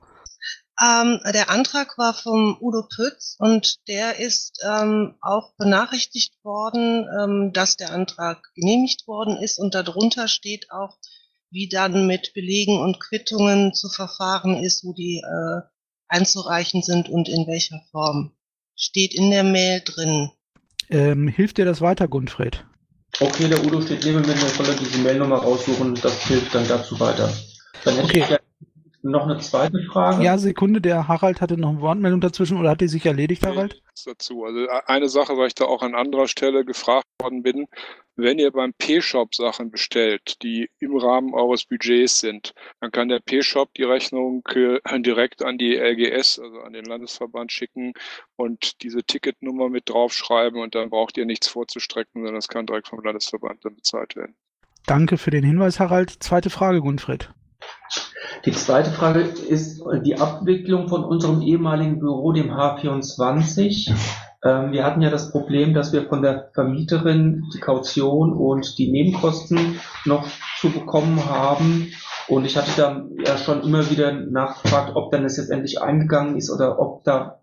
Ähm, 0.80 1.20
der 1.34 1.50
Antrag 1.50 1.98
war 1.98 2.14
vom 2.14 2.56
Udo 2.61 2.84
Pütz 2.88 3.36
und 3.38 3.88
der 3.88 4.20
ist 4.20 4.64
ähm, 4.64 5.16
auch 5.20 5.52
benachrichtigt 5.59 6.34
worden, 6.44 7.06
ähm, 7.20 7.52
dass 7.52 7.76
der 7.76 7.92
Antrag 7.92 8.42
genehmigt 8.54 9.09
worden 9.09 9.36
ist 9.36 9.59
und 9.59 9.74
darunter 9.74 10.28
steht 10.28 10.70
auch, 10.70 10.96
wie 11.51 11.68
dann 11.68 12.07
mit 12.07 12.32
Belegen 12.34 12.78
und 12.78 13.01
Quittungen 13.01 13.74
zu 13.74 13.88
verfahren 13.88 14.62
ist, 14.62 14.84
wo 14.84 14.92
die 14.92 15.22
äh, 15.24 15.61
einzureichen 16.09 16.82
sind 16.82 17.09
und 17.09 17.28
in 17.28 17.46
welcher 17.46 17.80
Form. 17.90 18.32
Steht 18.76 19.14
in 19.14 19.30
der 19.30 19.44
Mail 19.44 19.82
drin. 19.84 20.30
Ähm, 20.90 21.28
hilft 21.28 21.59
dir 21.59 21.64
das 21.64 21.80
weiter, 21.80 22.07
Gunfred? 22.09 22.64
Okay, 23.20 23.49
der 23.49 23.64
Udo 23.64 23.80
steht 23.82 24.05
neben 24.05 24.20
mir, 24.20 24.34
der 24.34 24.36
soll 24.36 24.66
er 24.68 24.76
diese 24.76 24.99
Mailnummer 24.99 25.38
raussuchen, 25.38 25.94
das 25.96 26.22
hilft 26.26 26.55
dann 26.55 26.68
dazu 26.68 26.99
weiter. 27.01 27.32
Dann 27.84 27.94
hätte 27.96 28.05
Okay. 28.05 28.20
ich 28.20 28.47
noch 29.11 29.24
eine 29.24 29.38
zweite 29.38 29.82
Frage. 29.90 30.22
Ja, 30.22 30.38
Sekunde, 30.38 30.80
der 30.80 31.09
Harald 31.09 31.40
hatte 31.40 31.56
noch 31.56 31.70
eine 31.70 31.80
Wortmeldung 31.80 32.20
dazwischen 32.20 32.59
oder 32.59 32.70
hat 32.70 32.80
die 32.80 32.88
sich 32.88 33.04
erledigt, 33.06 33.44
Harald? 33.44 33.82
nichts 33.98 34.04
dazu. 34.04 34.44
Also 34.44 34.66
eine 34.86 35.09
Sache, 35.09 35.36
weil 35.36 35.48
ich 35.48 35.54
da 35.54 35.64
auch 35.64 35.82
an 35.82 35.94
anderer 35.94 36.28
Stelle 36.28 36.64
gefragt 36.64 37.06
worden 37.20 37.42
bin, 37.42 37.66
wenn 38.16 38.38
ihr 38.38 38.50
beim 38.50 38.72
P-Shop 38.74 39.34
Sachen 39.34 39.70
bestellt, 39.70 40.42
die 40.42 40.70
im 40.80 40.96
Rahmen 40.96 41.34
eures 41.34 41.64
Budgets 41.64 42.20
sind, 42.20 42.52
dann 42.80 42.90
kann 42.90 43.09
der 43.09 43.20
P-Shop 43.20 43.72
die 43.74 43.84
Rechnung 43.84 44.42
äh, 44.54 45.00
direkt 45.00 45.42
an 45.42 45.59
die 45.59 45.76
LGS, 45.76 46.38
also 46.38 46.61
an 46.61 46.72
den 46.72 46.84
Landesverband 46.84 47.52
schicken 47.52 47.92
und 48.36 48.82
diese 48.82 49.04
Ticketnummer 49.04 49.68
mit 49.68 49.88
draufschreiben 49.88 50.61
und 50.61 50.74
dann 50.74 50.90
braucht 50.90 51.16
ihr 51.16 51.26
nichts 51.26 51.48
vorzustrecken, 51.48 52.22
sondern 52.22 52.34
das 52.34 52.48
kann 52.48 52.66
direkt 52.66 52.88
vom 52.88 53.02
Landesverband 53.02 53.64
dann 53.64 53.76
bezahlt 53.76 54.16
werden. 54.16 54.34
Danke 54.86 55.18
für 55.18 55.30
den 55.30 55.44
Hinweis, 55.44 55.80
Harald. 55.80 56.11
Zweite 56.22 56.50
Frage, 56.50 56.80
Gunfred. 56.80 57.30
Die 58.44 58.52
zweite 58.52 58.90
Frage 58.90 59.20
ist 59.20 59.82
die 60.04 60.18
Abwicklung 60.18 60.88
von 60.88 61.04
unserem 61.04 61.42
ehemaligen 61.42 61.98
Büro, 61.98 62.32
dem 62.32 62.50
H24. 62.50 63.92
Ähm, 64.44 64.72
wir 64.72 64.84
hatten 64.84 65.02
ja 65.02 65.11
das 65.11 65.32
Problem, 65.32 65.74
dass 65.74 65.92
wir 65.92 66.09
von 66.09 66.22
der 66.22 66.50
Vermieterin 66.54 67.44
die 67.52 67.59
Kaution 67.59 68.32
und 68.32 68.78
die 68.78 68.90
Nebenkosten 68.90 69.80
noch 70.04 70.26
zu 70.61 70.70
bekommen 70.70 71.24
haben. 71.28 71.92
Und 72.28 72.44
ich 72.44 72.56
hatte 72.56 72.70
da 72.76 73.04
ja 73.24 73.36
schon 73.36 73.62
immer 73.62 73.90
wieder 73.90 74.12
nachgefragt, 74.12 74.94
ob 74.94 75.11
dann 75.11 75.24
das 75.24 75.36
jetzt 75.36 75.50
endlich 75.50 75.82
eingegangen 75.82 76.36
ist 76.36 76.50
oder 76.50 76.78
ob 76.78 77.02
da 77.04 77.40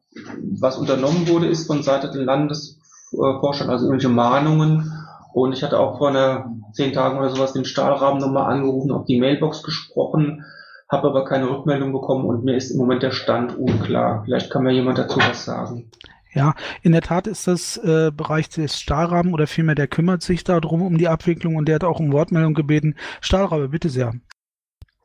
was 0.59 0.77
unternommen 0.77 1.27
wurde, 1.27 1.47
ist 1.47 1.67
von 1.67 1.83
Seite 1.83 2.07
des 2.07 2.23
Landesvorstand, 2.23 3.69
also 3.69 3.85
irgendwelche 3.85 4.09
Mahnungen. 4.09 4.91
Und 5.33 5.51
ich 5.51 5.63
hatte 5.63 5.79
auch 5.79 5.97
vor 5.97 6.09
einer 6.09 6.55
zehn 6.75 6.93
Tagen 6.93 7.17
oder 7.17 7.29
sowas 7.29 7.53
den 7.53 7.65
Stahlrahmen 7.65 8.19
nochmal 8.19 8.53
angerufen, 8.53 8.91
auf 8.91 9.05
die 9.05 9.19
Mailbox 9.19 9.63
gesprochen, 9.63 10.45
habe 10.89 11.07
aber 11.07 11.25
keine 11.25 11.49
Rückmeldung 11.49 11.91
bekommen 11.91 12.25
und 12.25 12.43
mir 12.43 12.55
ist 12.55 12.71
im 12.71 12.77
Moment 12.77 13.03
der 13.03 13.11
Stand 13.11 13.57
unklar. 13.57 14.23
Vielleicht 14.25 14.51
kann 14.51 14.63
mir 14.63 14.73
jemand 14.73 14.97
dazu 14.97 15.19
was 15.19 15.45
sagen. 15.45 15.91
Ja, 16.33 16.53
in 16.81 16.91
der 16.91 17.01
Tat 17.01 17.27
ist 17.27 17.47
das 17.47 17.77
äh, 17.77 18.11
Bereich 18.11 18.49
des 18.49 18.77
Stahlrahmen 18.77 19.33
oder 19.33 19.47
vielmehr 19.47 19.75
der 19.75 19.87
kümmert 19.87 20.21
sich 20.21 20.43
darum 20.43 20.81
um 20.81 20.97
die 20.97 21.07
Abwicklung 21.07 21.55
und 21.55 21.67
der 21.67 21.75
hat 21.75 21.85
auch 21.85 22.01
um 22.01 22.11
Wortmeldung 22.11 22.53
gebeten. 22.53 22.95
Stahlrabe, 23.21 23.69
bitte 23.69 23.87
sehr. 23.87 24.13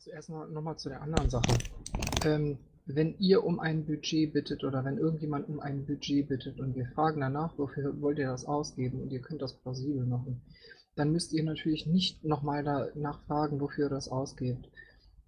Zuerst 0.01 0.29
mal 0.29 0.49
nochmal 0.49 0.77
zu 0.77 0.89
der 0.89 1.01
anderen 1.03 1.31
Sache. 1.31 1.53
Ähm, 2.25 2.59
wenn 2.87 3.15
ihr 3.19 3.45
um 3.45 3.61
ein 3.61 3.87
Budget 3.87 4.33
bittet 4.33 4.65
oder 4.65 4.85
wenn 4.85 4.99
irgendjemand 4.99 5.49
um 5.49 5.61
ein 5.61 5.87
Budget 5.87 6.29
bittet 6.29 6.59
und 6.59 6.75
wir 6.75 6.87
fragen 6.95 7.21
danach, 7.21 7.57
wofür 7.57 8.01
wollt 8.01 8.19
ihr 8.19 8.27
das 8.27 8.45
ausgeben 8.45 9.01
und 9.01 9.13
ihr 9.13 9.21
könnt 9.21 9.41
das 9.41 9.55
plausibel 9.55 10.05
machen, 10.07 10.43
dann 10.97 11.13
müsst 11.13 11.33
ihr 11.33 11.45
natürlich 11.45 11.87
nicht 11.87 12.25
nochmal 12.25 12.65
danach 12.65 13.21
fragen, 13.27 13.61
wofür 13.61 13.87
ihr 13.87 13.91
das 13.91 14.09
ausgebt. 14.09 14.69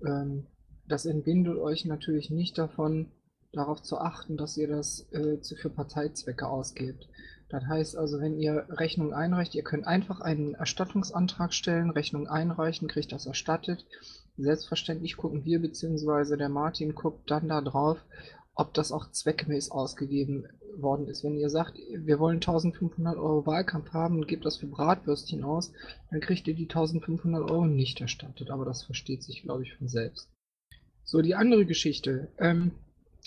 Ähm, 0.04 0.46
das 0.86 1.06
entbindet 1.06 1.58
euch 1.58 1.84
natürlich 1.84 2.30
nicht 2.30 2.58
davon, 2.58 3.12
darauf 3.52 3.82
zu 3.82 3.98
achten, 3.98 4.36
dass 4.36 4.56
ihr 4.56 4.68
das 4.68 5.06
äh, 5.12 5.38
für 5.56 5.70
Parteizwecke 5.70 6.46
ausgebt. 6.48 7.08
Das 7.48 7.64
heißt 7.66 7.96
also, 7.98 8.18
wenn 8.18 8.38
ihr 8.38 8.66
Rechnung 8.70 9.12
einreicht, 9.12 9.54
ihr 9.54 9.62
könnt 9.62 9.86
einfach 9.86 10.20
einen 10.20 10.54
Erstattungsantrag 10.54 11.52
stellen, 11.52 11.90
Rechnung 11.90 12.26
einreichen, 12.26 12.88
kriegt 12.88 13.12
das 13.12 13.26
erstattet. 13.26 13.84
Selbstverständlich 14.38 15.18
gucken 15.18 15.44
wir 15.44 15.60
bzw. 15.60 16.38
der 16.38 16.48
Martin 16.48 16.94
guckt 16.94 17.30
dann 17.30 17.48
da 17.48 17.60
drauf, 17.60 17.98
ob 18.54 18.74
das 18.74 18.92
auch 18.92 19.10
zweckmäßig 19.10 19.72
ausgegeben 19.72 20.46
worden 20.76 21.08
ist. 21.08 21.24
Wenn 21.24 21.36
ihr 21.36 21.50
sagt, 21.50 21.78
wir 21.94 22.18
wollen 22.18 22.36
1500 22.36 23.16
Euro 23.16 23.46
Wahlkampf 23.46 23.92
haben 23.92 24.16
und 24.16 24.28
gebt 24.28 24.44
das 24.44 24.58
für 24.58 24.66
Bratwürstchen 24.66 25.42
aus, 25.44 25.72
dann 26.10 26.20
kriegt 26.20 26.46
ihr 26.48 26.54
die 26.54 26.68
1500 26.68 27.50
Euro 27.50 27.66
nicht 27.66 28.00
erstattet. 28.00 28.50
Aber 28.50 28.64
das 28.64 28.82
versteht 28.82 29.22
sich, 29.22 29.42
glaube 29.42 29.62
ich, 29.62 29.74
von 29.74 29.88
selbst. 29.88 30.28
So, 31.04 31.20
die 31.22 31.34
andere 31.34 31.66
Geschichte. 31.66 32.28
Ähm, 32.38 32.72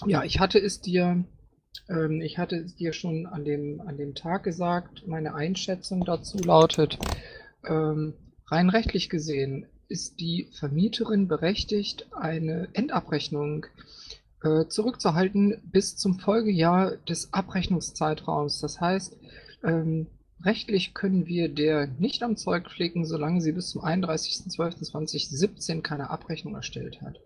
ja, 0.06 0.24
ich 0.24 0.40
hatte 0.40 0.60
es 0.60 0.82
dir, 0.82 1.26
ähm, 1.90 2.22
ich 2.22 2.38
hatte 2.38 2.58
es 2.58 2.76
dir 2.76 2.94
schon 2.94 3.26
an 3.26 3.46
dem, 3.46 3.82
an 3.82 3.98
dem 3.98 4.14
Tag 4.14 4.44
gesagt. 4.44 5.08
Meine 5.08 5.34
Einschätzung 5.34 6.06
dazu 6.06 6.38
lautet, 6.38 7.00
ähm, 7.68 8.14
rein 8.48 8.70
rechtlich 8.70 9.10
gesehen 9.10 9.66
ist 9.88 10.20
die 10.20 10.50
Vermieterin 10.58 11.28
berechtigt, 11.28 12.08
eine 12.12 12.70
Endabrechnung 12.74 13.66
äh, 13.66 13.68
zurückzuhalten 14.68 15.62
bis 15.64 15.98
zum 15.98 16.20
Folgejahr 16.20 16.98
des 17.10 17.34
Abrechnungszeitraums. 17.34 18.60
Das 18.62 18.80
heißt, 18.80 19.18
ähm, 19.64 20.08
rechtlich 20.44 20.94
können 20.94 21.26
wir 21.26 21.50
der 21.50 21.88
nicht 22.00 22.24
am 22.24 22.38
Zeug 22.38 22.70
pflegen, 22.70 23.06
solange 23.06 23.42
sie 23.42 23.52
bis 23.52 23.70
zum 23.70 23.84
31.12.2017 23.84 25.82
keine 25.82 26.10
Abrechnung 26.10 26.56
erstellt 26.56 27.02
hat. 27.02 27.20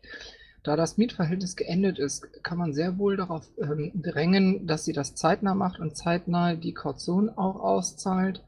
Da 0.63 0.76
das 0.76 0.97
Mietverhältnis 0.97 1.55
geendet 1.55 1.99
ist, 1.99 2.43
kann 2.43 2.57
man 2.57 2.74
sehr 2.74 2.97
wohl 2.97 3.15
darauf 3.15 3.47
ähm, 3.61 3.91
drängen, 3.95 4.67
dass 4.67 4.84
sie 4.84 4.93
das 4.93 5.15
zeitnah 5.15 5.55
macht 5.55 5.80
und 5.80 5.95
zeitnah 5.95 6.55
die 6.55 6.74
Kaution 6.74 7.30
auch 7.30 7.59
auszahlt. 7.59 8.43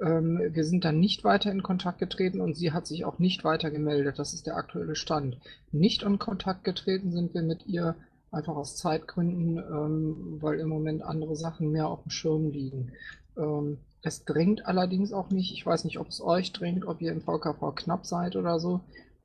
Ähm, 0.00 0.38
wir 0.50 0.64
sind 0.64 0.84
dann 0.84 1.00
nicht 1.00 1.24
weiter 1.24 1.50
in 1.50 1.62
Kontakt 1.62 1.98
getreten 1.98 2.42
und 2.42 2.56
sie 2.56 2.72
hat 2.72 2.86
sich 2.86 3.06
auch 3.06 3.18
nicht 3.18 3.42
weiter 3.44 3.70
gemeldet. 3.70 4.18
Das 4.18 4.34
ist 4.34 4.46
der 4.46 4.56
aktuelle 4.56 4.96
Stand. 4.96 5.38
Nicht 5.72 6.02
in 6.02 6.18
Kontakt 6.18 6.64
getreten 6.64 7.12
sind 7.12 7.32
wir 7.32 7.42
mit 7.42 7.66
ihr 7.66 7.96
einfach 8.30 8.56
aus 8.56 8.76
Zeitgründen, 8.76 9.58
ähm, 9.58 10.38
weil 10.40 10.58
im 10.60 10.68
Moment 10.68 11.02
andere 11.02 11.36
Sachen 11.36 11.70
mehr 11.70 11.88
auf 11.88 12.02
dem 12.02 12.10
Schirm 12.10 12.50
liegen. 12.50 12.92
Ähm, 13.36 13.78
es 14.02 14.24
drängt 14.24 14.66
allerdings 14.66 15.12
auch 15.12 15.30
nicht. 15.30 15.52
Ich 15.52 15.64
weiß 15.64 15.84
nicht, 15.84 15.98
ob 15.98 16.08
es 16.08 16.20
euch 16.20 16.52
drängt, 16.52 16.86
ob 16.86 17.00
ihr 17.00 17.12
im 17.12 17.22
VKV 17.22 17.74
knapp 17.74 18.06
seid 18.06 18.36
oder 18.36 18.60
so. 18.60 18.80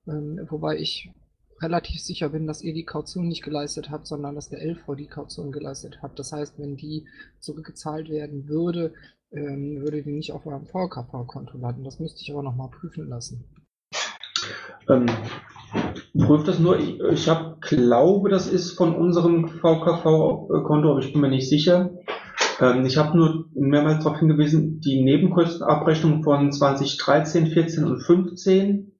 Ähm, 0.08 0.40
wobei 0.50 0.78
ich 0.78 1.12
relativ 1.62 2.02
sicher 2.02 2.30
bin, 2.30 2.48
dass 2.48 2.64
ihr 2.64 2.74
die 2.74 2.86
Kaution 2.86 3.28
nicht 3.28 3.44
geleistet 3.44 3.92
habt, 3.92 4.08
sondern 4.08 4.36
dass 4.36 4.50
der 4.50 4.66
LV 4.66 4.96
die 4.98 5.08
Kaution 5.08 5.52
geleistet 5.52 6.02
hat. 6.02 6.18
Das 6.18 6.32
heißt, 6.32 6.58
wenn 6.58 6.76
die 6.76 7.08
zurückgezahlt 7.40 8.10
werden 8.10 8.48
würde, 8.48 8.94
ähm, 9.32 9.82
würde 9.82 10.02
die 10.04 10.12
nicht 10.12 10.32
auf 10.32 10.46
eurem 10.46 10.66
VKV-Konto 10.66 11.58
landen. 11.58 11.84
Das 11.84 12.00
müsste 12.00 12.22
ich 12.22 12.32
aber 12.32 12.44
nochmal 12.44 12.70
prüfen 12.70 13.08
lassen. 13.08 13.46
Ähm, 14.90 15.06
prüft 16.18 16.48
das 16.48 16.60
nur. 16.60 16.80
Ich, 16.80 17.00
ich 17.00 17.30
hab, 17.30 17.62
glaube, 17.62 18.30
das 18.30 18.48
ist 18.48 18.78
von 18.78 18.96
unserem 18.96 19.48
VKV-Konto, 19.48 20.92
aber 20.92 21.00
ich 21.00 21.14
bin 21.14 21.22
mir 21.22 21.30
nicht 21.30 21.50
sicher. 21.50 21.92
Ähm, 22.60 22.86
ich 22.86 22.98
habe 22.98 23.18
nur 23.18 23.46
mehrmals 23.54 24.04
darauf 24.04 24.20
hingewiesen, 24.20 24.82
die 24.82 25.04
Nebenkostenabrechnung 25.04 26.24
von 26.24 26.52
2013, 26.52 27.48
14 27.48 27.84
und 27.84 28.00
15 28.00 28.92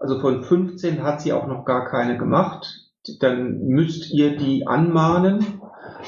also 0.00 0.18
von 0.18 0.42
15 0.42 1.02
hat 1.02 1.20
sie 1.20 1.34
auch 1.34 1.46
noch 1.46 1.66
gar 1.66 1.84
keine 1.84 2.16
gemacht. 2.16 2.88
Dann 3.20 3.66
müsst 3.66 4.10
ihr 4.10 4.36
die 4.36 4.66
anmahnen. 4.66 5.60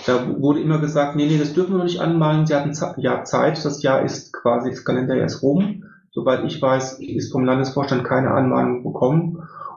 Da 0.07 0.41
wurde 0.41 0.61
immer 0.61 0.79
gesagt, 0.79 1.15
nee, 1.15 1.27
nee, 1.27 1.39
das 1.39 1.53
dürfen 1.53 1.73
wir 1.73 1.79
noch 1.79 1.85
nicht 1.85 2.01
anmahnen. 2.01 2.47
Sie 2.47 2.55
hatten 2.55 2.73
ja 2.97 3.25
Zeit. 3.25 3.63
Das 3.63 3.83
Jahr 3.83 4.03
ist 4.03 4.33
quasi, 4.33 4.71
das 4.71 4.85
Kalenderjahr 4.85 5.27
ist 5.27 5.43
rum. 5.43 5.85
Soweit 6.11 6.45
ich 6.45 6.61
weiß, 6.61 7.01
ist 7.01 7.33
vom 7.33 7.45
Landesvorstand 7.45 8.05
keine 8.05 8.31
Anmahnung 8.31 8.83
bekommen. 8.83 9.32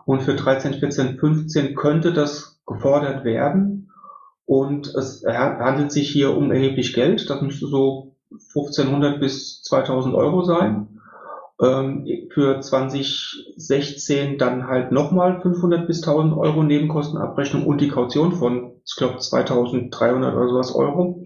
Und 0.06 0.22
für 0.22 0.36
13, 0.36 0.76
14, 0.76 1.18
15 1.18 1.76
könnte 1.76 2.14
das 2.14 2.60
gefordert 2.66 3.24
werden. 3.26 3.92
Und 4.46 4.88
es 4.88 5.24
handelt 5.26 5.92
sich 5.92 6.10
hier 6.10 6.38
um 6.38 6.52
erheblich 6.52 6.94
Geld. 6.94 7.28
Das 7.30 7.42
müsste 7.42 7.68
so 7.68 8.16
1500 8.32 9.20
bis 9.20 9.64
2000 9.64 10.14
Euro 10.14 10.44
sein 10.44 10.88
ähm, 11.62 12.06
für 12.32 12.60
2016 12.60 14.38
dann 14.38 14.68
halt 14.68 14.92
nochmal 14.92 15.42
500 15.42 15.88
bis 15.88 16.04
1000 16.04 16.36
Euro 16.36 16.64
Nebenkostenabrechnung 16.64 17.66
und 17.66 17.82
die 17.82 17.88
Kaution 17.88 18.34
von, 18.34 18.74
ich 18.86 18.96
glaube, 18.98 19.18
2300 19.18 20.36
oder 20.36 20.50
sowas 20.50 20.76
Euro. 20.76 21.24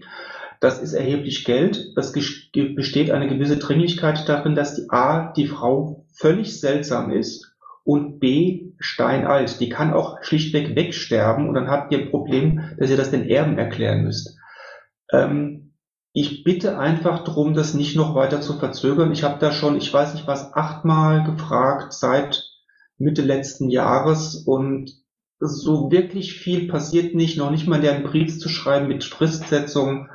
Das 0.60 0.80
ist 0.80 0.92
erheblich 0.92 1.44
Geld. 1.44 1.92
Es 1.96 2.12
besteht 2.12 3.10
eine 3.10 3.28
gewisse 3.28 3.56
Dringlichkeit 3.56 4.28
darin, 4.28 4.54
dass 4.54 4.74
die 4.74 4.90
A, 4.90 5.32
die 5.32 5.46
Frau 5.46 6.04
völlig 6.12 6.60
seltsam 6.60 7.10
ist 7.10 7.49
und 7.90 8.20
B 8.20 8.70
steinalt. 8.78 9.58
Die 9.58 9.68
kann 9.68 9.92
auch 9.92 10.22
schlichtweg 10.22 10.76
wegsterben 10.76 11.48
und 11.48 11.54
dann 11.54 11.66
habt 11.66 11.90
ihr 11.90 11.98
ein 11.98 12.10
Problem, 12.10 12.70
dass 12.78 12.88
ihr 12.88 12.96
das 12.96 13.10
den 13.10 13.28
Erben 13.28 13.58
erklären 13.58 14.04
müsst. 14.04 14.38
Ähm, 15.10 15.74
ich 16.12 16.44
bitte 16.44 16.78
einfach 16.78 17.24
darum, 17.24 17.52
das 17.52 17.74
nicht 17.74 17.96
noch 17.96 18.14
weiter 18.14 18.40
zu 18.40 18.60
verzögern. 18.60 19.10
Ich 19.10 19.24
habe 19.24 19.40
da 19.40 19.50
schon, 19.50 19.76
ich 19.76 19.92
weiß 19.92 20.14
nicht 20.14 20.28
was, 20.28 20.54
achtmal 20.54 21.24
gefragt 21.24 21.92
seit 21.92 22.44
Mitte 22.96 23.22
letzten 23.22 23.70
Jahres 23.70 24.36
und 24.36 24.92
so 25.40 25.90
wirklich 25.90 26.34
viel 26.34 26.68
passiert 26.68 27.16
nicht, 27.16 27.38
noch 27.38 27.50
nicht 27.50 27.66
mal 27.66 27.84
einen 27.84 28.04
Brief 28.04 28.38
zu 28.38 28.48
schreiben 28.48 28.86
mit 28.86 29.02
Fristsetzung. 29.02 30.08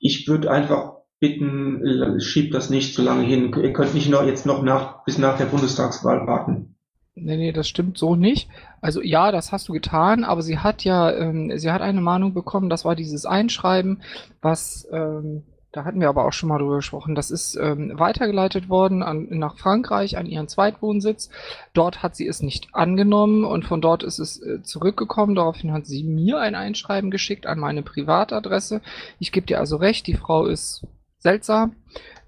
Ich 0.00 0.28
würde 0.28 0.50
einfach 0.50 0.96
bitten, 1.18 2.20
schiebt 2.20 2.52
das 2.52 2.68
nicht 2.68 2.94
zu 2.94 3.00
lange 3.00 3.24
hin. 3.24 3.54
Ihr 3.56 3.72
könnt 3.72 3.94
nicht 3.94 4.10
noch 4.10 4.22
jetzt 4.22 4.44
noch 4.44 4.62
nach, 4.62 5.02
bis 5.04 5.16
nach 5.16 5.38
der 5.38 5.46
Bundestagswahl 5.46 6.26
warten. 6.26 6.76
Nee, 7.22 7.36
nee, 7.36 7.52
das 7.52 7.68
stimmt 7.68 7.98
so 7.98 8.16
nicht. 8.16 8.48
Also 8.80 9.02
ja, 9.02 9.30
das 9.30 9.52
hast 9.52 9.68
du 9.68 9.72
getan, 9.72 10.24
aber 10.24 10.42
sie 10.42 10.58
hat 10.58 10.84
ja, 10.84 11.12
ähm, 11.12 11.56
sie 11.56 11.70
hat 11.70 11.82
eine 11.82 12.00
Mahnung 12.00 12.32
bekommen, 12.32 12.70
das 12.70 12.84
war 12.84 12.96
dieses 12.96 13.26
Einschreiben, 13.26 14.02
was, 14.40 14.88
ähm, 14.90 15.42
da 15.72 15.84
hatten 15.84 16.00
wir 16.00 16.08
aber 16.08 16.24
auch 16.24 16.32
schon 16.32 16.48
mal 16.48 16.58
drüber 16.58 16.76
gesprochen, 16.76 17.14
das 17.14 17.30
ist 17.30 17.56
ähm, 17.56 17.92
weitergeleitet 17.94 18.68
worden 18.68 19.02
an, 19.02 19.28
nach 19.30 19.58
Frankreich, 19.58 20.16
an 20.16 20.26
ihren 20.26 20.48
Zweitwohnsitz. 20.48 21.30
Dort 21.74 22.02
hat 22.02 22.16
sie 22.16 22.26
es 22.26 22.42
nicht 22.42 22.74
angenommen 22.74 23.44
und 23.44 23.64
von 23.64 23.80
dort 23.80 24.02
ist 24.02 24.18
es 24.18 24.42
äh, 24.42 24.62
zurückgekommen. 24.62 25.34
Daraufhin 25.34 25.72
hat 25.72 25.86
sie 25.86 26.02
mir 26.02 26.40
ein 26.40 26.54
Einschreiben 26.54 27.10
geschickt 27.10 27.46
an 27.46 27.60
meine 27.60 27.82
Privatadresse. 27.82 28.80
Ich 29.18 29.30
gebe 29.30 29.46
dir 29.46 29.60
also 29.60 29.76
recht, 29.76 30.06
die 30.06 30.16
Frau 30.16 30.46
ist 30.46 30.86
seltsam. 31.18 31.76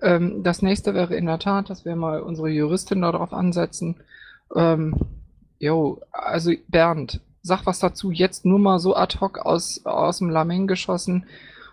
Ähm, 0.01 0.43
das 0.43 0.63
nächste 0.63 0.95
wäre 0.95 1.17
in 1.17 1.27
der 1.27 1.39
Tat, 1.39 1.71
dass 1.71 1.85
wir 1.85 1.97
mal 1.97 2.21
unsere 2.21 2.49
Juristin 2.49 3.03
darauf 3.03 3.33
ansetzen. 3.33 3.97
Ähm, 4.55 4.95
jo, 5.59 6.01
also 6.11 6.53
Bernd, 6.69 7.21
sag 7.43 7.67
was 7.67 7.79
dazu. 7.79 8.11
Jetzt 8.11 8.45
nur 8.45 8.59
mal 8.59 8.79
so 8.79 8.95
ad 8.97 9.19
hoc 9.21 9.39
aus, 9.39 9.85
aus 9.85 10.19
dem 10.19 10.31
Lameng 10.31 10.67
geschossen. 10.67 11.27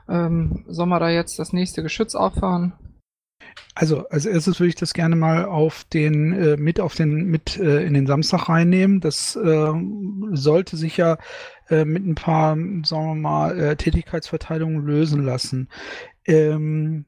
Ähm, 0.07 0.65
soll 0.67 0.87
man 0.87 0.99
da 0.99 1.09
jetzt 1.09 1.39
das 1.39 1.53
nächste 1.53 1.83
Geschütz 1.83 2.15
auffahren? 2.15 2.73
Also 3.75 4.07
als 4.09 4.25
erstes 4.25 4.59
würde 4.59 4.69
ich 4.69 4.75
das 4.75 4.93
gerne 4.93 5.15
mal 5.15 5.45
auf 5.45 5.85
den 5.85 6.33
äh, 6.33 6.57
mit 6.57 6.79
auf 6.79 6.95
den 6.95 7.25
mit 7.25 7.57
äh, 7.57 7.85
in 7.85 7.93
den 7.93 8.07
Samstag 8.07 8.49
reinnehmen. 8.49 8.99
Das 8.99 9.35
äh, 9.35 9.73
sollte 10.31 10.75
sich 10.75 10.97
ja 10.97 11.17
äh, 11.69 11.85
mit 11.85 12.05
ein 12.05 12.15
paar, 12.15 12.55
sagen 12.83 13.07
wir 13.07 13.15
mal, 13.15 13.59
äh, 13.59 13.75
Tätigkeitsverteilungen 13.75 14.85
lösen 14.85 15.23
lassen. 15.23 15.69
Ähm, 16.25 17.05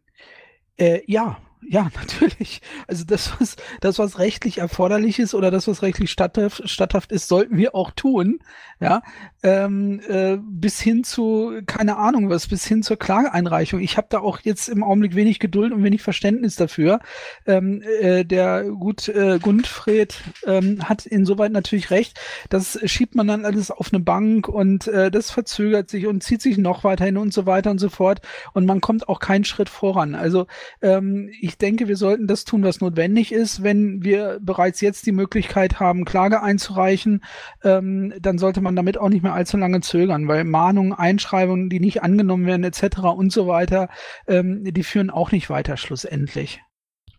äh, 0.77 1.01
ja, 1.07 1.39
ja, 1.67 1.89
natürlich. 1.95 2.61
Also 2.87 3.03
das, 3.05 3.33
was, 3.39 3.55
das, 3.79 3.99
was 3.99 4.19
rechtlich 4.19 4.57
erforderlich 4.57 5.19
ist 5.19 5.33
oder 5.33 5.51
das, 5.51 5.67
was 5.67 5.81
rechtlich 5.81 6.11
statthaft, 6.11 6.69
statthaft 6.69 7.11
ist, 7.11 7.27
sollten 7.27 7.57
wir 7.57 7.75
auch 7.75 7.91
tun. 7.91 8.39
Ja, 8.79 9.03
ähm, 9.43 10.01
äh, 10.07 10.37
bis 10.41 10.81
hin 10.81 11.03
zu, 11.03 11.61
keine 11.67 11.97
Ahnung 11.97 12.31
was, 12.31 12.47
bis 12.47 12.65
hin 12.65 12.81
zur 12.81 12.97
Klageeinreichung. 12.97 13.79
Ich 13.79 13.95
habe 13.97 14.07
da 14.09 14.19
auch 14.19 14.39
jetzt 14.39 14.69
im 14.69 14.83
Augenblick 14.83 15.13
wenig 15.13 15.39
Geduld 15.39 15.71
und 15.71 15.83
wenig 15.83 16.01
Verständnis 16.01 16.55
dafür. 16.55 16.99
Ähm, 17.45 17.83
äh, 17.83 18.25
der 18.25 18.63
gut 18.63 19.07
äh, 19.07 19.37
Gundfred 19.39 20.19
ähm, 20.47 20.89
hat 20.89 21.05
insoweit 21.05 21.51
natürlich 21.51 21.91
recht. 21.91 22.19
Das 22.49 22.79
schiebt 22.85 23.13
man 23.13 23.27
dann 23.27 23.45
alles 23.45 23.69
auf 23.69 23.93
eine 23.93 24.01
Bank 24.01 24.47
und 24.47 24.87
äh, 24.87 25.11
das 25.11 25.29
verzögert 25.29 25.91
sich 25.91 26.07
und 26.07 26.23
zieht 26.23 26.41
sich 26.41 26.57
noch 26.57 26.83
weiterhin 26.83 27.17
und 27.17 27.33
so 27.33 27.45
weiter 27.45 27.69
und 27.69 27.79
so 27.79 27.89
fort. 27.89 28.21
Und 28.53 28.65
man 28.65 28.81
kommt 28.81 29.07
auch 29.07 29.19
keinen 29.19 29.45
Schritt 29.45 29.69
voran. 29.69 30.15
Also 30.15 30.47
ähm, 30.81 31.29
ich 31.39 31.50
denke, 31.57 31.87
wir 31.87 31.95
sollten 31.95 32.27
das 32.27 32.45
tun, 32.45 32.63
was 32.63 32.81
notwendig 32.81 33.31
ist. 33.31 33.63
Wenn 33.63 34.03
wir 34.03 34.39
bereits 34.41 34.81
jetzt 34.81 35.05
die 35.05 35.11
Möglichkeit 35.11 35.79
haben, 35.79 36.05
Klage 36.05 36.41
einzureichen, 36.41 37.23
ähm, 37.63 38.13
dann 38.19 38.37
sollte 38.37 38.61
man 38.61 38.75
damit 38.75 38.97
auch 38.97 39.09
nicht 39.09 39.23
mehr 39.23 39.33
allzu 39.33 39.57
lange 39.57 39.81
zögern, 39.81 40.27
weil 40.27 40.43
Mahnungen, 40.43 40.93
Einschreibungen, 40.93 41.69
die 41.69 41.79
nicht 41.79 42.03
angenommen 42.03 42.45
werden, 42.45 42.63
etc. 42.63 42.99
und 43.15 43.31
so 43.31 43.47
weiter, 43.47 43.89
ähm, 44.27 44.63
die 44.63 44.83
führen 44.83 45.09
auch 45.09 45.31
nicht 45.31 45.49
weiter 45.49 45.77
schlussendlich. 45.77 46.61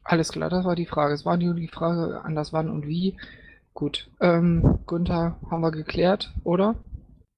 Alles 0.04 0.32
klar, 0.32 0.50
das 0.50 0.64
war 0.64 0.74
die 0.74 0.86
Frage. 0.86 1.14
Es 1.14 1.24
war 1.24 1.36
nur 1.36 1.54
die 1.54 1.68
Frage 1.68 2.22
an 2.24 2.34
das 2.34 2.52
Wann 2.52 2.70
und 2.70 2.86
Wie. 2.86 3.16
Gut. 3.74 4.10
Ähm, 4.20 4.80
Gunther, 4.86 5.38
haben 5.50 5.62
wir 5.62 5.70
geklärt, 5.70 6.32
oder? 6.44 6.76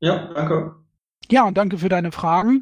Ja, 0.01 0.33
danke. 0.35 0.84
Ja, 1.31 1.47
und 1.47 1.57
danke 1.57 1.79
für 1.79 1.89
deine 1.89 2.13
Fragen. 2.13 2.61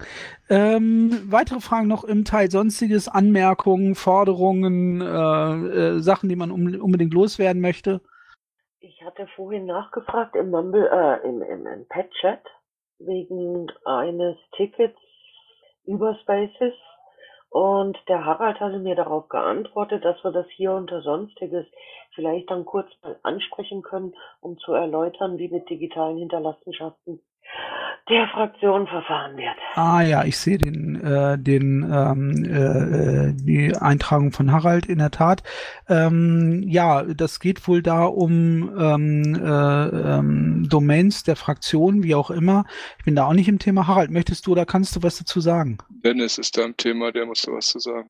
Ähm, 0.49 1.11
weitere 1.31 1.61
Fragen 1.61 1.89
noch 1.89 2.05
im 2.05 2.25
Teil 2.25 2.51
Sonstiges, 2.51 3.09
Anmerkungen, 3.09 3.95
Forderungen, 3.95 5.01
äh, 5.01 5.97
äh, 5.97 5.99
Sachen, 6.01 6.29
die 6.29 6.37
man 6.37 6.51
um, 6.51 6.81
unbedingt 6.81 7.13
loswerden 7.13 7.61
möchte? 7.61 8.01
Ich 8.81 9.03
hatte 9.05 9.27
vorhin 9.37 9.67
nachgefragt 9.67 10.37
im 10.37 10.51
Mumble, 10.51 10.89
äh, 10.89 11.29
im, 11.29 11.43
im, 11.43 11.67
im 11.67 11.89
Pet-Chat 11.89 12.43
wegen 12.99 13.67
eines 13.85 14.37
Tickets 14.57 14.99
über 15.85 16.15
Spaces 16.23 16.75
und 17.51 17.99
der 18.09 18.25
Harald 18.25 18.61
hatte 18.61 18.79
mir 18.79 18.95
darauf 18.95 19.29
geantwortet, 19.29 20.05
dass 20.05 20.23
wir 20.25 20.31
das 20.31 20.47
hier 20.57 20.73
unter 20.73 21.03
Sonstiges 21.03 21.67
vielleicht 22.15 22.51
dann 22.51 22.65
kurz 22.65 22.89
mal 23.03 23.19
ansprechen 23.23 23.83
können, 23.83 24.15
um 24.41 24.57
zu 24.59 24.73
erläutern, 24.73 25.37
wie 25.37 25.49
mit 25.49 25.69
digitalen 25.69 26.17
Hinterlassenschaften 26.17 27.21
der 28.09 28.29
Fraktion 28.29 28.87
verfahren 28.87 29.37
wird. 29.37 29.57
Ah 29.75 30.03
ja, 30.03 30.25
ich 30.25 30.37
sehe 30.37 30.59
den, 30.59 31.01
äh, 31.03 31.39
den, 31.39 31.83
ähm, 31.91 32.45
äh, 32.45 33.29
äh, 33.29 33.33
die 33.35 33.77
Eintragung 33.77 34.33
von 34.33 34.51
Harald 34.51 34.87
in 34.87 34.99
der 34.99 35.11
Tat. 35.11 35.43
Ähm, 35.89 36.65
ja, 36.67 37.03
das 37.03 37.39
geht 37.39 37.67
wohl 37.69 37.81
da 37.83 38.05
um 38.05 38.77
ähm, 38.77 39.35
äh, 39.35 40.19
ähm, 40.19 40.67
Domains 40.69 41.23
der 41.23 41.37
Fraktion, 41.37 42.03
wie 42.03 42.15
auch 42.15 42.31
immer. 42.31 42.65
Ich 42.99 43.05
bin 43.05 43.15
da 43.15 43.27
auch 43.27 43.35
nicht 43.35 43.49
im 43.49 43.59
Thema. 43.59 43.87
Harald, 43.87 44.11
möchtest 44.11 44.47
du 44.47 44.53
oder 44.53 44.67
kannst 44.67 44.97
du 44.97 45.03
was 45.03 45.19
dazu 45.19 45.41
sagen? 45.41 45.79
Dennis 46.05 46.39
ist 46.39 46.59
da 46.59 46.65
im 46.65 46.77
Thema, 46.77 47.13
der 47.13 47.27
muss 47.27 47.43
da 47.43 47.53
was 47.53 47.67
zu 47.67 47.79
sagen. 47.79 48.09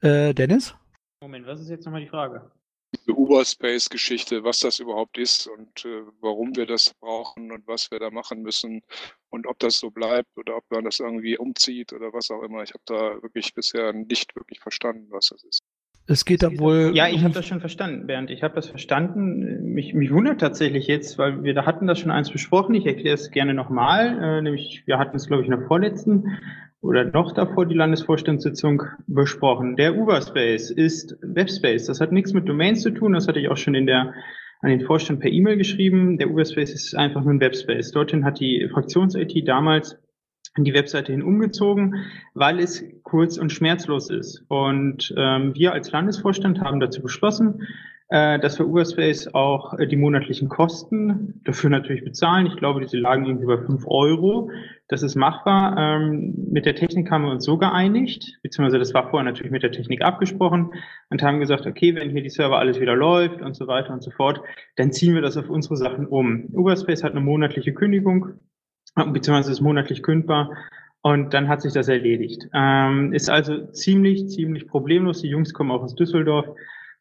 Äh, 0.00 0.34
Dennis? 0.34 0.76
Moment, 1.22 1.46
was 1.46 1.60
ist 1.60 1.70
jetzt 1.70 1.86
nochmal 1.86 2.02
die 2.02 2.08
Frage? 2.08 2.50
Diese 2.96 3.12
Uberspace-Geschichte, 3.16 4.44
was 4.44 4.60
das 4.60 4.78
überhaupt 4.78 5.18
ist 5.18 5.46
und 5.46 5.84
äh, 5.84 6.02
warum 6.20 6.56
wir 6.56 6.66
das 6.66 6.94
brauchen 6.94 7.52
und 7.52 7.66
was 7.66 7.90
wir 7.90 7.98
da 7.98 8.10
machen 8.10 8.42
müssen 8.42 8.82
und 9.30 9.46
ob 9.46 9.58
das 9.58 9.78
so 9.78 9.90
bleibt 9.90 10.36
oder 10.36 10.56
ob 10.56 10.64
man 10.70 10.84
das 10.84 11.00
irgendwie 11.00 11.36
umzieht 11.38 11.92
oder 11.92 12.12
was 12.12 12.30
auch 12.30 12.42
immer. 12.42 12.62
Ich 12.62 12.74
habe 12.74 12.84
da 12.86 13.22
wirklich 13.22 13.54
bisher 13.54 13.92
nicht 13.92 14.36
wirklich 14.36 14.60
verstanden, 14.60 15.06
was 15.10 15.28
das 15.28 15.44
ist. 15.44 15.62
Es 16.06 16.26
geht 16.26 16.42
da 16.42 16.58
wohl. 16.58 16.92
Ja, 16.94 17.08
ich 17.08 17.24
habe 17.24 17.32
das 17.32 17.46
schon 17.46 17.60
verstanden, 17.60 18.06
Bernd. 18.06 18.30
Ich 18.30 18.42
habe 18.42 18.54
das 18.54 18.68
verstanden. 18.68 19.72
Mich, 19.72 19.94
mich 19.94 20.12
wundert 20.12 20.40
tatsächlich 20.40 20.86
jetzt, 20.86 21.16
weil 21.16 21.42
wir 21.42 21.54
da 21.54 21.64
hatten 21.64 21.86
das 21.86 21.98
schon 21.98 22.10
eins 22.10 22.30
besprochen. 22.30 22.74
Ich 22.74 22.84
erkläre 22.84 23.14
es 23.14 23.30
gerne 23.30 23.54
nochmal. 23.54 24.18
Äh, 24.22 24.42
nämlich, 24.42 24.82
wir 24.86 24.98
hatten 24.98 25.16
es, 25.16 25.26
glaube 25.26 25.42
ich, 25.42 25.48
in 25.48 25.56
der 25.58 25.66
vorletzten 25.66 26.38
oder 26.82 27.04
noch 27.04 27.32
davor 27.32 27.64
die 27.64 27.74
Landesvorstandssitzung 27.74 28.82
besprochen. 29.06 29.76
Der 29.76 29.96
Uberspace 29.96 30.70
ist 30.70 31.16
Webspace. 31.22 31.86
Das 31.86 32.02
hat 32.02 32.12
nichts 32.12 32.34
mit 32.34 32.46
Domains 32.46 32.82
zu 32.82 32.90
tun. 32.90 33.14
Das 33.14 33.26
hatte 33.26 33.40
ich 33.40 33.48
auch 33.48 33.56
schon 33.56 33.74
in 33.74 33.86
der 33.86 34.12
an 34.60 34.70
den 34.70 34.82
Vorstand 34.82 35.20
per 35.20 35.30
E-Mail 35.30 35.56
geschrieben. 35.56 36.18
Der 36.18 36.30
Uberspace 36.30 36.72
ist 36.72 36.94
einfach 36.94 37.22
nur 37.22 37.32
ein 37.32 37.40
Webspace. 37.40 37.92
Dorthin 37.92 38.24
hat 38.24 38.40
die 38.40 38.68
Fraktions-IT 38.72 39.48
damals 39.48 39.98
die 40.62 40.74
Webseite 40.74 41.12
hin 41.12 41.22
umgezogen, 41.22 42.04
weil 42.34 42.60
es 42.60 42.84
kurz 43.02 43.38
und 43.38 43.50
schmerzlos 43.50 44.10
ist. 44.10 44.44
Und 44.48 45.12
ähm, 45.16 45.54
wir 45.54 45.72
als 45.72 45.90
Landesvorstand 45.90 46.60
haben 46.60 46.78
dazu 46.78 47.02
beschlossen, 47.02 47.62
äh, 48.10 48.38
dass 48.38 48.58
wir 48.58 48.66
Uberspace 48.66 49.34
auch 49.34 49.78
äh, 49.78 49.86
die 49.86 49.96
monatlichen 49.96 50.48
Kosten 50.48 51.40
dafür 51.44 51.70
natürlich 51.70 52.04
bezahlen. 52.04 52.46
Ich 52.46 52.56
glaube, 52.56 52.80
diese 52.80 52.98
lagen 52.98 53.24
irgendwie 53.24 53.46
bei 53.46 53.58
fünf 53.58 53.84
Euro. 53.88 54.50
Das 54.88 55.02
ist 55.02 55.16
machbar. 55.16 55.76
Ähm, 55.76 56.34
mit 56.52 56.66
der 56.66 56.76
Technik 56.76 57.10
haben 57.10 57.24
wir 57.24 57.32
uns 57.32 57.44
so 57.44 57.58
geeinigt, 57.58 58.38
beziehungsweise 58.42 58.78
das 58.78 58.94
war 58.94 59.08
vorher 59.08 59.24
natürlich 59.24 59.50
mit 59.50 59.62
der 59.62 59.72
Technik 59.72 60.02
abgesprochen 60.02 60.72
und 61.08 61.22
haben 61.22 61.40
gesagt, 61.40 61.66
okay, 61.66 61.94
wenn 61.94 62.10
hier 62.10 62.22
die 62.22 62.28
Server 62.28 62.58
alles 62.58 62.78
wieder 62.78 62.94
läuft 62.94 63.40
und 63.40 63.56
so 63.56 63.66
weiter 63.66 63.92
und 63.92 64.02
so 64.02 64.10
fort, 64.10 64.42
dann 64.76 64.92
ziehen 64.92 65.14
wir 65.14 65.22
das 65.22 65.36
auf 65.36 65.48
unsere 65.48 65.76
Sachen 65.76 66.06
um. 66.06 66.50
Uberspace 66.52 67.02
hat 67.02 67.12
eine 67.12 67.20
monatliche 67.20 67.72
Kündigung 67.72 68.34
beziehungsweise 68.94 69.52
ist 69.52 69.60
monatlich 69.60 70.02
kündbar. 70.02 70.50
Und 71.02 71.34
dann 71.34 71.48
hat 71.48 71.60
sich 71.60 71.74
das 71.74 71.88
erledigt. 71.88 72.48
Ähm, 72.54 73.12
ist 73.12 73.28
also 73.28 73.66
ziemlich, 73.72 74.28
ziemlich 74.28 74.66
problemlos. 74.66 75.20
Die 75.20 75.28
Jungs 75.28 75.52
kommen 75.52 75.70
auch 75.70 75.82
aus 75.82 75.94
Düsseldorf. 75.94 76.46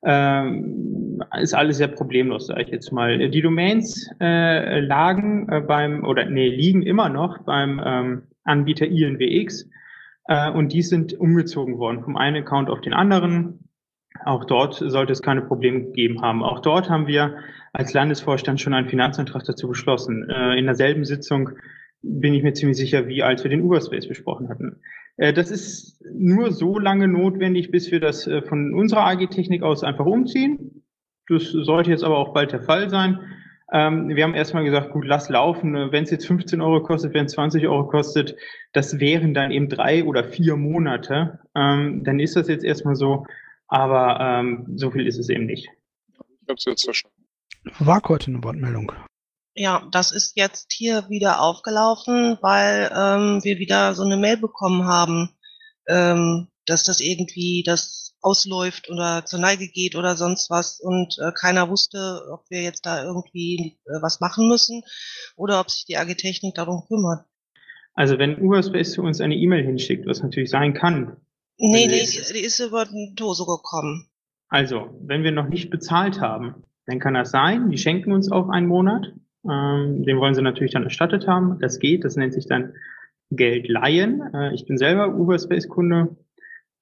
Ähm, 0.03 1.23
ist 1.39 1.53
alles 1.53 1.77
sehr 1.77 1.87
problemlos, 1.87 2.47
sage 2.47 2.63
ich 2.63 2.67
jetzt 2.67 2.91
mal. 2.91 3.29
Die 3.29 3.41
Domains 3.41 4.09
äh, 4.19 4.81
lagen 4.81 5.47
äh, 5.49 5.61
beim, 5.61 6.03
oder 6.03 6.25
nee, 6.25 6.49
liegen 6.49 6.81
immer 6.81 7.07
noch 7.07 7.39
beim 7.43 7.81
ähm, 7.83 8.23
Anbieter 8.43 8.87
INWX. 8.87 9.69
Äh, 10.27 10.51
und 10.51 10.73
die 10.73 10.81
sind 10.81 11.13
umgezogen 11.13 11.77
worden 11.77 12.03
vom 12.03 12.17
einen 12.17 12.43
Account 12.43 12.69
auf 12.69 12.81
den 12.81 12.93
anderen. 12.93 13.69
Auch 14.25 14.43
dort 14.43 14.75
sollte 14.75 15.13
es 15.13 15.21
keine 15.21 15.41
Probleme 15.41 15.81
gegeben 15.81 16.21
haben. 16.21 16.43
Auch 16.43 16.59
dort 16.59 16.89
haben 16.89 17.07
wir 17.07 17.37
als 17.71 17.93
Landesvorstand 17.93 18.61
schon 18.61 18.73
einen 18.73 18.89
Finanzantrag 18.89 19.43
dazu 19.45 19.69
beschlossen. 19.69 20.29
Äh, 20.29 20.59
in 20.59 20.65
derselben 20.65 21.05
Sitzung 21.05 21.51
bin 22.03 22.33
ich 22.33 22.43
mir 22.43 22.53
ziemlich 22.53 22.77
sicher, 22.77 23.07
wie 23.07 23.23
als 23.23 23.43
wir 23.43 23.49
den 23.49 23.61
Uberspace 23.61 24.07
besprochen 24.07 24.49
hatten. 24.49 24.81
Äh, 25.17 25.33
das 25.33 25.49
ist 25.49 26.03
nur 26.13 26.51
so 26.51 26.77
lange 26.77 27.07
notwendig, 27.07 27.71
bis 27.71 27.91
wir 27.91 27.99
das 27.99 28.27
äh, 28.27 28.41
von 28.41 28.73
unserer 28.73 29.07
AG-Technik 29.07 29.63
aus 29.63 29.83
einfach 29.83 30.05
umziehen. 30.05 30.83
Das 31.29 31.43
sollte 31.43 31.89
jetzt 31.89 32.03
aber 32.03 32.17
auch 32.17 32.33
bald 32.33 32.51
der 32.51 32.61
Fall 32.61 32.89
sein. 32.89 33.19
Ähm, 33.71 34.09
wir 34.09 34.23
haben 34.23 34.35
erstmal 34.35 34.65
gesagt, 34.65 34.91
gut, 34.91 35.05
lass 35.05 35.29
laufen. 35.29 35.73
Wenn 35.91 36.03
es 36.03 36.11
jetzt 36.11 36.27
15 36.27 36.61
Euro 36.61 36.83
kostet, 36.83 37.13
wenn 37.13 37.25
es 37.25 37.31
20 37.31 37.67
Euro 37.67 37.87
kostet, 37.87 38.35
das 38.73 38.99
wären 38.99 39.33
dann 39.33 39.51
eben 39.51 39.69
drei 39.69 40.03
oder 40.03 40.23
vier 40.23 40.57
Monate. 40.57 41.39
Ähm, 41.55 42.03
dann 42.03 42.19
ist 42.19 42.35
das 42.35 42.49
jetzt 42.49 42.65
erstmal 42.65 42.95
so. 42.95 43.25
Aber 43.67 44.19
ähm, 44.19 44.73
so 44.75 44.91
viel 44.91 45.07
ist 45.07 45.17
es 45.17 45.29
eben 45.29 45.45
nicht. 45.45 45.69
Ich 46.11 46.49
habe 46.49 46.57
es 46.57 46.65
jetzt 46.65 46.83
verstanden. 46.83 47.25
War 47.79 48.01
heute 48.07 48.29
eine 48.29 48.43
Wortmeldung. 48.43 48.91
Ja, 49.55 49.87
das 49.91 50.11
ist 50.11 50.33
jetzt 50.35 50.73
hier 50.73 51.09
wieder 51.09 51.41
aufgelaufen, 51.41 52.37
weil 52.41 52.91
ähm, 52.95 53.43
wir 53.43 53.59
wieder 53.59 53.93
so 53.93 54.03
eine 54.03 54.17
Mail 54.17 54.37
bekommen 54.37 54.85
haben, 54.85 55.29
ähm, 55.87 56.47
dass 56.65 56.83
das 56.83 56.99
irgendwie 56.99 57.63
das 57.65 58.15
ausläuft 58.21 58.89
oder 58.89 59.25
zur 59.25 59.39
Neige 59.39 59.67
geht 59.67 59.95
oder 59.95 60.15
sonst 60.15 60.49
was 60.49 60.79
und 60.79 61.17
äh, 61.19 61.31
keiner 61.33 61.69
wusste, 61.69 62.21
ob 62.31 62.49
wir 62.49 62.61
jetzt 62.61 62.85
da 62.85 63.03
irgendwie 63.03 63.77
äh, 63.85 64.01
was 64.01 64.21
machen 64.21 64.47
müssen 64.47 64.81
oder 65.35 65.59
ob 65.59 65.69
sich 65.69 65.85
die 65.85 65.97
AG 65.97 66.15
Technik 66.15 66.55
darum 66.55 66.85
kümmert. 66.87 67.25
Also 67.93 68.17
wenn 68.17 68.39
Uberspace 68.39 68.93
zu 68.93 69.01
uns 69.03 69.21
eine 69.21 69.35
E-Mail 69.35 69.63
hinschickt, 69.63 70.07
was 70.07 70.23
natürlich 70.23 70.49
sein 70.49 70.73
kann. 70.73 71.17
Nee, 71.57 71.87
nee, 71.87 72.03
die, 72.05 72.33
die 72.33 72.39
ist 72.39 72.59
über 72.59 72.85
den 72.85 73.15
Toso 73.15 73.45
gekommen. 73.45 74.09
Also, 74.47 74.89
wenn 75.01 75.23
wir 75.23 75.31
noch 75.31 75.47
nicht 75.47 75.69
bezahlt 75.69 76.19
haben, 76.19 76.63
dann 76.85 76.99
kann 76.99 77.13
das 77.13 77.31
sein, 77.31 77.69
die 77.69 77.77
schenken 77.77 78.11
uns 78.11 78.31
auch 78.31 78.49
einen 78.49 78.67
Monat. 78.67 79.13
Ähm, 79.49 80.03
den 80.03 80.17
wollen 80.19 80.35
sie 80.35 80.41
natürlich 80.41 80.73
dann 80.73 80.83
erstattet 80.83 81.27
haben. 81.27 81.59
Das 81.59 81.79
geht, 81.79 82.03
das 82.05 82.15
nennt 82.15 82.33
sich 82.33 82.47
dann 82.47 82.73
Geld 83.29 83.67
leihen. 83.67 84.21
Äh, 84.33 84.53
ich 84.53 84.65
bin 84.65 84.77
selber 84.77 85.13
Uberspace-Kunde. 85.15 86.15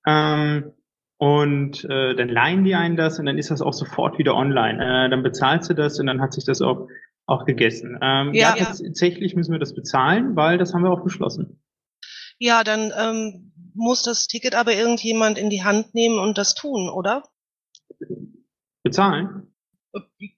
Ähm, 0.06 0.72
und 1.18 1.86
äh, 1.86 2.16
dann 2.16 2.30
leihen 2.30 2.64
die 2.64 2.74
einen 2.74 2.96
das 2.98 3.20
und 3.20 3.28
dann 3.28 3.38
ist 3.38 3.52
das 3.52 3.62
auch 3.62 3.74
sofort 3.74 4.18
wieder 4.18 4.36
online. 4.36 4.84
Äh, 4.84 5.10
dann 5.10 5.22
bezahlst 5.22 5.70
du 5.70 5.76
das 5.76 6.00
und 6.00 6.08
dann 6.08 6.20
hat 6.20 6.34
sich 6.34 6.46
das 6.46 6.62
auch, 6.62 6.88
auch 7.28 7.46
gegessen. 7.46 8.00
Ähm, 8.02 8.34
Ja. 8.34 8.56
ja, 8.58 8.66
tatsächlich 8.66 9.36
müssen 9.36 9.52
wir 9.52 9.60
das 9.60 9.76
bezahlen, 9.76 10.36
weil 10.36 10.58
das 10.58 10.74
haben 10.74 10.84
wir 10.84 10.92
auch 10.92 11.04
beschlossen. 11.04 11.62
Ja, 12.40 12.64
dann 12.64 12.92
ähm, 12.98 13.54
muss 13.76 14.02
das 14.02 14.26
Ticket 14.26 14.56
aber 14.56 14.74
irgendjemand 14.74 15.38
in 15.38 15.52
die 15.52 15.64
Hand 15.64 15.94
nehmen 15.94 16.18
und 16.18 16.40
das 16.40 16.56
tun, 16.56 16.90
oder? 16.90 17.24
Bezahlen? 18.82 19.54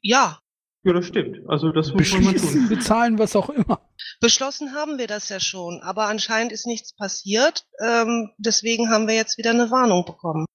Ja, 0.02 0.40
Ja, 0.86 0.94
das 0.94 1.06
stimmt. 1.08 1.40
Also 1.48 1.72
das 1.72 1.94
muss 1.94 2.12
man 2.14 2.24
mal 2.26 2.36
tun. 2.36 2.68
bezahlen, 2.70 3.18
was 3.18 3.36
auch 3.36 3.50
immer. 3.50 3.80
beschlossen 4.20 4.74
haben 4.74 4.98
wir 4.98 5.08
das 5.08 5.30
ja 5.30 5.40
schon, 5.40 5.80
aber 5.82 6.08
anscheinend 6.08 6.52
ist 6.52 6.68
nichts 6.68 6.94
passiert. 6.94 7.66
Ähm, 7.82 8.32
deswegen 8.38 8.90
haben 8.90 9.08
wir 9.08 9.16
jetzt 9.16 9.38
wieder 9.38 9.52
eine 9.52 9.72
Warnung 9.72 10.04
bekommen. 10.06 10.46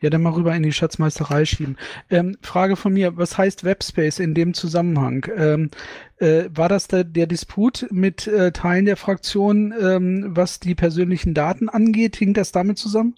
Ja, 0.00 0.10
dann 0.10 0.22
mal 0.22 0.32
rüber 0.32 0.54
in 0.54 0.62
die 0.62 0.72
Schatzmeisterei 0.72 1.44
schieben. 1.44 1.76
Ähm, 2.08 2.36
Frage 2.42 2.76
von 2.76 2.92
mir, 2.92 3.16
was 3.16 3.36
heißt 3.38 3.64
Webspace 3.64 4.18
in 4.18 4.34
dem 4.34 4.54
Zusammenhang? 4.54 5.26
Ähm, 5.36 5.70
äh, 6.16 6.44
war 6.52 6.68
das 6.68 6.88
der, 6.88 7.04
der 7.04 7.26
Disput 7.26 7.86
mit 7.90 8.26
äh, 8.26 8.50
Teilen 8.52 8.86
der 8.86 8.96
Fraktion, 8.96 9.72
ähm, 9.78 10.24
was 10.30 10.58
die 10.58 10.74
persönlichen 10.74 11.34
Daten 11.34 11.68
angeht? 11.68 12.16
Hing 12.16 12.34
das 12.34 12.50
damit 12.50 12.78
zusammen? 12.78 13.14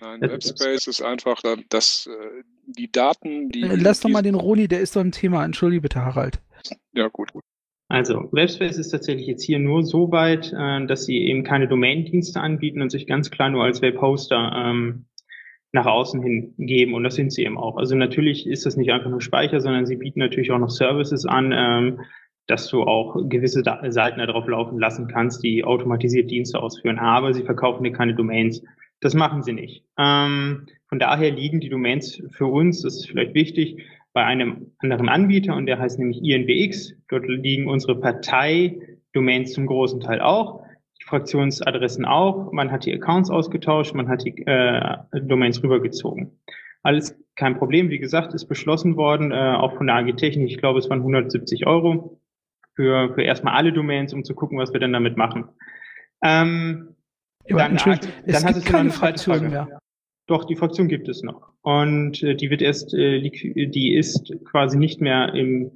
Nein, 0.00 0.20
Webspace 0.20 0.88
ist 0.88 1.00
einfach, 1.02 1.40
da- 1.42 1.56
dass 1.68 2.06
äh, 2.06 2.42
die 2.66 2.90
Daten, 2.90 3.48
die. 3.50 3.62
Äh, 3.62 3.76
Lass 3.76 4.00
doch 4.00 4.08
mal 4.10 4.22
den 4.22 4.34
Roni, 4.34 4.68
der 4.68 4.80
ist 4.80 4.96
doch 4.96 5.00
im 5.00 5.12
Thema. 5.12 5.44
Entschuldige 5.44 5.82
bitte, 5.82 6.04
Harald. 6.04 6.40
Ja, 6.92 7.08
gut, 7.08 7.32
gut. 7.32 7.42
Also, 7.88 8.28
Webspace 8.32 8.78
ist 8.78 8.88
tatsächlich 8.90 9.26
jetzt 9.28 9.44
hier 9.44 9.60
nur 9.60 9.84
so 9.84 10.10
weit, 10.10 10.52
äh, 10.52 10.86
dass 10.86 11.04
sie 11.04 11.18
eben 11.18 11.44
keine 11.44 11.68
Domain-Dienste 11.68 12.40
anbieten 12.40 12.82
und 12.82 12.90
sich 12.90 13.06
ganz 13.06 13.30
klar 13.30 13.48
nur 13.48 13.62
als 13.64 13.80
Webhoster 13.80 14.52
ähm, 14.56 15.06
nach 15.72 15.86
außen 15.86 16.20
hin 16.22 16.54
geben. 16.58 16.94
Und 16.94 17.04
das 17.04 17.14
sind 17.14 17.32
sie 17.32 17.44
eben 17.44 17.58
auch. 17.58 17.76
Also 17.76 17.94
natürlich 17.94 18.46
ist 18.46 18.66
das 18.66 18.76
nicht 18.76 18.90
einfach 18.90 19.10
nur 19.10 19.20
Speicher, 19.20 19.60
sondern 19.60 19.86
sie 19.86 19.96
bieten 19.96 20.18
natürlich 20.18 20.50
auch 20.50 20.58
noch 20.58 20.70
Services 20.70 21.26
an, 21.26 21.52
ähm, 21.54 22.00
dass 22.48 22.68
du 22.68 22.82
auch 22.82 23.16
gewisse 23.28 23.62
Da- 23.62 23.82
Seiten 23.92 24.18
darauf 24.18 24.48
laufen 24.48 24.78
lassen 24.78 25.06
kannst, 25.06 25.44
die 25.44 25.62
automatisiert 25.64 26.30
Dienste 26.30 26.60
ausführen. 26.60 26.98
Aber 26.98 27.34
sie 27.34 27.42
verkaufen 27.42 27.84
dir 27.84 27.92
keine 27.92 28.14
Domains. 28.16 28.62
Das 29.00 29.14
machen 29.14 29.42
sie 29.42 29.52
nicht. 29.52 29.84
Ähm, 29.98 30.66
von 30.88 30.98
daher 30.98 31.30
liegen 31.30 31.60
die 31.60 31.68
Domains 31.68 32.22
für 32.30 32.46
uns, 32.46 32.82
das 32.82 32.96
ist 32.96 33.06
vielleicht 33.06 33.34
wichtig, 33.34 33.84
bei 34.12 34.24
einem 34.24 34.72
anderen 34.78 35.08
Anbieter 35.08 35.54
und 35.56 35.66
der 35.66 35.78
heißt 35.78 35.98
nämlich 35.98 36.22
INBX. 36.22 36.94
Dort 37.08 37.26
liegen 37.26 37.68
unsere 37.68 38.00
Partei-Domains 38.00 39.52
zum 39.52 39.66
großen 39.66 40.00
Teil 40.00 40.20
auch, 40.20 40.62
die 40.98 41.04
Fraktionsadressen 41.04 42.06
auch. 42.06 42.50
Man 42.52 42.70
hat 42.70 42.86
die 42.86 42.94
Accounts 42.94 43.30
ausgetauscht, 43.30 43.94
man 43.94 44.08
hat 44.08 44.24
die 44.24 44.42
äh, 44.46 44.96
Domains 45.12 45.62
rübergezogen. 45.62 46.40
Alles 46.82 47.14
kein 47.34 47.58
Problem. 47.58 47.90
Wie 47.90 47.98
gesagt, 47.98 48.32
ist 48.32 48.46
beschlossen 48.46 48.96
worden, 48.96 49.32
äh, 49.32 49.34
auch 49.34 49.76
von 49.76 49.86
der 49.86 49.96
AG 49.96 50.12
Technik. 50.16 50.48
Ich 50.48 50.58
glaube, 50.58 50.78
es 50.78 50.88
waren 50.88 51.00
170 51.00 51.66
Euro 51.66 52.18
für, 52.74 53.12
für 53.14 53.22
erstmal 53.22 53.54
alle 53.54 53.72
Domains, 53.72 54.14
um 54.14 54.24
zu 54.24 54.34
gucken, 54.34 54.56
was 54.58 54.72
wir 54.72 54.80
denn 54.80 54.92
damit 54.92 55.16
machen. 55.16 55.48
Ähm, 56.22 56.94
Ja, 57.48 57.56
aber 57.56 57.66
Entschuldigung, 57.66 58.10
es 58.24 58.46
gibt 58.46 58.64
keine 58.64 58.80
eine 58.80 58.90
zweite 58.90 58.98
Fraktion 58.98 59.36
Frage. 59.36 59.50
mehr. 59.50 59.78
Doch, 60.26 60.44
die 60.44 60.56
Fraktion 60.56 60.88
gibt 60.88 61.08
es 61.08 61.22
noch. 61.22 61.52
Und 61.62 62.22
äh, 62.22 62.34
die 62.34 62.50
wird 62.50 62.62
erst, 62.62 62.92
äh, 62.94 63.20
die 63.20 63.94
ist 63.94 64.34
quasi 64.44 64.76
nicht 64.76 65.00
mehr 65.00 65.34
im, 65.34 65.70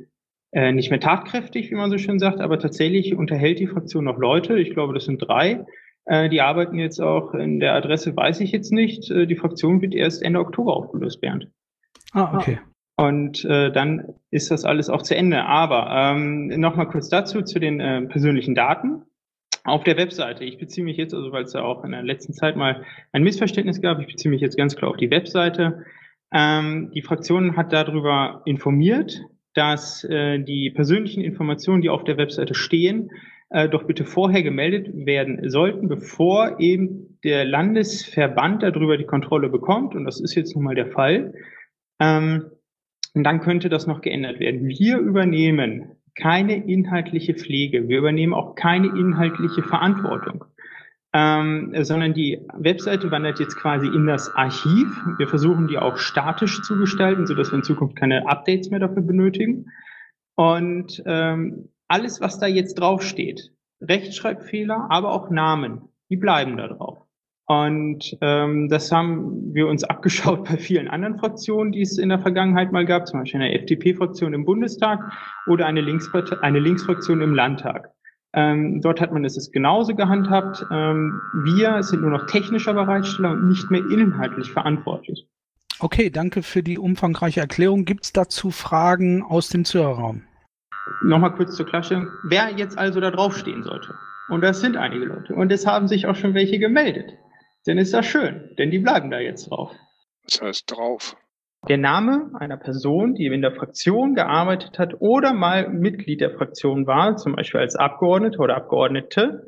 äh, 0.53 0.73
nicht 0.73 0.91
mehr 0.91 1.01
tatkräftig, 1.01 1.71
wie 1.71 1.77
man 1.77 1.91
so 1.91 1.99
schön 1.99 2.19
sagt, 2.19 2.41
aber 2.41 2.59
tatsächlich 2.59 3.15
unterhält 3.15 3.61
die 3.61 3.69
Fraktion 3.69 4.05
noch 4.05 4.19
Leute. 4.19 4.59
Ich 4.59 4.71
glaube, 4.71 4.95
das 4.95 5.05
sind 5.05 5.19
drei. 5.19 5.65
Äh, 6.07 6.29
die 6.29 6.41
arbeiten 6.41 6.79
jetzt 6.79 7.01
auch 7.01 7.35
in 7.35 7.61
der 7.61 7.75
Adresse, 7.75 8.17
weiß 8.17 8.41
ich 8.41 8.51
jetzt 8.51 8.73
nicht. 8.73 9.11
Äh, 9.11 9.27
die 9.27 9.37
Fraktion 9.37 9.81
wird 9.81 9.95
erst 9.95 10.23
Ende 10.23 10.41
Oktober 10.41 10.77
aufgelöst, 10.77 11.21
Bernd. 11.21 11.49
Ah, 12.13 12.37
okay. 12.37 12.59
Und 12.97 13.45
äh, 13.45 13.71
dann 13.73 14.15
ist 14.31 14.51
das 14.51 14.65
alles 14.65 14.91
auch 14.91 15.03
zu 15.03 15.17
Ende. 15.17 15.45
Aber 15.45 15.89
ähm, 15.91 16.49
nochmal 16.49 16.89
kurz 16.89 17.09
dazu, 17.09 17.43
zu 17.43 17.59
den 17.59 17.81
äh, 17.81 18.03
persönlichen 18.03 18.55
Daten. 18.55 19.03
Auf 19.65 19.85
der 19.85 19.97
Webseite, 19.97 20.45
ich 20.45 20.59
beziehe 20.59 20.85
mich 20.85 20.97
jetzt, 20.97 21.15
also 21.15 21.33
weil 21.33 21.45
es 21.45 21.53
ja 21.53 21.63
auch 21.63 21.85
in 21.85 21.93
der 21.93 22.03
letzten 22.03 22.33
Zeit 22.33 22.57
mal 22.57 22.85
ein 23.13 23.23
Missverständnis 23.23 23.83
gab, 23.83 24.01
ich 24.01 24.07
beziehe 24.07 24.31
mich 24.31 24.41
jetzt 24.41 24.57
ganz 24.57 24.77
klar 24.77 24.91
auf 24.91 24.97
die 24.97 25.11
Webseite. 25.11 25.85
Ähm, 26.33 26.91
die 26.95 27.03
Fraktion 27.03 27.57
hat 27.57 27.73
darüber 27.73 28.43
informiert, 28.47 29.21
dass 29.55 30.05
äh, 30.05 30.39
die 30.39 30.71
persönlichen 30.71 31.23
Informationen, 31.23 31.83
die 31.83 31.91
auf 31.91 32.05
der 32.05 32.17
Webseite 32.17 32.55
stehen, 32.55 33.11
äh, 33.51 33.69
doch 33.69 33.85
bitte 33.85 34.05
vorher 34.05 34.43
gemeldet 34.43 34.89
werden 34.95 35.49
sollten, 35.51 35.89
bevor 35.89 36.61
eben 36.61 37.19
der 37.25 37.45
Landesverband 37.45 38.63
darüber 38.63 38.97
die 38.97 39.07
Kontrolle 39.07 39.49
bekommt. 39.49 39.95
Und 39.95 40.05
das 40.05 40.21
ist 40.21 40.35
jetzt 40.37 40.55
nun 40.55 40.65
mal 40.65 40.75
der 40.75 40.87
Fall. 40.87 41.35
Ähm, 42.01 42.45
und 43.13 43.25
dann 43.25 43.41
könnte 43.41 43.69
das 43.69 43.89
noch 43.89 44.03
geändert 44.03 44.39
werden. 44.39 44.69
Wir 44.69 44.99
übernehmen 44.99 45.97
keine 46.21 46.65
inhaltliche 46.65 47.35
Pflege. 47.35 47.89
Wir 47.89 47.99
übernehmen 47.99 48.35
auch 48.35 48.55
keine 48.55 48.89
inhaltliche 48.89 49.63
Verantwortung. 49.63 50.45
Ähm, 51.13 51.75
sondern 51.81 52.15
die 52.15 52.47
Webseite 52.55 53.11
wandert 53.11 53.41
jetzt 53.41 53.57
quasi 53.57 53.89
in 53.89 54.07
das 54.07 54.33
Archiv. 54.37 54.89
Wir 55.19 55.27
versuchen 55.27 55.67
die 55.67 55.79
auch 55.79 55.97
statisch 55.97 56.63
zu 56.63 56.79
gestalten, 56.79 57.27
sodass 57.27 57.51
wir 57.51 57.57
in 57.57 57.65
Zukunft 57.65 57.97
keine 57.97 58.29
Updates 58.29 58.71
mehr 58.71 58.79
dafür 58.79 59.03
benötigen. 59.03 59.67
Und 60.37 61.03
ähm, 61.07 61.71
alles, 61.89 62.21
was 62.21 62.39
da 62.39 62.47
jetzt 62.47 62.75
draufsteht, 62.75 63.53
Rechtschreibfehler, 63.81 64.87
aber 64.89 65.13
auch 65.13 65.31
Namen, 65.31 65.83
die 66.11 66.17
bleiben 66.17 66.57
da 66.57 66.69
drauf. 66.69 66.99
Und 67.51 68.17
ähm, 68.21 68.69
das 68.69 68.93
haben 68.93 69.53
wir 69.53 69.67
uns 69.67 69.83
abgeschaut 69.83 70.45
bei 70.45 70.57
vielen 70.57 70.87
anderen 70.87 71.19
Fraktionen, 71.19 71.73
die 71.73 71.81
es 71.81 71.99
in 71.99 72.09
der 72.09 72.21
Vergangenheit 72.21 72.71
mal 72.71 72.87
gab, 72.87 73.09
zum 73.09 73.19
Beispiel 73.19 73.41
eine 73.41 73.59
FDP-Fraktion 73.59 74.35
im 74.35 74.45
Bundestag 74.45 75.01
oder 75.49 75.67
eine, 75.67 75.81
Linkspartei, 75.81 76.39
eine 76.43 76.61
Linksfraktion 76.61 77.21
im 77.21 77.35
Landtag. 77.35 77.91
Ähm, 78.35 78.81
dort 78.83 79.01
hat 79.01 79.13
man 79.13 79.25
es 79.25 79.51
genauso 79.51 79.97
gehandhabt. 79.97 80.65
Ähm, 80.71 81.21
wir 81.43 81.83
sind 81.83 82.03
nur 82.03 82.13
noch 82.13 82.27
technischer 82.27 82.73
Bereitsteller 82.73 83.33
und 83.33 83.49
nicht 83.49 83.69
mehr 83.69 83.83
inhaltlich 83.91 84.49
verantwortlich. 84.53 85.27
Okay, 85.81 86.09
danke 86.09 86.45
für 86.45 86.63
die 86.63 86.79
umfangreiche 86.79 87.41
Erklärung. 87.41 87.85
Gibt 87.85 88.05
es 88.05 88.13
dazu 88.13 88.53
Fragen 88.53 89.25
aus 89.25 89.49
dem 89.49 89.65
Zuhörerraum? 89.65 90.23
Nochmal 91.03 91.35
kurz 91.35 91.57
zur 91.57 91.67
Klasche. 91.67 92.07
Wer 92.23 92.51
jetzt 92.57 92.79
also 92.79 93.01
da 93.01 93.11
draufstehen 93.11 93.65
sollte, 93.65 93.97
und 94.29 94.43
das 94.43 94.61
sind 94.61 94.77
einige 94.77 95.07
Leute, 95.07 95.35
und 95.35 95.51
es 95.51 95.67
haben 95.67 95.89
sich 95.89 96.07
auch 96.07 96.15
schon 96.15 96.35
welche 96.35 96.61
gemeldet, 96.61 97.17
dann 97.65 97.79
ist 97.79 97.93
das 97.95 98.07
schön, 98.07 98.55
denn 98.59 98.71
die 98.71 98.79
bleiben 98.79 99.11
da 99.11 99.21
jetzt 99.21 99.51
drauf. 99.51 99.73
Das 100.25 100.41
heißt 100.41 100.71
drauf. 100.71 101.17
Der 101.69 101.77
Name 101.77 102.31
einer 102.39 102.57
Person, 102.57 103.15
die 103.15 103.27
in 103.27 103.43
der 103.43 103.53
Fraktion 103.53 104.15
gearbeitet 104.15 104.79
hat 104.79 105.01
oder 105.01 105.35
mal 105.35 105.69
Mitglied 105.69 106.23
der 106.23 106.31
Fraktion 106.31 106.87
war, 106.87 107.17
zum 107.17 107.37
Beispiel 107.37 107.61
als 107.61 107.77
Abgeordneter 107.77 108.41
oder 108.41 108.57
Abgeordnete, 108.57 109.47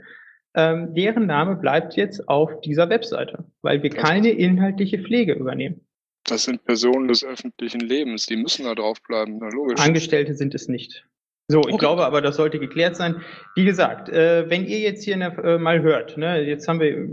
ähm, 0.54 0.92
deren 0.94 1.26
Name 1.26 1.56
bleibt 1.56 1.96
jetzt 1.96 2.28
auf 2.28 2.60
dieser 2.60 2.90
Webseite, 2.90 3.46
weil 3.62 3.82
wir 3.82 3.88
keine 3.88 4.30
inhaltliche 4.30 4.98
Pflege 4.98 5.32
übernehmen. 5.32 5.86
Das 6.24 6.44
sind 6.44 6.64
Personen 6.64 7.08
des 7.08 7.24
öffentlichen 7.24 7.80
Lebens, 7.80 8.26
die 8.26 8.36
müssen 8.36 8.66
da 8.66 8.74
drauf 8.74 8.98
bleiben. 9.02 9.38
Na 9.40 9.48
logisch. 9.48 9.80
Angestellte 9.80 10.34
sind 10.34 10.54
es 10.54 10.68
nicht. 10.68 11.06
So, 11.48 11.62
ich 11.68 11.78
glaube 11.78 12.04
aber, 12.04 12.20
das 12.20 12.36
sollte 12.36 12.58
geklärt 12.58 12.94
sein. 12.94 13.22
Wie 13.56 13.64
gesagt, 13.64 14.08
äh, 14.10 14.48
wenn 14.48 14.64
ihr 14.64 14.78
jetzt 14.78 15.04
hier 15.04 15.16
ne, 15.16 15.36
äh, 15.42 15.58
mal 15.58 15.82
hört, 15.82 16.16
ne, 16.16 16.42
jetzt 16.42 16.68
haben 16.68 16.80
wir 16.80 17.08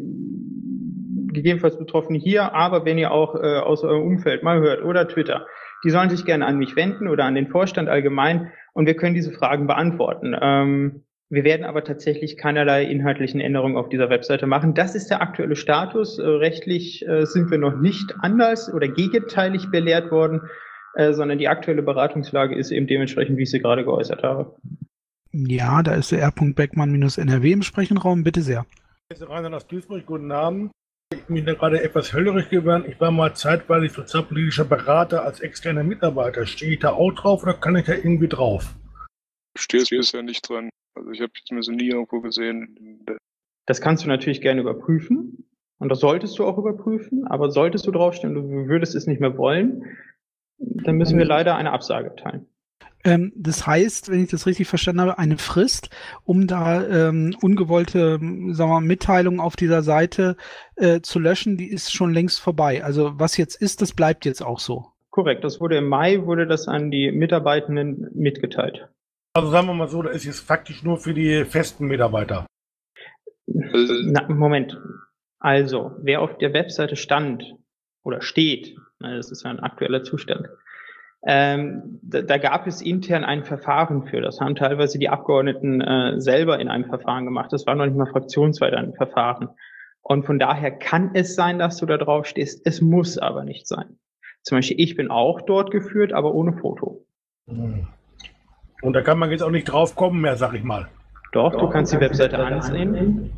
gegebenenfalls 1.33 1.77
Betroffene 1.77 2.17
hier, 2.17 2.53
aber 2.53 2.85
wenn 2.85 2.97
ihr 2.97 3.11
auch 3.11 3.35
äh, 3.35 3.59
aus 3.59 3.83
eurem 3.83 4.03
Umfeld 4.03 4.43
mal 4.43 4.59
hört 4.59 4.83
oder 4.83 5.07
Twitter, 5.07 5.45
die 5.83 5.89
sollen 5.89 6.09
sich 6.09 6.25
gerne 6.25 6.45
an 6.45 6.57
mich 6.57 6.75
wenden 6.75 7.07
oder 7.07 7.25
an 7.25 7.35
den 7.35 7.47
Vorstand 7.47 7.89
allgemein 7.89 8.51
und 8.73 8.85
wir 8.85 8.95
können 8.95 9.15
diese 9.15 9.31
Fragen 9.31 9.67
beantworten. 9.67 10.35
Ähm, 10.39 11.03
wir 11.31 11.43
werden 11.43 11.63
aber 11.63 11.83
tatsächlich 11.83 12.37
keinerlei 12.37 12.83
inhaltlichen 12.83 13.39
Änderungen 13.39 13.77
auf 13.77 13.89
dieser 13.89 14.09
Webseite 14.09 14.47
machen. 14.47 14.73
Das 14.73 14.95
ist 14.95 15.11
der 15.11 15.21
aktuelle 15.21 15.55
Status. 15.55 16.17
Äh, 16.17 16.23
rechtlich 16.23 17.07
äh, 17.07 17.25
sind 17.25 17.51
wir 17.51 17.59
noch 17.59 17.79
nicht 17.79 18.15
anders 18.19 18.73
oder 18.73 18.87
gegenteilig 18.87 19.69
belehrt 19.69 20.11
worden, 20.11 20.41
äh, 20.95 21.13
sondern 21.13 21.37
die 21.37 21.47
aktuelle 21.47 21.83
Beratungslage 21.83 22.55
ist 22.55 22.71
eben 22.71 22.87
dementsprechend, 22.87 23.37
wie 23.37 23.43
ich 23.43 23.51
sie 23.51 23.59
gerade 23.59 23.83
geäußert 23.83 24.23
habe. 24.23 24.55
Ja, 25.31 25.83
da 25.83 25.93
ist 25.93 26.11
der 26.11 26.21
R. 26.21 26.31
Beckmann-NRW 26.31 27.51
im 27.51 27.61
Sprechenraum. 27.61 28.23
Bitte 28.23 28.41
sehr. 28.41 28.65
Rainer 29.21 29.55
aus 29.55 29.67
Duisburg, 29.67 30.05
guten 30.07 30.31
Abend. 30.31 30.71
Ich 31.11 31.25
bin 31.25 31.43
da 31.43 31.55
gerade 31.55 31.81
etwas 31.81 32.13
höllerig 32.13 32.49
geworden. 32.49 32.85
Ich 32.87 32.99
war 32.99 33.09
mal 33.09 33.33
zeitweilig 33.33 33.93
sozialpolitischer 33.93 34.65
Berater 34.65 35.23
als 35.23 35.39
externer 35.39 35.83
Mitarbeiter. 35.83 36.45
Stehe 36.45 36.73
ich 36.73 36.79
da 36.79 36.91
auch 36.91 37.11
drauf 37.13 37.41
oder 37.41 37.55
kann 37.55 37.75
ich 37.75 37.85
da 37.85 37.93
irgendwie 37.93 38.27
drauf? 38.27 38.75
Stehst 39.57 39.89
bisher 39.89 40.21
nicht 40.21 40.47
dran. 40.47 40.69
Also 40.93 41.09
ich 41.09 41.21
habe 41.21 41.31
jetzt 41.35 41.51
mir 41.51 41.63
so 41.63 41.71
nie 41.71 41.87
irgendwo 41.87 42.21
gesehen. 42.21 43.03
Das 43.65 43.81
kannst 43.81 44.03
du 44.03 44.07
natürlich 44.07 44.41
gerne 44.41 44.61
überprüfen. 44.61 45.47
Und 45.79 45.89
das 45.89 45.99
solltest 45.99 46.37
du 46.37 46.45
auch 46.45 46.59
überprüfen. 46.59 47.25
Aber 47.25 47.49
solltest 47.49 47.87
du 47.87 47.91
draufstehen 47.91 48.37
und 48.37 48.51
du 48.51 48.67
würdest 48.67 48.93
es 48.93 49.07
nicht 49.07 49.19
mehr 49.19 49.35
wollen, 49.35 49.85
dann 50.59 50.97
müssen 50.97 51.17
wir 51.17 51.25
leider 51.25 51.55
eine 51.55 51.71
Absage 51.71 52.15
teilen. 52.17 52.45
Ähm, 53.03 53.31
das 53.35 53.65
heißt, 53.65 54.09
wenn 54.09 54.23
ich 54.23 54.29
das 54.29 54.45
richtig 54.45 54.67
verstanden 54.67 55.01
habe, 55.01 55.17
eine 55.17 55.37
Frist, 55.37 55.89
um 56.23 56.47
da 56.47 56.85
ähm, 56.85 57.35
ungewollte 57.41 58.19
sagen 58.19 58.21
wir, 58.21 58.67
mal, 58.67 58.81
Mitteilungen 58.81 59.39
auf 59.39 59.55
dieser 59.55 59.81
Seite 59.81 60.35
äh, 60.75 61.01
zu 61.01 61.19
löschen, 61.19 61.57
die 61.57 61.69
ist 61.69 61.93
schon 61.93 62.13
längst 62.13 62.39
vorbei. 62.39 62.83
Also 62.83 63.13
was 63.17 63.37
jetzt 63.37 63.55
ist, 63.61 63.81
das 63.81 63.93
bleibt 63.93 64.25
jetzt 64.25 64.41
auch 64.41 64.59
so. 64.59 64.87
Korrekt, 65.09 65.43
das 65.43 65.59
wurde 65.59 65.77
im 65.77 65.87
Mai, 65.87 66.25
wurde 66.25 66.45
das 66.45 66.67
an 66.67 66.91
die 66.91 67.11
Mitarbeitenden 67.11 68.09
mitgeteilt. 68.13 68.89
Also 69.33 69.49
sagen 69.49 69.67
wir 69.67 69.73
mal 69.73 69.87
so, 69.87 70.01
da 70.01 70.09
ist 70.09 70.25
jetzt 70.25 70.41
faktisch 70.41 70.83
nur 70.83 70.97
für 70.97 71.13
die 71.13 71.45
festen 71.45 71.87
Mitarbeiter. 71.87 72.45
Na, 73.47 74.27
Moment. 74.27 74.77
Also, 75.39 75.91
wer 76.01 76.21
auf 76.21 76.37
der 76.37 76.53
Webseite 76.53 76.95
stand 76.95 77.43
oder 78.03 78.21
steht, 78.21 78.75
das 78.99 79.31
ist 79.31 79.43
ja 79.43 79.51
ein 79.51 79.61
aktueller 79.61 80.03
Zustand, 80.03 80.47
ähm, 81.25 81.99
da, 82.01 82.21
da, 82.21 82.37
gab 82.37 82.65
es 82.65 82.81
intern 82.81 83.25
ein 83.25 83.43
Verfahren 83.43 84.05
für. 84.05 84.21
Das 84.21 84.39
haben 84.39 84.55
teilweise 84.55 84.99
die 84.99 85.09
Abgeordneten 85.09 85.81
äh, 85.81 86.21
selber 86.21 86.59
in 86.59 86.69
einem 86.69 86.85
Verfahren 86.85 87.25
gemacht. 87.25 87.51
Das 87.51 87.67
war 87.67 87.75
noch 87.75 87.85
nicht 87.85 87.97
mal 87.97 88.05
fraktionsweit 88.05 88.73
ein 88.73 88.93
Verfahren. 88.93 89.49
Und 90.01 90.25
von 90.25 90.39
daher 90.39 90.71
kann 90.71 91.11
es 91.13 91.35
sein, 91.35 91.59
dass 91.59 91.77
du 91.77 91.85
da 91.85 91.97
drauf 91.97 92.25
stehst. 92.25 92.65
Es 92.65 92.81
muss 92.81 93.17
aber 93.17 93.43
nicht 93.43 93.67
sein. 93.67 93.99
Zum 94.43 94.57
Beispiel, 94.57 94.79
ich 94.79 94.95
bin 94.95 95.11
auch 95.11 95.41
dort 95.41 95.71
geführt, 95.71 96.13
aber 96.13 96.33
ohne 96.33 96.53
Foto. 96.53 97.05
Und 98.81 98.93
da 98.93 99.01
kann 99.01 99.19
man 99.19 99.29
jetzt 99.29 99.43
auch 99.43 99.51
nicht 99.51 99.65
drauf 99.65 99.95
kommen 99.95 100.21
mehr, 100.21 100.37
sag 100.37 100.53
ich 100.53 100.63
mal. 100.63 100.87
Doch, 101.33 101.51
Doch 101.51 101.59
du 101.59 101.69
kannst 101.69 101.93
die 101.93 101.99
Webseite 101.99 102.39
ansehen. 102.39 103.31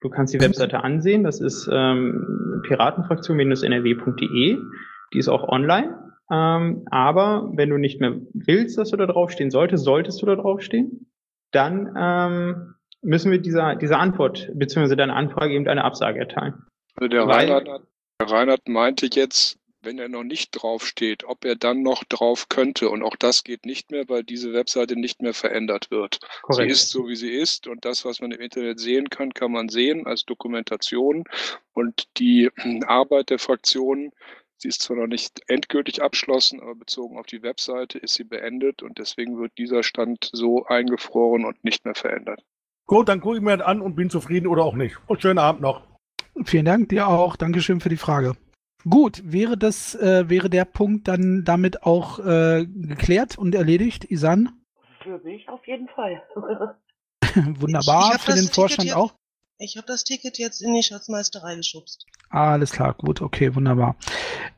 Du 0.00 0.10
kannst 0.10 0.34
die 0.34 0.40
Webseite 0.40 0.84
ansehen. 0.84 1.24
Das 1.24 1.40
ist 1.40 1.68
ähm, 1.72 2.60
piratenfraktion-nrw.de. 2.66 4.58
Die 5.12 5.18
ist 5.18 5.28
auch 5.28 5.48
online. 5.48 5.98
Ähm, 6.30 6.86
aber 6.90 7.50
wenn 7.54 7.70
du 7.70 7.78
nicht 7.78 8.00
mehr 8.00 8.14
willst, 8.32 8.78
dass 8.78 8.90
du 8.90 8.96
da 8.96 9.06
draufstehen 9.06 9.50
solltest, 9.50 9.84
solltest 9.84 10.22
du 10.22 10.26
da 10.26 10.36
draufstehen, 10.36 11.10
dann 11.50 11.94
ähm, 11.96 12.74
müssen 13.02 13.30
wir 13.30 13.38
dieser, 13.38 13.76
dieser 13.76 13.98
Antwort 13.98 14.50
bzw. 14.54 14.96
deiner 14.96 15.16
Anfrage 15.16 15.54
eben 15.54 15.68
eine 15.68 15.84
Absage 15.84 16.20
erteilen. 16.20 16.54
Also 16.96 17.08
der, 17.08 17.26
Weil, 17.26 17.50
Reinhard, 17.50 17.86
der 18.20 18.30
Reinhard 18.30 18.68
meinte 18.68 19.08
jetzt, 19.12 19.58
wenn 19.84 19.98
er 19.98 20.08
noch 20.08 20.24
nicht 20.24 20.50
draufsteht, 20.52 21.24
ob 21.24 21.44
er 21.44 21.56
dann 21.56 21.82
noch 21.82 22.04
drauf 22.04 22.48
könnte. 22.48 22.88
Und 22.88 23.02
auch 23.02 23.16
das 23.16 23.44
geht 23.44 23.66
nicht 23.66 23.90
mehr, 23.90 24.08
weil 24.08 24.24
diese 24.24 24.52
Webseite 24.52 24.98
nicht 24.98 25.20
mehr 25.20 25.34
verändert 25.34 25.90
wird. 25.90 26.20
Korrekt. 26.42 26.68
Sie 26.68 26.72
ist 26.72 26.88
so, 26.88 27.06
wie 27.08 27.16
sie 27.16 27.30
ist. 27.30 27.66
Und 27.66 27.84
das, 27.84 28.04
was 28.04 28.20
man 28.20 28.32
im 28.32 28.40
Internet 28.40 28.80
sehen 28.80 29.10
kann, 29.10 29.34
kann 29.34 29.52
man 29.52 29.68
sehen 29.68 30.06
als 30.06 30.24
Dokumentation. 30.24 31.24
Und 31.74 32.04
die 32.18 32.50
Arbeit 32.86 33.30
der 33.30 33.38
Fraktionen 33.38 34.12
Sie 34.56 34.68
ist 34.68 34.82
zwar 34.82 34.96
noch 34.96 35.06
nicht 35.06 35.40
endgültig 35.48 36.02
abgeschlossen, 36.02 36.60
aber 36.60 36.74
bezogen 36.74 37.18
auf 37.18 37.26
die 37.26 37.42
Webseite 37.42 37.98
ist 37.98 38.14
sie 38.14 38.24
beendet 38.24 38.82
und 38.82 38.98
deswegen 38.98 39.38
wird 39.38 39.52
dieser 39.58 39.82
Stand 39.82 40.30
so 40.32 40.64
eingefroren 40.66 41.44
und 41.44 41.62
nicht 41.64 41.84
mehr 41.84 41.94
verändert. 41.94 42.42
Gut, 42.86 43.08
dann 43.08 43.20
gucke 43.20 43.36
ich 43.36 43.42
mir 43.42 43.56
das 43.56 43.66
an 43.66 43.80
und 43.80 43.94
bin 43.94 44.10
zufrieden 44.10 44.46
oder 44.46 44.64
auch 44.64 44.74
nicht. 44.74 44.96
Und 45.06 45.22
schönen 45.22 45.38
Abend 45.38 45.62
noch. 45.62 45.82
Vielen 46.44 46.64
Dank 46.64 46.88
dir 46.88 47.08
auch. 47.08 47.36
Dankeschön 47.36 47.80
für 47.80 47.88
die 47.88 47.96
Frage. 47.96 48.36
Gut, 48.88 49.22
wäre 49.24 49.56
das, 49.56 49.94
äh, 49.94 50.28
wäre 50.28 50.50
der 50.50 50.66
Punkt 50.66 51.08
dann 51.08 51.42
damit 51.44 51.84
auch 51.84 52.18
äh, 52.18 52.66
geklärt 52.66 53.38
und 53.38 53.54
erledigt, 53.54 54.04
Isan? 54.04 54.60
Für 55.02 55.18
mich 55.20 55.48
auf 55.48 55.66
jeden 55.66 55.88
Fall. 55.88 56.22
Wunderbar, 57.34 58.18
für 58.18 58.34
den 58.34 58.48
Vorstand 58.48 58.94
auch. 58.94 59.14
Ich 59.64 59.78
habe 59.78 59.86
das 59.86 60.04
Ticket 60.04 60.38
jetzt 60.38 60.60
in 60.60 60.74
die 60.74 60.82
Schatzmeisterei 60.82 61.56
geschubst. 61.56 62.04
Alles 62.28 62.70
klar, 62.70 62.92
gut, 62.92 63.22
okay, 63.22 63.54
wunderbar. 63.54 63.96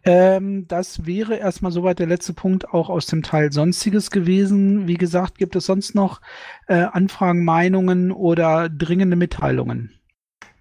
Ähm, 0.02 0.66
das 0.66 1.06
wäre 1.06 1.36
erstmal 1.36 1.70
soweit 1.70 2.00
der 2.00 2.08
letzte 2.08 2.32
Punkt 2.32 2.68
auch 2.74 2.88
aus 2.88 3.06
dem 3.06 3.22
Teil 3.22 3.52
Sonstiges 3.52 4.10
gewesen. 4.10 4.88
Wie 4.88 4.96
gesagt, 4.96 5.38
gibt 5.38 5.54
es 5.54 5.66
sonst 5.66 5.94
noch 5.94 6.20
äh, 6.66 6.74
Anfragen, 6.74 7.44
Meinungen 7.44 8.10
oder 8.10 8.68
dringende 8.68 9.14
Mitteilungen? 9.14 9.92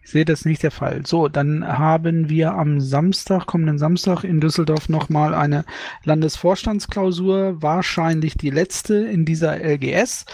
Ich 0.03 0.11
sehe 0.11 0.25
das 0.25 0.45
nicht 0.45 0.61
der 0.61 0.69
Fall. 0.69 1.03
So, 1.07 1.27
dann 1.27 1.67
haben 1.67 2.29
wir 2.29 2.53
am 2.53 2.79
Samstag, 2.79 3.47
kommenden 3.47 3.79
Samstag 3.79 4.23
in 4.23 4.39
Düsseldorf 4.39 4.89
nochmal 4.89 5.33
eine 5.33 5.65
Landesvorstandsklausur, 6.03 7.63
wahrscheinlich 7.63 8.35
die 8.35 8.51
letzte 8.51 8.97
in 8.97 9.25
dieser 9.25 9.57
LGS 9.57 10.25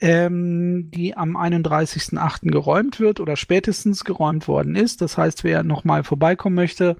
ähm, 0.00 0.90
die 0.94 1.16
am 1.16 1.36
31.08. 1.36 2.50
geräumt 2.50 3.00
wird 3.00 3.18
oder 3.20 3.36
spätestens 3.36 4.04
geräumt 4.04 4.46
worden 4.46 4.76
ist. 4.76 5.00
Das 5.00 5.18
heißt, 5.18 5.42
wer 5.44 5.64
nochmal 5.64 6.04
vorbeikommen 6.04 6.54
möchte, 6.54 6.96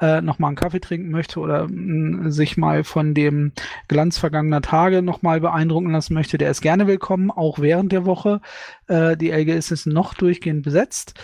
äh, 0.00 0.20
nochmal 0.20 0.48
einen 0.48 0.56
Kaffee 0.56 0.80
trinken 0.80 1.10
möchte 1.10 1.40
oder 1.40 1.66
mh, 1.68 2.30
sich 2.30 2.56
mal 2.56 2.84
von 2.84 3.14
dem 3.14 3.52
Glanz 3.88 4.18
vergangener 4.18 4.62
Tage 4.62 5.02
nochmal 5.02 5.40
beeindrucken 5.40 5.90
lassen 5.90 6.14
möchte, 6.14 6.38
der 6.38 6.50
ist 6.50 6.60
gerne 6.60 6.86
willkommen, 6.86 7.30
auch 7.30 7.58
während 7.58 7.90
der 7.92 8.06
Woche. 8.06 8.40
Äh, 8.86 9.16
die 9.16 9.30
LGS 9.30 9.72
ist 9.72 9.86
noch 9.86 10.14
durchgehend 10.14 10.62
besetzt. 10.62 11.14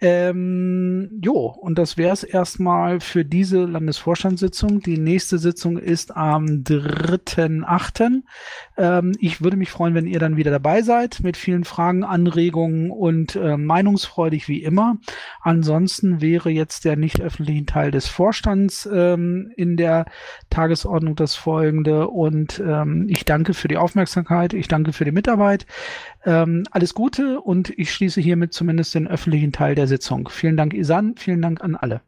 Ähm, 0.00 1.20
jo, 1.24 1.46
und 1.60 1.76
das 1.76 1.96
wäre 1.96 2.12
es 2.12 2.22
erstmal 2.22 3.00
für 3.00 3.24
diese 3.24 3.64
Landesvorstandssitzung. 3.64 4.80
Die 4.80 4.96
nächste 4.96 5.38
Sitzung 5.38 5.76
ist 5.76 6.16
am 6.16 6.62
3.8. 6.62 8.22
Ähm, 8.78 9.12
ich 9.18 9.42
würde 9.42 9.56
mich 9.56 9.70
freuen, 9.70 9.94
wenn 9.94 10.06
ihr 10.06 10.20
dann 10.20 10.36
wieder 10.36 10.50
dabei 10.50 10.82
seid 10.82 11.20
mit 11.22 11.36
vielen 11.36 11.64
Fragen, 11.64 12.04
Anregungen 12.04 12.90
und 12.90 13.36
äh, 13.36 13.56
meinungsfreudig 13.56 14.48
wie 14.48 14.62
immer. 14.62 14.96
Ansonsten 15.42 16.20
wäre 16.20 16.50
jetzt 16.50 16.84
der 16.84 16.96
nicht 16.96 17.20
öffentliche 17.20 17.66
Teil 17.66 17.90
des 17.90 18.06
Vorstands 18.06 18.88
ähm, 18.90 19.52
in 19.56 19.76
der 19.76 20.06
Tagesordnung 20.48 21.16
das 21.16 21.34
folgende. 21.34 22.08
Und 22.08 22.62
ähm, 22.64 23.06
ich 23.08 23.24
danke 23.24 23.52
für 23.52 23.68
die 23.68 23.76
Aufmerksamkeit, 23.76 24.54
ich 24.54 24.68
danke 24.68 24.92
für 24.92 25.04
die 25.04 25.12
Mitarbeit. 25.12 25.66
Ähm, 26.24 26.64
alles 26.70 26.94
Gute 26.94 27.40
und 27.40 27.70
ich 27.76 27.92
schließe 27.92 28.20
hiermit 28.20 28.52
zumindest 28.52 28.94
den 28.94 29.08
öffentlichen 29.08 29.52
Teil 29.52 29.74
der 29.74 29.88
Sitzung. 29.88 30.28
Vielen 30.28 30.56
Dank, 30.56 30.72
Isan. 30.72 31.14
Vielen 31.16 31.42
Dank 31.42 31.62
an 31.62 31.74
alle. 31.74 32.07